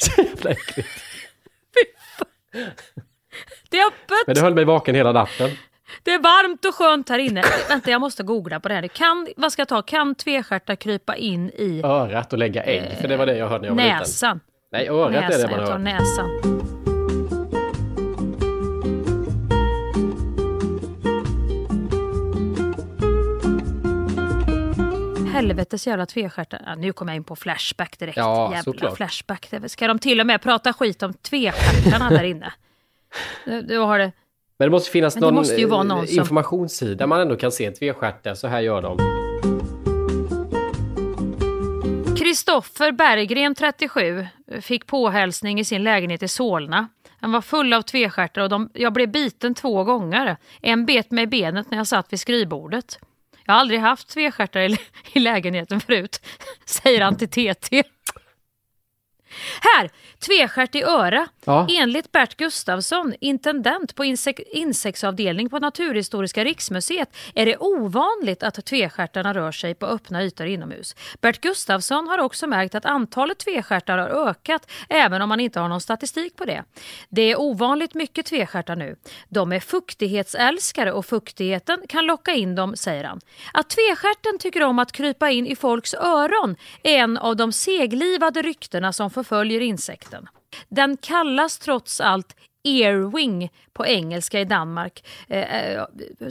Så 0.00 0.22
jävla 0.22 0.50
äckligt. 0.50 0.88
Det 3.70 3.78
är 3.78 3.86
öppet! 3.86 4.26
Men 4.26 4.34
det 4.34 4.40
höll 4.40 4.54
mig 4.54 4.64
vaken 4.64 4.94
hela 4.94 5.12
natten. 5.12 5.50
Det 6.02 6.12
är 6.14 6.18
varmt 6.18 6.64
och 6.64 6.74
skönt 6.74 7.08
här 7.08 7.18
inne. 7.18 7.42
Vänta, 7.68 7.90
jag 7.90 8.00
måste 8.00 8.22
googla 8.22 8.60
på 8.60 8.68
det 8.68 8.74
här. 8.74 8.82
Det 8.82 8.88
Kan, 8.88 9.28
vad 9.36 9.52
ska 9.52 9.60
jag 9.60 9.68
ta? 9.68 9.82
Kan 9.82 10.14
tvestjärtar 10.14 10.74
krypa 10.76 11.16
in 11.16 11.50
i 11.50 11.82
Örat 11.84 12.32
och 12.32 12.38
lägga 12.38 12.62
ägg, 12.62 12.98
för 13.00 13.08
det 13.08 13.16
var 13.16 13.26
det 13.26 13.36
jag 13.36 13.48
hörde 13.48 13.60
när 13.60 13.68
jag 13.68 13.74
var 13.74 13.82
liten. 13.82 13.98
näsan? 13.98 14.40
Nej, 14.72 14.88
örat 14.88 15.14
är 15.14 15.20
det 15.20 15.28
näsan. 15.28 15.50
man 15.50 15.60
hör. 15.60 15.78
näsan. 15.78 16.57
Helvetes 25.38 25.86
jävla 25.86 26.06
tvestjärtar. 26.06 26.62
Ja, 26.66 26.74
nu 26.74 26.92
kommer 26.92 27.12
jag 27.12 27.16
in 27.16 27.24
på 27.24 27.36
Flashback 27.36 27.98
direkt. 27.98 28.16
Ja, 28.16 28.44
jävla 28.50 28.62
såklart. 28.62 28.96
Flashback. 28.96 29.48
Ska 29.66 29.88
de 29.88 29.98
till 29.98 30.20
och 30.20 30.26
med 30.26 30.42
prata 30.42 30.72
skit 30.72 31.02
om 31.02 31.14
tvestjärtarna 31.14 32.10
där 32.10 32.24
inne? 32.24 32.52
Du, 33.44 33.78
har 33.78 33.98
det. 33.98 34.12
Men 34.58 34.66
det 34.66 34.70
måste 34.70 34.90
finnas 34.90 35.14
det 35.14 35.20
någon, 35.20 35.34
måste 35.34 35.66
någon 35.66 35.90
eh, 35.90 36.04
som- 36.04 36.18
informationssida 36.18 37.06
man 37.06 37.20
ändå 37.20 37.36
kan 37.36 37.52
se 37.52 37.70
tvestjärtar, 37.70 38.34
så 38.34 38.48
här 38.48 38.60
gör 38.60 38.82
de. 38.82 38.98
Kristoffer 42.18 42.92
Berggren, 42.92 43.54
37, 43.54 44.26
fick 44.60 44.86
påhälsning 44.86 45.60
i 45.60 45.64
sin 45.64 45.84
lägenhet 45.84 46.22
i 46.22 46.28
Solna. 46.28 46.88
Han 47.20 47.32
var 47.32 47.40
full 47.40 47.72
av 47.72 47.82
tvestjärtar 47.82 48.42
och 48.42 48.48
de, 48.48 48.70
jag 48.74 48.92
blev 48.92 49.08
biten 49.08 49.54
två 49.54 49.84
gånger. 49.84 50.36
En 50.62 50.86
bet 50.86 51.10
mig 51.10 51.24
i 51.24 51.26
benet 51.26 51.70
när 51.70 51.78
jag 51.78 51.86
satt 51.86 52.12
vid 52.12 52.20
skrivbordet. 52.20 52.98
Jag 53.48 53.54
har 53.54 53.60
aldrig 53.60 53.80
haft 53.80 54.08
tvestjärtar 54.08 54.60
i, 54.60 54.78
i 55.12 55.18
lägenheten 55.20 55.80
förut, 55.80 56.20
säger 56.64 57.00
han 57.00 57.16
till 57.16 57.28
TT. 57.28 57.82
Här, 59.60 59.90
tvestjärt 60.20 60.74
i 60.74 60.82
öra. 60.82 61.28
Ja. 61.44 61.66
Enligt 61.70 62.12
Bert 62.12 62.36
Gustafsson, 62.36 63.14
intendent 63.20 63.94
på 63.94 64.04
insek- 64.04 64.42
insektsavdelning 64.52 65.48
på 65.48 65.58
Naturhistoriska 65.58 66.44
riksmuseet, 66.44 67.16
är 67.34 67.46
det 67.46 67.56
ovanligt 67.56 68.42
att 68.42 68.64
tvestjärtarna 68.66 69.34
rör 69.34 69.52
sig 69.52 69.74
på 69.74 69.86
öppna 69.86 70.22
ytor 70.24 70.46
inomhus. 70.46 70.96
Bert 71.20 71.40
Gustafsson 71.40 72.08
har 72.08 72.18
också 72.18 72.46
märkt 72.46 72.74
att 72.74 72.84
antalet 72.84 73.38
tvestjärtar 73.38 73.98
har 73.98 74.28
ökat, 74.28 74.70
även 74.88 75.22
om 75.22 75.28
man 75.28 75.40
inte 75.40 75.60
har 75.60 75.68
någon 75.68 75.80
statistik 75.80 76.36
på 76.36 76.44
det. 76.44 76.64
Det 77.08 77.22
är 77.22 77.40
ovanligt 77.40 77.94
mycket 77.94 78.26
tvestjärtar 78.26 78.76
nu. 78.76 78.96
De 79.28 79.52
är 79.52 79.60
fuktighetsälskare 79.60 80.92
och 80.92 81.06
fuktigheten 81.06 81.82
kan 81.88 82.06
locka 82.06 82.32
in 82.32 82.54
dem, 82.54 82.76
säger 82.76 83.04
han. 83.04 83.20
Att 83.52 83.70
tvestjärten 83.70 84.38
tycker 84.38 84.62
om 84.62 84.78
att 84.78 84.92
krypa 84.92 85.30
in 85.30 85.46
i 85.46 85.56
folks 85.56 85.94
öron 85.94 86.56
är 86.82 86.98
en 86.98 87.16
av 87.16 87.36
de 87.36 87.52
seglivade 87.52 88.42
ryktena 88.42 88.92
som 88.92 89.10
förföljer 89.10 89.60
insekten. 89.60 90.17
Den 90.68 90.96
kallas 90.96 91.58
trots 91.58 92.00
allt 92.00 92.36
earwing 92.64 93.50
på 93.72 93.86
engelska 93.86 94.40
i 94.40 94.44
Danmark. 94.44 95.04
Eh, 95.28 95.56
eh, 95.64 95.84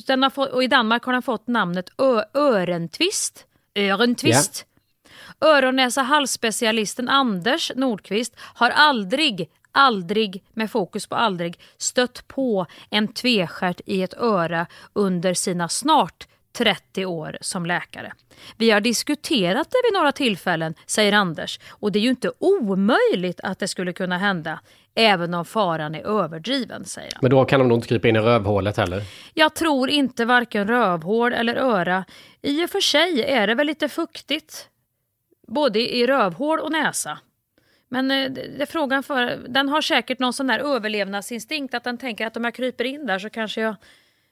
Den 0.07 0.23
har 0.23 0.29
fått, 0.29 0.49
och 0.49 0.63
I 0.63 0.67
Danmark 0.67 1.03
har 1.03 1.13
den 1.13 1.21
fått 1.21 1.47
namnet 1.47 1.89
ö- 1.97 2.23
örentvist. 2.33 3.45
Örentvist. 3.75 4.65
Öron, 5.41 5.75
näsa, 5.75 6.01
halsspecialisten 6.01 7.09
Anders 7.09 7.71
Nordqvist 7.75 8.35
har 8.39 8.69
aldrig, 8.69 9.49
aldrig, 9.71 10.43
med 10.53 10.71
fokus 10.71 11.07
på 11.07 11.15
aldrig, 11.15 11.59
stött 11.77 12.27
på 12.27 12.65
en 12.89 13.07
tvestjärt 13.07 13.81
i 13.85 14.03
ett 14.03 14.13
öra 14.13 14.67
under 14.93 15.33
sina 15.33 15.69
snart 15.69 16.27
30 16.57 17.05
år 17.05 17.37
som 17.41 17.65
läkare. 17.65 18.13
Vi 18.57 18.71
har 18.71 18.81
diskuterat 18.81 19.67
det 19.71 19.77
vid 19.87 19.93
några 19.93 20.11
tillfällen, 20.11 20.73
säger 20.85 21.13
Anders, 21.13 21.59
och 21.69 21.91
det 21.91 21.99
är 21.99 22.01
ju 22.01 22.09
inte 22.09 22.31
omöjligt 22.39 23.39
att 23.43 23.59
det 23.59 23.67
skulle 23.67 23.93
kunna 23.93 24.17
hända, 24.17 24.59
även 24.95 25.33
om 25.33 25.45
faran 25.45 25.95
är 25.95 26.07
överdriven, 26.23 26.85
säger 26.85 27.11
han. 27.11 27.19
Men 27.21 27.31
då 27.31 27.45
kan 27.45 27.59
de 27.59 27.67
nog 27.67 27.77
inte 27.77 27.87
krypa 27.87 28.07
in 28.07 28.15
i 28.15 28.19
rövhålet 28.19 28.77
heller. 28.77 29.03
Jag 29.33 29.53
tror 29.53 29.89
inte 29.89 30.25
varken 30.25 30.67
rövhål 30.67 31.33
eller 31.33 31.55
öra. 31.55 32.05
I 32.41 32.65
och 32.65 32.69
för 32.69 32.81
sig 32.81 33.23
är 33.23 33.47
det 33.47 33.55
väl 33.55 33.67
lite 33.67 33.89
fuktigt, 33.89 34.69
både 35.47 35.95
i 35.95 36.07
rövhål 36.07 36.59
och 36.59 36.71
näsa. 36.71 37.19
Men 37.89 38.11
eh, 38.11 38.31
det 38.31 38.65
frågan 38.65 39.03
för, 39.03 39.39
den 39.47 39.69
har 39.69 39.81
säkert 39.81 40.19
någon 40.19 40.33
sån 40.33 40.47
där 40.47 40.59
överlevnadsinstinkt 40.59 41.73
att 41.73 41.83
den 41.83 41.97
tänker 41.97 42.27
att 42.27 42.37
om 42.37 42.43
jag 42.43 42.53
kryper 42.53 42.83
in 42.83 43.05
där 43.05 43.19
så 43.19 43.29
kanske 43.29 43.61
jag 43.61 43.75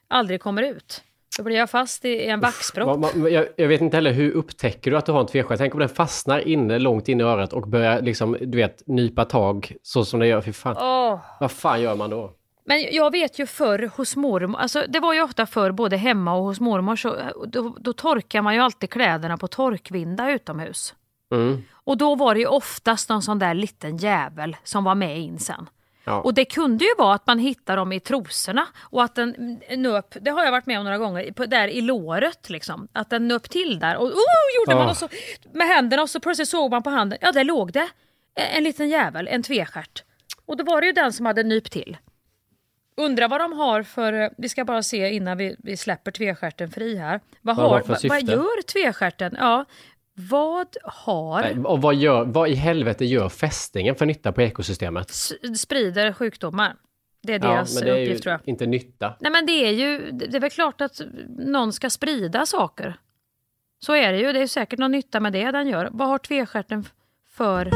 aldrig 0.08 0.42
kommer 0.42 0.64
ut. 0.64 1.04
Då 1.38 1.44
blir 1.44 1.56
jag 1.56 1.70
fast 1.70 2.06
i 2.06 2.26
en 2.26 2.40
vaxpropp. 2.40 2.88
Va- 2.88 3.10
va- 3.16 3.30
Jag, 3.30 3.46
jag 3.56 3.68
vet 3.68 3.82
inte 3.82 3.98
heller, 3.98 4.12
hur 4.12 4.32
upptäcker 4.32 4.92
du 4.92 4.98
att 4.98 5.06
du 5.06 5.12
har 5.12 5.20
en 5.20 5.26
tvestjärta? 5.28 5.58
Tänk 5.58 5.74
om 5.74 5.80
den 5.80 5.90
fastnar 5.90 6.40
inne, 6.48 6.80
långt 6.80 7.08
in 7.10 7.20
i 7.20 7.24
örat 7.24 7.54
och 7.54 7.68
börjar 7.68 8.02
liksom, 8.02 8.38
du 8.42 8.58
vet, 8.58 8.84
nypa 8.88 9.26
tag 9.26 9.76
så 9.82 10.06
som 10.06 10.20
det 10.20 10.28
gör. 10.28 10.42
Fy 10.42 10.54
fan. 10.54 10.76
Åh. 10.80 11.20
Vad 11.40 11.52
fan 11.52 11.82
gör 11.82 11.96
man 11.96 12.10
då? 12.10 12.32
Men 12.68 12.82
jag 12.92 13.12
vet 13.12 13.40
ju 13.40 13.46
förr 13.46 13.92
hos 13.98 14.16
mormor, 14.16 14.60
alltså 14.60 14.84
det 14.90 15.00
var 15.00 15.14
ju 15.14 15.22
ofta 15.22 15.46
förr 15.46 15.72
både 15.72 15.98
hemma 15.98 16.34
och 16.34 16.44
hos 16.44 16.60
mormor, 16.60 16.96
så 16.96 17.16
då, 17.48 17.76
då 17.80 17.94
torkar 17.94 18.42
man 18.42 18.54
ju 18.54 18.60
alltid 18.60 18.90
kläderna 18.90 19.38
på 19.38 19.48
torkvinda 19.48 20.32
utomhus. 20.32 20.94
Mm. 21.34 21.64
Och 21.72 21.98
då 21.98 22.16
var 22.16 22.34
det 22.34 22.40
ju 22.40 22.48
oftast 22.48 23.10
någon 23.10 23.22
sån 23.22 23.40
där 23.40 23.54
liten 23.54 23.98
jävel 23.98 24.58
som 24.64 24.84
var 24.84 24.96
med 24.96 25.20
in 25.20 25.40
sen. 25.40 25.70
Ja. 26.06 26.22
Och 26.22 26.34
det 26.34 26.46
kunde 26.46 26.86
ju 26.86 26.92
vara 26.98 27.14
att 27.16 27.28
man 27.28 27.40
hittar 27.40 27.78
dem 27.78 27.92
i 27.92 28.00
trosorna 28.00 28.68
och 28.82 29.04
att 29.04 29.16
den 29.16 29.60
nöp, 29.78 30.18
det 30.22 30.32
har 30.32 30.44
jag 30.44 30.52
varit 30.52 30.66
med 30.66 30.78
om 30.80 30.84
några 30.84 30.98
gånger, 30.98 31.32
på, 31.32 31.46
där 31.46 31.68
i 31.68 31.82
låret 31.82 32.50
liksom. 32.50 32.88
Att 32.94 33.10
den 33.10 33.28
nöp 33.28 33.50
till 33.50 33.80
där 33.80 33.98
och 33.98 34.06
oh, 34.06 34.12
gjorde 34.60 34.76
man 34.76 34.84
Ja. 34.86 34.92
och 34.92 34.98
så, 34.98 35.08
med 35.54 35.68
händerna 35.68 36.02
och 36.04 36.10
så 36.10 36.20
plötsligt 36.20 36.50
såg 36.50 36.72
man 36.72 36.84
på 36.84 36.90
handen, 36.90 37.18
ja 37.22 37.32
där 37.32 37.44
låg 37.44 37.72
det 37.74 37.88
en 38.36 38.64
liten 38.64 38.90
jävel, 38.90 39.28
en 39.28 39.44
tvestjärt. 39.44 40.04
Och 40.46 40.58
då 40.58 40.64
var 40.64 40.82
det 40.82 40.88
ju 40.88 40.94
den 40.94 41.14
som 41.14 41.26
hade 41.26 41.44
nypt 41.44 41.72
till. 41.72 41.98
Undrar 42.98 43.28
vad 43.28 43.42
de 43.42 43.54
har 43.54 43.84
för, 43.84 44.34
vi 44.38 44.50
ska 44.50 44.66
bara 44.66 44.84
se 44.84 45.10
innan 45.10 45.38
vi, 45.38 45.56
vi 45.60 45.78
släpper 45.78 46.12
tvestjärten 46.12 46.72
fri 46.72 46.98
här. 46.98 47.20
Vad, 47.42 47.56
Vad 47.56 47.66
har 47.66 47.84
vad, 47.88 48.06
vad 48.06 48.24
gör 48.24 48.62
tvestjärten? 48.62 49.36
Ja, 49.40 49.66
vad 50.16 50.68
har... 50.84 51.66
Och 51.68 51.82
vad, 51.82 51.96
gör, 51.96 52.26
vad 52.26 52.50
i 52.50 52.54
helvete 52.56 53.06
gör 53.06 53.30
fästingen 53.30 53.96
för 53.96 54.06
nytta 54.06 54.32
på 54.32 54.42
ekosystemet? 54.42 55.10
s- 55.10 55.60
sprider 55.62 56.14
sjukdomar. 56.14 56.76
Det 57.24 57.34
är 57.34 57.40
Ja, 57.40 57.48
deras 57.52 57.76
men 57.76 57.84
det 57.84 57.90
är 57.92 57.94
uppgift 58.02 58.20
ju 58.20 58.20
tror 58.22 58.32
jag. 58.32 58.42
inte 58.46 58.66
nytta. 58.66 59.16
Nej 59.20 59.32
men 59.32 59.46
det 59.46 59.52
är 59.52 59.72
ju, 59.72 60.12
det 60.12 60.36
är 60.38 60.40
väl 60.40 60.50
klart 60.50 60.82
att 60.82 61.02
någon 61.38 61.74
ska 61.74 61.90
sprida 61.90 62.46
saker. 62.46 63.00
Så 63.80 63.96
är 63.96 64.12
det 64.12 64.20
ju, 64.20 64.34
det 64.34 64.40
är 64.42 64.48
säkert 64.48 64.80
någon 64.80 64.92
nytta 64.92 65.20
med 65.20 65.34
det 65.34 65.52
den 65.52 65.68
gör. 65.68 65.90
Vad 65.92 66.08
har 66.08 66.18
tvestjärten 66.18 66.86
för 67.30 67.72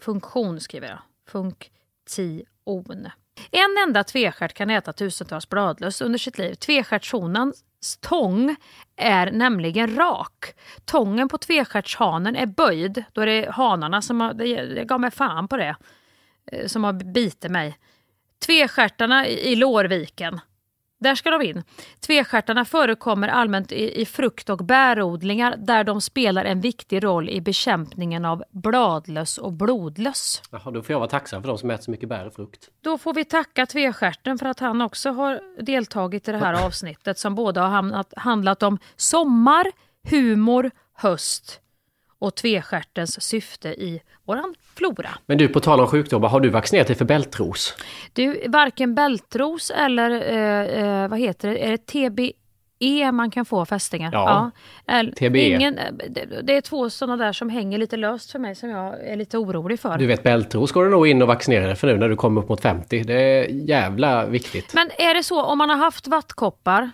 funktion 0.00 0.60
skriver 0.60 0.88
jag. 0.88 0.98
Funktion. 1.26 3.08
En 3.50 3.76
enda 3.86 4.04
tvestjärt 4.04 4.54
kan 4.54 4.70
äta 4.70 4.92
tusentals 4.92 5.48
bladlöss 5.48 6.00
under 6.00 6.18
sitt 6.18 6.38
liv. 6.38 6.54
Tvestjärtshonans 6.54 7.64
tång 8.00 8.56
är 8.96 9.30
nämligen 9.30 9.96
rak. 9.96 10.54
Tången 10.84 11.28
på 11.28 11.38
tvestjärtshanen 11.38 12.36
är 12.36 12.46
böjd. 12.46 13.04
Då 13.12 13.20
är 13.20 13.26
det 13.26 13.50
hanarna 13.50 14.02
som 14.02 14.20
har, 14.20 14.34
det, 14.34 14.62
det 14.62 14.84
gav 14.84 15.00
mig 15.00 15.10
fan 15.10 15.48
på 15.48 15.56
det 15.56 15.76
eh, 16.52 16.66
som 16.66 16.84
har 16.84 16.92
bitit 16.92 17.50
mig. 17.50 17.78
Tvestjärtarna 18.46 19.26
i 19.26 19.52
i 19.52 19.56
Lårviken. 19.56 20.40
Där 20.98 21.14
ska 21.14 21.30
de 21.30 21.42
in. 21.42 21.62
Tvestjärtarna 22.06 22.64
förekommer 22.64 23.28
allmänt 23.28 23.72
i, 23.72 24.00
i 24.00 24.06
frukt 24.06 24.50
och 24.50 24.58
bärodlingar 24.58 25.54
där 25.58 25.84
de 25.84 26.00
spelar 26.00 26.44
en 26.44 26.60
viktig 26.60 27.04
roll 27.04 27.28
i 27.28 27.40
bekämpningen 27.40 28.24
av 28.24 28.44
bladlöss 28.50 29.38
och 29.38 29.52
blodlöss. 29.52 30.42
Jaha, 30.50 30.70
då 30.70 30.82
får 30.82 30.92
jag 30.92 30.98
vara 30.98 31.10
tacksam 31.10 31.42
för 31.42 31.48
de 31.48 31.58
som 31.58 31.70
äter 31.70 31.82
så 31.82 31.90
mycket 31.90 32.08
bär 32.08 32.26
och 32.26 32.34
frukt. 32.34 32.70
Då 32.80 32.98
får 32.98 33.14
vi 33.14 33.24
tacka 33.24 33.66
tvestjärten 33.66 34.38
för 34.38 34.46
att 34.46 34.60
han 34.60 34.80
också 34.80 35.10
har 35.10 35.40
deltagit 35.62 36.28
i 36.28 36.32
det 36.32 36.38
här 36.38 36.66
avsnittet 36.66 37.18
som 37.18 37.34
både 37.34 37.60
har 37.60 37.68
hamnat, 37.68 38.14
handlat 38.16 38.62
om 38.62 38.78
sommar, 38.96 39.66
humor, 40.10 40.70
höst 40.94 41.60
och 42.18 42.34
tvestjärtens 42.34 43.22
syfte 43.22 43.68
i 43.68 44.00
våran 44.24 44.54
flora. 44.76 45.10
Men 45.26 45.38
du, 45.38 45.48
på 45.48 45.60
tal 45.60 45.80
om 45.80 45.86
sjukdomar, 45.86 46.28
har 46.28 46.40
du 46.40 46.48
vaccinerat 46.48 46.86
dig 46.86 46.96
för 46.96 47.04
bältros? 47.04 47.74
Du, 48.12 48.48
varken 48.48 48.94
bältros 48.94 49.70
eller 49.70 50.10
eh, 50.10 50.82
eh, 50.82 51.08
vad 51.08 51.18
heter 51.18 51.48
det, 51.48 51.66
är 51.66 51.70
det 51.70 51.78
TBE 51.86 53.12
man 53.12 53.30
kan 53.30 53.44
få 53.44 53.64
fästingar? 53.64 54.12
Ja, 54.12 54.50
Eller, 54.86 55.12
TBE. 55.12 55.38
Ingen, 55.38 55.78
eh, 55.78 55.92
det, 56.08 56.42
det 56.42 56.56
är 56.56 56.60
två 56.60 56.90
sådana 56.90 57.24
där 57.24 57.32
som 57.32 57.50
hänger 57.50 57.78
lite 57.78 57.96
löst 57.96 58.32
för 58.32 58.38
mig 58.38 58.54
som 58.54 58.68
jag 58.68 59.06
är 59.06 59.16
lite 59.16 59.38
orolig 59.38 59.80
för. 59.80 59.98
Du 59.98 60.06
vet, 60.06 60.22
bältros 60.22 60.72
går 60.72 60.84
du 60.84 60.90
nog 60.90 61.08
in 61.08 61.22
och 61.22 61.28
vaccinera 61.28 61.66
dig 61.66 61.76
för 61.76 61.86
nu 61.86 61.96
när 61.96 62.08
du 62.08 62.16
kommer 62.16 62.40
upp 62.40 62.48
mot 62.48 62.60
50. 62.60 63.02
Det 63.02 63.14
är 63.14 63.44
jävla 63.50 64.26
viktigt. 64.26 64.74
Men 64.74 64.90
är 64.98 65.14
det 65.14 65.22
så 65.22 65.42
om 65.42 65.58
man 65.58 65.70
har 65.70 65.76
haft 65.76 66.08
vattkoppar 66.08 66.90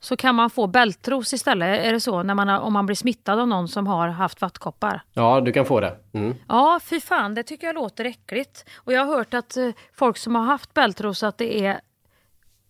så 0.00 0.16
kan 0.16 0.34
man 0.34 0.50
få 0.50 0.66
bältros 0.66 1.32
istället? 1.32 1.86
Är 1.86 1.92
det 1.92 2.00
så 2.00 2.22
när 2.22 2.34
man 2.34 2.48
har, 2.48 2.58
om 2.58 2.72
man 2.72 2.86
blir 2.86 2.96
smittad 2.96 3.40
av 3.40 3.48
någon 3.48 3.68
som 3.68 3.86
har 3.86 4.08
haft 4.08 4.40
vattkoppar? 4.40 5.02
Ja, 5.12 5.40
du 5.40 5.52
kan 5.52 5.64
få 5.64 5.80
det. 5.80 5.96
Mm. 6.12 6.34
Ja, 6.48 6.80
fy 6.84 7.00
fan, 7.00 7.34
det 7.34 7.42
tycker 7.42 7.66
jag 7.66 7.74
låter 7.74 8.04
äckligt. 8.04 8.64
Och 8.76 8.92
jag 8.92 9.04
har 9.04 9.16
hört 9.16 9.34
att 9.34 9.56
eh, 9.56 9.70
folk 9.94 10.16
som 10.16 10.34
har 10.34 10.42
haft 10.42 10.74
bältros 10.74 11.22
att 11.22 11.38
det 11.38 11.66
är 11.66 11.80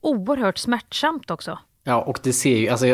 oerhört 0.00 0.58
smärtsamt 0.58 1.30
också. 1.30 1.58
Ja, 1.88 2.00
och 2.00 2.18
det 2.22 2.32
ser 2.32 2.56
ju, 2.56 2.68
alltså 2.68 2.86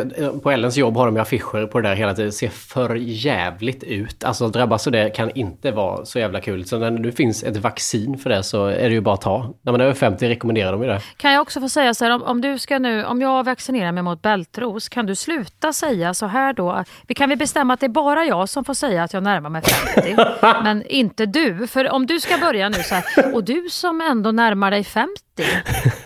på 0.43 0.51
Ellens 0.51 0.77
jobb 0.77 0.97
har 0.97 1.07
de 1.07 1.17
ju 1.17 1.23
affischer 1.23 1.67
på 1.67 1.81
det 1.81 1.89
där 1.89 1.97
hela 1.97 2.15
tiden. 2.15 2.27
Det 2.27 2.33
ser 2.33 2.49
för 2.49 2.95
jävligt 2.95 3.85
ut. 3.85 4.25
Alltså 4.25 4.49
drabbas 4.49 4.87
av 4.87 4.93
det 4.93 5.11
kan 5.11 5.31
inte 5.31 5.71
vara 5.71 6.05
så 6.05 6.19
jävla 6.19 6.41
kul. 6.41 6.65
Så 6.65 6.79
när 6.79 6.91
det 6.91 7.13
finns 7.13 7.43
ett 7.43 7.57
vaccin 7.57 8.19
för 8.19 8.31
det 8.31 8.43
så 8.43 8.67
är 8.67 8.89
det 8.89 8.95
ju 8.95 9.01
bara 9.01 9.15
att 9.15 9.21
ta. 9.21 9.55
När 9.63 9.73
man 9.73 9.81
är 9.81 9.85
över 9.85 9.95
50 9.95 10.29
rekommenderar 10.29 10.73
de 10.73 10.83
ju 10.83 10.89
det. 10.89 11.01
Kan 11.17 11.33
jag 11.33 11.43
också 11.43 11.61
få 11.61 11.69
säga 11.69 11.95
så 11.95 12.05
här, 12.05 12.13
om, 12.13 12.23
om 12.23 12.41
du 12.41 12.59
ska 12.59 12.79
nu, 12.79 13.05
om 13.05 13.21
jag 13.21 13.45
vaccinerar 13.45 13.93
mig 13.93 14.03
mot 14.03 14.23
bältros, 14.23 14.89
kan 14.89 15.07
du 15.07 15.15
sluta 15.15 15.73
säga 15.73 16.15
så 16.15 16.27
här 16.27 16.53
då? 16.53 16.85
Vi 17.07 17.15
kan 17.15 17.29
vi 17.29 17.37
bestämma 17.37 17.75
att 17.75 17.81
det 17.81 17.87
är 17.87 17.89
bara 17.89 18.25
jag 18.25 18.49
som 18.49 18.65
får 18.65 18.75
säga 18.75 19.03
att 19.03 19.13
jag 19.13 19.23
närmar 19.23 19.51
mig 19.51 19.63
50, 19.95 20.17
men 20.63 20.87
inte 20.87 21.27
du. 21.27 21.67
För 21.67 21.91
om 21.91 22.07
du 22.07 22.21
ska 22.21 22.39
börja 22.39 22.69
nu 22.69 22.79
så 22.83 22.95
här, 22.95 23.35
och 23.35 23.45
du 23.45 23.67
som 23.71 24.01
ändå 24.01 24.33
närmar 24.33 24.71
dig 24.71 24.85
50, 24.85 25.25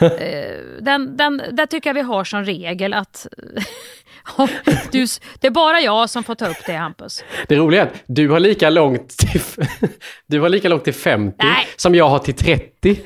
eh, 0.00 0.08
den, 0.80 1.16
den, 1.16 1.42
där 1.52 1.66
tycker 1.66 1.90
jag 1.90 1.94
vi 1.94 2.00
har 2.00 2.24
som 2.24 2.44
regel 2.44 2.77
att 2.86 3.26
om 4.36 4.48
du, 4.92 5.06
det 5.40 5.46
är 5.46 5.50
bara 5.50 5.80
jag 5.80 6.10
som 6.10 6.24
får 6.24 6.34
ta 6.34 6.48
upp 6.48 6.66
det 6.66 6.72
Hampus. 6.72 7.24
Det 7.48 7.56
roliga 7.56 7.82
är 7.82 7.86
att 7.86 8.02
du 8.06 8.28
har 8.28 8.40
lika 8.40 8.70
långt 8.70 9.08
till, 9.08 9.40
du 10.26 10.40
har 10.40 10.48
lika 10.48 10.68
långt 10.68 10.84
till 10.84 10.94
50 10.94 11.36
Nej. 11.42 11.66
som 11.76 11.94
jag 11.94 12.08
har 12.08 12.18
till 12.18 12.34
30. 12.34 13.00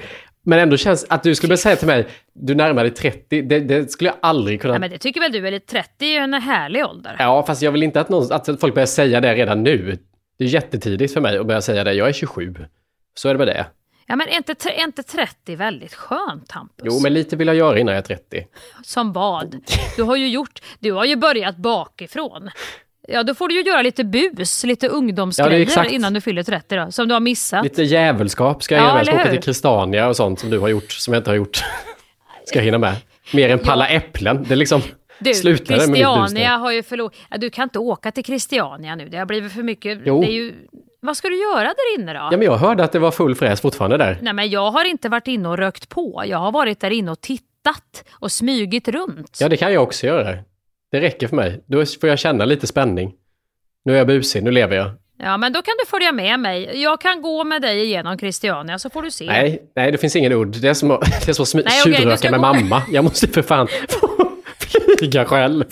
Men 0.45 0.59
ändå 0.59 0.77
känns 0.77 1.07
att 1.09 1.23
du 1.23 1.35
skulle 1.35 1.49
börja 1.49 1.57
säga 1.57 1.77
till 1.77 1.87
mig, 1.87 2.07
du 2.35 2.55
närmar 2.55 2.83
dig 2.83 2.95
30. 2.95 3.43
Det, 3.43 3.61
det 3.61 3.93
skulle 3.93 4.11
jag 4.11 4.17
aldrig 4.23 4.61
kunna... 4.61 4.73
Nej, 4.73 4.81
men 4.81 4.91
det 4.91 4.99
tycker 4.99 5.21
väl 5.21 5.33
du 5.33 5.47
är 5.47 5.51
lite 5.51 5.67
30 5.67 6.05
är 6.05 6.09
ju 6.09 6.17
en 6.17 6.35
härlig 6.35 6.87
ålder. 6.87 7.17
Ja, 7.19 7.47
fast 7.47 7.63
jag 7.63 7.73
vill 7.73 7.83
inte 7.83 8.01
att, 8.01 8.09
någon, 8.09 8.33
att 8.33 8.61
folk 8.61 8.75
börjar 8.75 8.87
säga 8.87 9.21
det 9.21 9.35
redan 9.35 9.63
nu. 9.63 9.99
Det 10.39 10.45
är 10.45 10.49
jättetidigt 10.49 11.15
för 11.15 11.21
mig 11.21 11.39
att 11.39 11.47
börja 11.47 11.61
säga 11.61 11.85
det. 11.85 11.93
Jag 11.93 12.09
är 12.09 12.13
27. 12.13 12.55
Så 13.15 13.29
är 13.29 13.35
det 13.35 13.39
med 13.39 13.47
det. 13.47 13.67
Ja, 14.07 14.17
men 14.17 14.29
är 14.29 14.37
inte, 14.37 14.53
är 14.71 14.85
inte 14.85 15.03
30 15.03 15.57
väldigt 15.57 15.95
skönt 15.95 16.51
Hampus? 16.53 16.87
Jo, 16.91 17.01
men 17.01 17.15
lite 17.15 17.37
vill 17.37 17.47
jag 17.47 17.57
göra 17.57 17.79
innan 17.79 17.95
jag 17.95 17.99
är 17.99 18.17
30. 18.17 18.47
Som 18.85 19.13
vad? 19.13 19.57
Du 19.97 20.03
har 20.03 20.17
ju 20.17 20.29
gjort, 20.29 20.61
du 20.79 20.93
har 20.93 21.05
ju 21.05 21.17
börjat 21.17 21.57
bakifrån. 21.57 22.51
Ja, 23.09 23.23
då 23.23 23.35
får 23.35 23.49
du 23.49 23.55
ju 23.55 23.63
göra 23.63 23.83
lite 23.83 24.05
bus, 24.05 24.65
lite 24.65 24.87
Ja, 24.87 24.93
ungdomsgrejer 24.93 25.61
exakt. 25.61 25.93
innan 25.93 26.13
du 26.13 26.21
fyller 26.21 26.43
30 26.43 26.77
då, 26.77 26.93
som 26.93 27.09
du 27.09 27.15
har 27.15 27.21
missat. 27.21 27.65
Lite 27.65 27.83
djävulskap 27.83 28.63
ska 28.63 28.75
jag 28.75 28.85
Ja, 28.85 28.95
med. 28.95 29.01
Jag 29.01 29.07
ska 29.07 29.15
åka 29.15 29.31
till 29.31 29.43
Christiania 29.43 30.09
och 30.09 30.17
sånt 30.17 30.41
som 30.41 30.51
du 30.51 30.59
har 30.59 30.69
gjort, 30.69 30.93
som 30.93 31.15
jag 31.15 31.21
inte 31.21 31.31
har 31.31 31.37
gjort. 31.37 31.65
Ska 32.45 32.59
jag 32.59 32.65
hinna 32.65 32.79
med. 32.79 32.97
Mer 33.33 33.49
än 33.49 33.59
palla 33.59 33.89
äpplen. 33.89 34.45
Det 34.49 34.55
är 34.55 34.57
liksom... 34.57 34.83
Du, 35.19 35.31
bus 35.31 35.43
Christiania 35.67 36.57
har 36.57 36.73
ju 36.73 36.83
förlorat... 36.83 37.15
Ja, 37.31 37.39
du 37.39 37.51
kan 37.51 37.63
inte 37.63 37.79
åka 37.79 38.13
till 38.13 38.25
Christiania 38.25 38.95
nu, 38.95 39.09
det 39.09 39.17
har 39.19 39.27
blivit 39.27 39.53
för 39.53 39.63
mycket... 39.63 39.99
Jo. 40.05 40.21
Det 40.21 40.27
är 40.27 40.33
ju... 40.33 40.55
Vad 41.05 41.17
ska 41.17 41.29
du 41.29 41.37
göra 41.43 41.65
där 41.65 41.99
inne 41.99 42.13
då? 42.13 42.19
Ja, 42.19 42.31
men 42.31 42.43
jag 42.43 42.57
hörde 42.57 42.85
att 42.85 42.93
det 42.93 42.99
var 42.99 43.11
full 43.11 43.35
fräs 43.35 43.61
fortfarande 43.61 43.97
där. 43.97 44.19
Nej, 44.23 44.33
men 44.33 44.51
jag 44.51 44.71
har 44.71 44.85
inte 44.85 45.09
varit 45.09 45.29
inne 45.29 45.49
och 45.49 45.57
rökt 45.59 45.89
på. 45.89 46.23
Jag 46.27 46.39
har 46.39 46.53
varit 46.53 46.81
där 46.81 46.91
inne 46.91 47.11
och 47.11 47.21
tittat 47.21 48.05
och 48.13 48.33
smugit 48.33 48.89
runt. 48.89 49.39
Ja, 49.41 49.49
det 49.49 49.57
kan 49.57 49.73
jag 49.73 49.83
också 49.83 50.07
göra. 50.07 50.39
Det 50.93 51.01
räcker 51.01 51.29
för 51.29 51.37
mig. 51.37 51.61
Då 51.67 51.87
får 52.01 52.09
jag 52.09 52.19
känna 52.19 52.45
lite 52.45 52.67
spänning. 52.67 53.13
Nu 53.85 53.93
är 53.93 53.97
jag 53.99 54.07
busig, 54.07 54.43
nu 54.43 54.51
lever 54.51 54.77
jag. 54.77 54.91
Ja, 55.19 55.37
men 55.37 55.53
då 55.53 55.63
kan 55.63 55.75
du 55.85 55.87
följa 55.91 56.13
med 56.13 56.41
mig. 56.41 56.83
Jag 56.83 57.01
kan 57.01 57.23
gå 57.23 57.45
med 57.45 57.63
dig 57.63 57.85
igenom 57.85 58.19
Christiania 58.19 58.79
så 58.79 58.91
får 58.91 59.03
du 59.03 59.11
se. 59.11 59.27
Nej, 59.27 59.63
nej, 59.77 59.93
det 59.93 59.99
finns 59.99 60.17
ingen 60.17 60.33
udd. 60.33 60.57
Det 60.63 60.69
är 60.69 60.75
som 60.75 60.91
att, 60.91 61.01
det 61.27 61.29
är 61.29 61.33
som 61.33 61.43
att 61.43 61.49
smy- 61.49 61.63
Nej, 61.65 61.83
tjuvröka 61.85 62.17
ska 62.17 62.31
med 62.31 62.41
gå 62.41 62.47
mamma. 62.47 62.83
Jag 62.91 63.05
måste 63.05 63.29
för 63.29 63.43
fan 63.43 63.69
flyga 64.99 65.25
själv. 65.25 65.65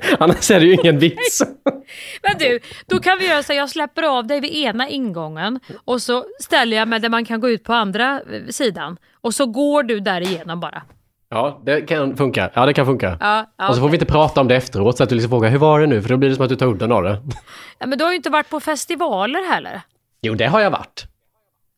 Annars 0.18 0.50
är 0.50 0.60
det 0.60 0.66
ju 0.66 0.74
ingen 0.74 0.98
vits. 0.98 1.42
Men 2.22 2.38
du, 2.38 2.60
då 2.86 2.98
kan 2.98 3.18
vi 3.18 3.28
göra 3.28 3.42
så 3.42 3.52
jag 3.52 3.70
släpper 3.70 4.02
av 4.02 4.26
dig 4.26 4.40
vid 4.40 4.54
ena 4.54 4.88
ingången 4.88 5.60
och 5.84 6.02
så 6.02 6.24
ställer 6.40 6.76
jag 6.76 6.88
mig 6.88 7.00
där 7.00 7.08
man 7.08 7.24
kan 7.24 7.40
gå 7.40 7.50
ut 7.50 7.64
på 7.64 7.72
andra 7.72 8.20
eh, 8.32 8.46
sidan. 8.48 8.96
Och 9.20 9.34
så 9.34 9.46
går 9.46 9.82
du 9.82 10.00
där 10.00 10.20
igenom 10.20 10.60
bara. 10.60 10.82
Ja, 11.30 11.62
det 11.66 11.80
kan 11.80 12.16
funka. 12.16 12.50
Ja, 12.54 12.66
det 12.66 12.72
kan 12.72 12.86
funka. 12.86 13.16
Ja, 13.20 13.52
ja, 13.58 13.68
och 13.68 13.74
så 13.74 13.80
får 13.80 13.88
vi 13.88 13.96
inte 13.96 14.06
prata 14.06 14.40
om 14.40 14.48
det 14.48 14.56
efteråt 14.56 14.96
så 14.96 15.02
att 15.02 15.08
du 15.08 15.14
liksom 15.14 15.30
frågar 15.30 15.50
hur 15.50 15.58
var 15.58 15.80
det 15.80 15.86
nu? 15.86 16.02
För 16.02 16.08
då 16.08 16.16
blir 16.16 16.28
det 16.28 16.34
som 16.34 16.44
att 16.44 16.48
du 16.48 16.56
tar 16.56 16.66
udden 16.66 16.92
av 16.92 17.02
det. 17.02 17.22
Ja, 17.78 17.86
men 17.86 17.98
du 17.98 18.04
har 18.04 18.10
ju 18.10 18.16
inte 18.16 18.30
varit 18.30 18.50
på 18.50 18.60
festivaler 18.60 19.50
heller. 19.52 19.80
Jo, 20.22 20.34
det 20.34 20.46
har 20.46 20.60
jag 20.60 20.70
varit. 20.70 21.06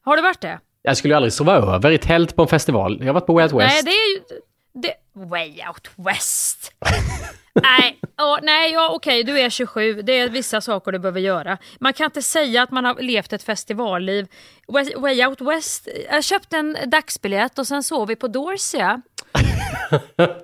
Har 0.04 0.16
du 0.16 0.22
varit 0.22 0.40
det? 0.40 0.58
Jag 0.82 0.96
skulle 0.96 1.12
ju 1.12 1.16
aldrig 1.16 1.32
sova 1.32 1.56
över 1.56 1.90
i 1.90 1.98
tält 1.98 2.36
på 2.36 2.42
en 2.42 2.48
festival. 2.48 2.96
Jag 3.00 3.06
har 3.06 3.14
varit 3.14 3.26
på 3.26 3.34
Way 3.34 3.44
Out 3.44 3.52
West. 3.52 3.74
Nej, 3.74 3.82
det 3.82 3.90
är 3.90 4.14
ju... 4.14 4.40
Det, 4.72 4.94
way 5.12 5.62
out 5.68 5.90
west. 5.96 6.72
nej, 7.62 7.98
oh, 8.18 8.38
nej 8.42 8.72
ja, 8.72 8.90
okej, 8.94 9.24
du 9.24 9.40
är 9.40 9.50
27. 9.50 10.02
Det 10.02 10.18
är 10.18 10.28
vissa 10.28 10.60
saker 10.60 10.92
du 10.92 10.98
behöver 10.98 11.20
göra. 11.20 11.58
Man 11.80 11.92
kan 11.92 12.04
inte 12.04 12.22
säga 12.22 12.62
att 12.62 12.70
man 12.70 12.84
har 12.84 12.94
levt 12.94 13.32
ett 13.32 13.42
festivalliv. 13.42 14.26
Way, 14.68 14.94
way 14.96 15.26
out 15.26 15.40
west. 15.40 15.88
Jag 16.10 16.24
köpte 16.24 16.56
en 16.56 16.76
dagsbiljett 16.86 17.58
och 17.58 17.66
sen 17.66 17.82
sov 17.82 18.08
vi 18.08 18.16
på 18.16 18.28
Dorsia. 18.28 19.02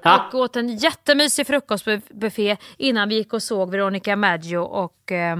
och 0.32 0.40
åt 0.40 0.56
en 0.56 0.76
jättemysig 0.76 1.46
frukostbuffé 1.46 2.56
innan 2.76 3.08
vi 3.08 3.14
gick 3.14 3.32
och 3.32 3.42
såg 3.42 3.70
Veronica 3.70 4.16
Maggio 4.16 4.58
och 4.58 5.12
eh, 5.12 5.36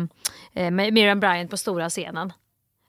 eh 0.54 0.70
Miriam 0.70 1.20
Bryant 1.20 1.50
på 1.50 1.56
stora 1.56 1.90
scenen. 1.90 2.32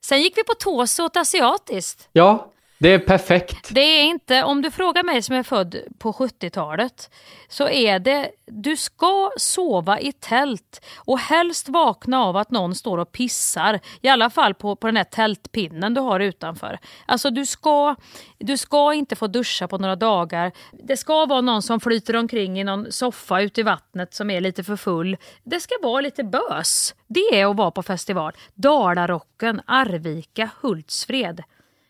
Sen 0.02 0.22
gick 0.22 0.38
vi 0.38 0.44
på 0.44 0.54
tås 0.54 1.00
och 1.00 1.06
åt 1.06 1.18
asiatiskt. 1.18 2.10
Ja, 2.12 2.52
det 2.80 2.94
är 2.94 3.00
perfekt. 3.00 3.70
Det 3.72 3.82
är 3.82 4.04
inte, 4.04 4.44
om 4.44 4.62
du 4.62 4.72
frågar 4.72 5.04
mig 5.04 5.22
som 5.22 5.36
är 5.36 5.44
född 5.44 5.76
på 5.98 6.12
70-talet, 6.12 7.10
så 7.48 7.70
är 7.70 8.00
det, 8.00 8.32
du 8.46 8.78
ska 8.78 9.32
sova 9.38 10.00
i 10.00 10.12
tält 10.12 10.86
och 10.98 11.20
helst 11.20 11.70
vakna 11.70 12.24
av 12.24 12.38
att 12.38 12.52
någon 12.52 12.76
står 12.76 12.98
och 12.98 13.12
pissar. 13.12 13.80
I 14.02 14.08
alla 14.08 14.30
fall 14.30 14.54
på, 14.54 14.76
på 14.76 14.88
den 14.88 14.98
här 14.98 15.04
tältpinnen 15.04 15.94
du 15.94 16.02
har 16.02 16.20
utanför. 16.20 16.80
Alltså 17.06 17.30
du 17.30 17.46
ska, 17.46 17.96
du 18.38 18.58
ska 18.58 18.94
inte 18.94 19.16
få 19.16 19.28
duscha 19.28 19.68
på 19.68 19.78
några 19.78 19.96
dagar. 19.96 20.52
Det 20.84 20.98
ska 20.98 21.26
vara 21.26 21.42
någon 21.42 21.62
som 21.62 21.80
flyter 21.80 22.16
omkring 22.16 22.60
i 22.60 22.64
någon 22.64 22.92
soffa 22.92 23.42
ute 23.42 23.62
i 23.62 23.64
vattnet 23.64 24.14
som 24.14 24.30
är 24.30 24.42
lite 24.42 24.64
för 24.64 24.76
full. 24.76 25.18
Det 25.44 25.60
ska 25.60 25.76
vara 25.82 26.02
lite 26.02 26.24
bös. 26.24 26.96
Det 27.08 27.40
är 27.40 27.52
att 27.52 27.58
vara 27.58 27.72
på 27.72 27.84
festival. 27.84 28.34
Dalarocken, 28.56 29.62
Arvika, 29.66 30.50
Hultsfred. 30.62 31.44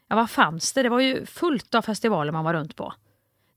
Ja, 0.09 0.15
vad 0.15 0.29
fanns 0.29 0.73
det? 0.73 0.83
Det 0.83 0.89
var 0.89 0.99
ju 0.99 1.25
fullt 1.25 1.75
av 1.75 1.81
festivaler 1.81 2.31
man 2.31 2.45
var 2.45 2.53
runt 2.53 2.75
på. 2.75 2.93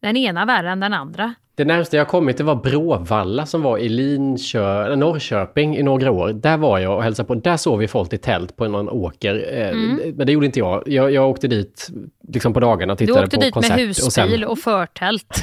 Den 0.02 0.16
ena 0.16 0.44
värre 0.44 0.70
än 0.70 0.80
den 0.80 0.94
andra. 0.94 1.34
Det 1.54 1.64
närmaste 1.64 1.96
jag 1.96 2.08
kommit 2.08 2.36
det 2.36 2.44
var 2.44 2.54
Bråvalla 2.54 3.46
som 3.46 3.62
var 3.62 3.78
i 3.78 3.88
Linkö 3.88 4.96
Norrköping 4.96 5.76
i 5.76 5.82
några 5.82 6.10
år. 6.10 6.32
Där 6.32 6.56
var 6.56 6.78
jag 6.78 6.96
och 6.96 7.02
hälsade 7.02 7.26
på. 7.26 7.34
Där 7.34 7.56
sov 7.56 7.78
vi 7.78 7.88
folk 7.88 8.12
i 8.12 8.18
tält 8.18 8.56
på 8.56 8.68
någon 8.68 8.88
åker. 8.88 9.52
Eh, 9.52 9.68
mm. 9.68 10.14
Men 10.16 10.26
det 10.26 10.32
gjorde 10.32 10.46
inte 10.46 10.58
jag. 10.58 10.82
jag. 10.86 11.12
Jag 11.12 11.30
åkte 11.30 11.48
dit 11.48 11.88
liksom 12.28 12.52
på 12.52 12.60
dagarna 12.60 12.92
och 12.92 12.98
tittade 12.98 13.20
på 13.20 13.30
koncert. 13.30 13.40
Du 13.40 13.46
åkte 13.48 13.60
dit 13.60 13.70
med 13.70 13.86
husbil 13.86 14.06
och, 14.06 14.12
sen... 14.12 14.44
och 14.44 14.58
förtält. 14.58 15.42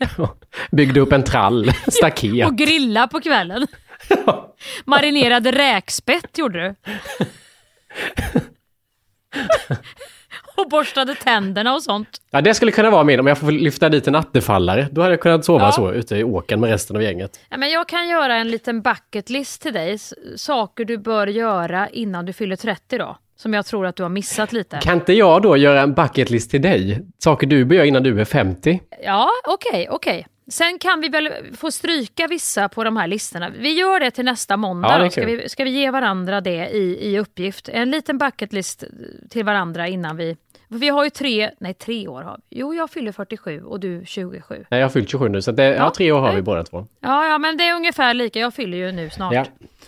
Byggde 0.70 1.00
upp 1.00 1.12
en 1.12 1.24
trall, 1.24 1.70
staket. 1.88 2.48
och 2.48 2.56
grilla 2.56 3.08
på 3.08 3.20
kvällen. 3.20 3.66
Marinerade 4.84 5.52
räkspett 5.52 6.38
gjorde 6.38 6.62
du. 6.68 6.74
och 10.62 10.68
borstade 10.68 11.14
tänderna 11.14 11.74
och 11.74 11.82
sånt. 11.82 12.08
Ja, 12.30 12.40
det 12.40 12.54
skulle 12.54 12.72
kunna 12.72 12.90
vara 12.90 13.04
min 13.04 13.20
om 13.20 13.26
jag 13.26 13.38
får 13.38 13.50
lyfta 13.50 13.88
dit 13.88 14.08
en 14.08 14.14
attefallare. 14.14 14.88
Då 14.90 15.02
hade 15.02 15.12
jag 15.12 15.20
kunnat 15.20 15.44
sova 15.44 15.64
ja. 15.64 15.72
så 15.72 15.92
ute 15.92 16.16
i 16.16 16.24
åken 16.24 16.60
med 16.60 16.70
resten 16.70 16.96
av 16.96 17.02
gänget. 17.02 17.40
Ja, 17.48 17.56
men 17.56 17.70
jag 17.70 17.88
kan 17.88 18.08
göra 18.08 18.36
en 18.36 18.48
liten 18.48 18.82
bucket 18.82 19.30
list 19.30 19.62
till 19.62 19.72
dig. 19.72 19.98
Saker 20.36 20.84
du 20.84 20.98
bör 20.98 21.26
göra 21.26 21.88
innan 21.88 22.26
du 22.26 22.32
fyller 22.32 22.56
30 22.56 22.98
då. 22.98 23.16
Som 23.38 23.54
jag 23.54 23.66
tror 23.66 23.86
att 23.86 23.96
du 23.96 24.02
har 24.02 24.10
missat 24.10 24.52
lite. 24.52 24.78
Kan 24.82 24.94
inte 24.94 25.12
jag 25.12 25.42
då 25.42 25.56
göra 25.56 25.80
en 25.80 25.94
bucket 25.94 26.30
list 26.30 26.50
till 26.50 26.62
dig? 26.62 27.00
Saker 27.18 27.46
du 27.46 27.64
bör 27.64 27.76
göra 27.76 27.86
innan 27.86 28.02
du 28.02 28.20
är 28.20 28.24
50? 28.24 28.80
Ja, 29.04 29.30
okej, 29.44 29.70
okay, 29.70 29.88
okej. 29.88 30.18
Okay. 30.18 30.24
Sen 30.50 30.78
kan 30.78 31.00
vi 31.00 31.08
väl 31.08 31.28
få 31.56 31.70
stryka 31.70 32.26
vissa 32.26 32.68
på 32.68 32.84
de 32.84 32.96
här 32.96 33.06
listorna. 33.06 33.50
Vi 33.58 33.72
gör 33.72 34.00
det 34.00 34.10
till 34.10 34.24
nästa 34.24 34.56
måndag. 34.56 35.02
Ja, 35.02 35.10
ska, 35.10 35.26
vi, 35.26 35.48
ska 35.48 35.64
vi 35.64 35.70
ge 35.70 35.90
varandra 35.90 36.40
det 36.40 36.68
i, 36.68 37.10
i 37.10 37.18
uppgift? 37.18 37.68
En 37.68 37.90
liten 37.90 38.18
bucketlist 38.18 38.84
till 39.30 39.44
varandra 39.44 39.88
innan 39.88 40.16
vi... 40.16 40.36
Vi 40.68 40.88
har 40.88 41.04
ju 41.04 41.10
tre, 41.10 41.50
nej 41.58 41.74
tre 41.74 42.08
år 42.08 42.22
har 42.22 42.36
vi. 42.36 42.58
Jo, 42.58 42.74
jag 42.74 42.90
fyller 42.90 43.12
47 43.12 43.62
och 43.62 43.80
du 43.80 44.02
27. 44.06 44.54
Nej, 44.70 44.80
jag 44.80 44.84
har 44.86 44.90
fyllt 44.90 45.10
27 45.10 45.28
nu, 45.28 45.42
så 45.42 45.52
det, 45.52 45.64
ja, 45.64 45.74
ja, 45.74 45.92
tre 45.96 46.12
år 46.12 46.20
har 46.20 46.32
vi 46.32 46.42
båda 46.42 46.62
två. 46.64 46.86
Ja, 47.00 47.26
ja, 47.28 47.38
men 47.38 47.56
det 47.56 47.68
är 47.68 47.74
ungefär 47.74 48.14
lika. 48.14 48.38
Jag 48.38 48.54
fyller 48.54 48.78
ju 48.78 48.92
nu 48.92 49.10
snart. 49.10 49.34
Ja. 49.34 49.44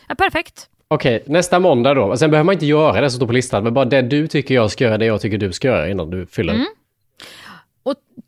ja 0.08 0.14
perfekt. 0.14 0.68
Okej, 0.88 1.22
nästa 1.26 1.58
måndag 1.58 1.94
då. 1.94 2.16
Sen 2.16 2.30
behöver 2.30 2.44
man 2.44 2.52
inte 2.52 2.66
göra 2.66 3.00
det 3.00 3.10
som 3.10 3.16
står 3.16 3.26
på 3.26 3.32
listan, 3.32 3.64
men 3.64 3.74
bara 3.74 3.84
det 3.84 4.02
du 4.02 4.26
tycker 4.26 4.54
jag 4.54 4.70
ska 4.70 4.84
göra, 4.84 4.98
det 4.98 5.06
jag 5.06 5.20
tycker 5.20 5.38
du 5.38 5.52
ska 5.52 5.68
göra 5.68 5.88
innan 5.88 6.10
du 6.10 6.26
fyller. 6.26 6.54
Mm. 6.54 6.66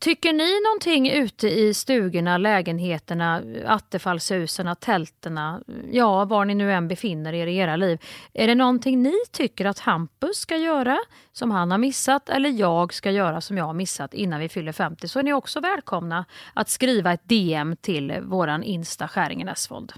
Tycker 0.00 0.32
ni 0.32 0.60
någonting 0.60 1.10
ute 1.10 1.48
i 1.48 1.74
stugorna, 1.74 2.38
lägenheterna, 2.38 3.42
attefallshusen, 3.66 4.76
tälterna, 4.80 5.62
ja, 5.90 6.24
var 6.24 6.44
ni 6.44 6.54
nu 6.54 6.72
än 6.72 6.88
befinner 6.88 7.32
er 7.32 7.46
i 7.46 7.56
era 7.56 7.76
liv. 7.76 7.98
Är 8.32 8.46
det 8.46 8.54
någonting 8.54 9.02
ni 9.02 9.14
tycker 9.32 9.64
att 9.64 9.78
Hampus 9.78 10.36
ska 10.36 10.56
göra 10.56 10.98
som 11.32 11.50
han 11.50 11.70
har 11.70 11.78
missat 11.78 12.28
eller 12.28 12.50
jag 12.50 12.94
ska 12.94 13.10
göra 13.10 13.40
som 13.40 13.56
jag 13.56 13.64
har 13.64 13.74
missat 13.74 14.14
innan 14.14 14.40
vi 14.40 14.48
fyller 14.48 14.72
50 14.72 15.08
så 15.08 15.18
är 15.18 15.22
ni 15.22 15.32
också 15.32 15.60
välkomna 15.60 16.24
att 16.54 16.68
skriva 16.68 17.12
ett 17.12 17.28
DM 17.28 17.76
till 17.76 18.18
våran 18.22 18.62
Insta 18.62 19.08
Skäringen 19.08 19.48
Esvold. 19.48 19.92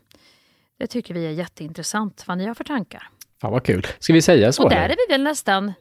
Det 0.78 0.86
tycker 0.86 1.14
vi 1.14 1.26
är 1.26 1.30
jätteintressant 1.30 2.24
vad 2.26 2.38
ni 2.38 2.46
har 2.46 2.54
för 2.54 2.64
tankar. 2.64 3.08
Fan 3.40 3.52
vad 3.52 3.64
kul. 3.64 3.86
Ska 3.98 4.12
vi 4.12 4.22
säga 4.22 4.52
så? 4.52 4.62
Och 4.62 4.70
där 4.70 4.88
är 4.88 4.96
vi 5.08 5.14
väl 5.14 5.22
nästan 5.22 5.72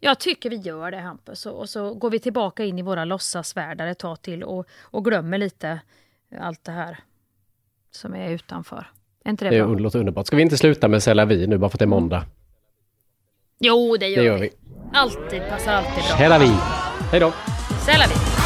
jag 0.00 0.18
tycker 0.18 0.50
vi 0.50 0.56
gör 0.56 0.90
det 0.90 0.98
Hampus 0.98 1.46
och, 1.46 1.58
och 1.58 1.68
så 1.68 1.94
går 1.94 2.10
vi 2.10 2.18
tillbaka 2.18 2.64
in 2.64 2.78
i 2.78 2.82
våra 2.82 3.04
låtsasvärldar 3.04 3.86
ett 3.86 3.98
tag 3.98 4.22
till 4.22 4.42
och, 4.42 4.66
och 4.80 5.04
glömmer 5.04 5.38
lite 5.38 5.80
allt 6.40 6.64
det 6.64 6.72
här 6.72 6.98
som 7.90 8.14
är 8.14 8.30
utanför. 8.30 8.86
Är 9.24 9.30
inte 9.30 9.44
det, 9.44 9.50
det 9.50 9.64
bra? 9.64 9.74
låter 9.74 9.98
underbart. 9.98 10.26
Ska 10.26 10.36
vi 10.36 10.42
inte 10.42 10.56
sluta 10.56 10.88
med 10.88 11.02
Sälla 11.02 11.24
vi 11.24 11.46
nu 11.46 11.58
bara 11.58 11.70
för 11.70 11.76
att 11.76 11.78
det 11.78 11.84
är 11.84 11.86
måndag? 11.86 12.26
Jo, 13.58 13.96
det 14.00 14.08
gör, 14.08 14.16
det 14.16 14.26
gör 14.26 14.38
vi. 14.38 14.40
vi. 14.40 14.52
Alltid, 14.92 15.42
passar 15.48 15.72
alltid 15.72 15.94
bra. 15.94 16.16
Sälla 16.18 16.38
vi. 16.38 16.56
Hej 17.10 17.20
då. 17.20 17.32
Sälla 17.86 18.04
vi. 18.08 18.14
Just 18.14 18.39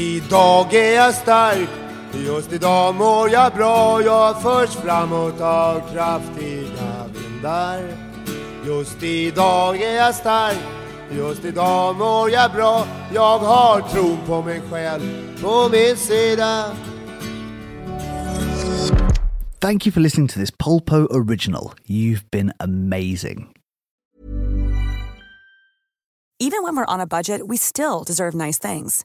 idag 0.00 0.74
är 0.74 0.94
jag 0.94 1.14
stark, 1.14 1.68
just 2.12 2.52
idag 2.52 2.94
mår 2.94 3.30
jag 3.30 3.54
bra. 3.54 4.02
Jag 4.02 4.42
förs 4.42 4.70
framåt 4.70 5.40
av 5.40 5.80
kraftiga 5.92 7.06
vindar. 7.14 7.82
Just 8.66 9.02
idag 9.02 9.82
är 9.82 9.96
jag 9.96 10.14
stark, 10.14 10.58
just 11.10 11.44
idag 11.44 11.96
mår 11.96 12.30
jag 12.30 12.52
bra. 12.52 12.86
Jag 13.14 13.38
har 13.38 13.80
tron 13.80 14.18
på 14.26 14.42
mig 14.42 14.62
själv 14.70 15.02
på 15.42 15.68
min 15.72 15.96
sida. 15.96 16.64
Thank 19.60 19.86
you 19.86 19.92
for 19.92 20.00
listening 20.00 20.28
to 20.28 20.38
this 20.38 20.50
Polpo 20.50 21.06
original. 21.10 21.72
You've 21.86 22.30
been 22.30 22.52
amazing. 22.58 23.48
Even 26.42 26.62
when 26.62 26.74
we're 26.74 26.94
on 26.94 27.00
a 27.00 27.06
budget, 27.06 27.46
we 27.46 27.58
still 27.58 28.02
deserve 28.02 28.34
nice 28.34 28.58
things. 28.58 29.04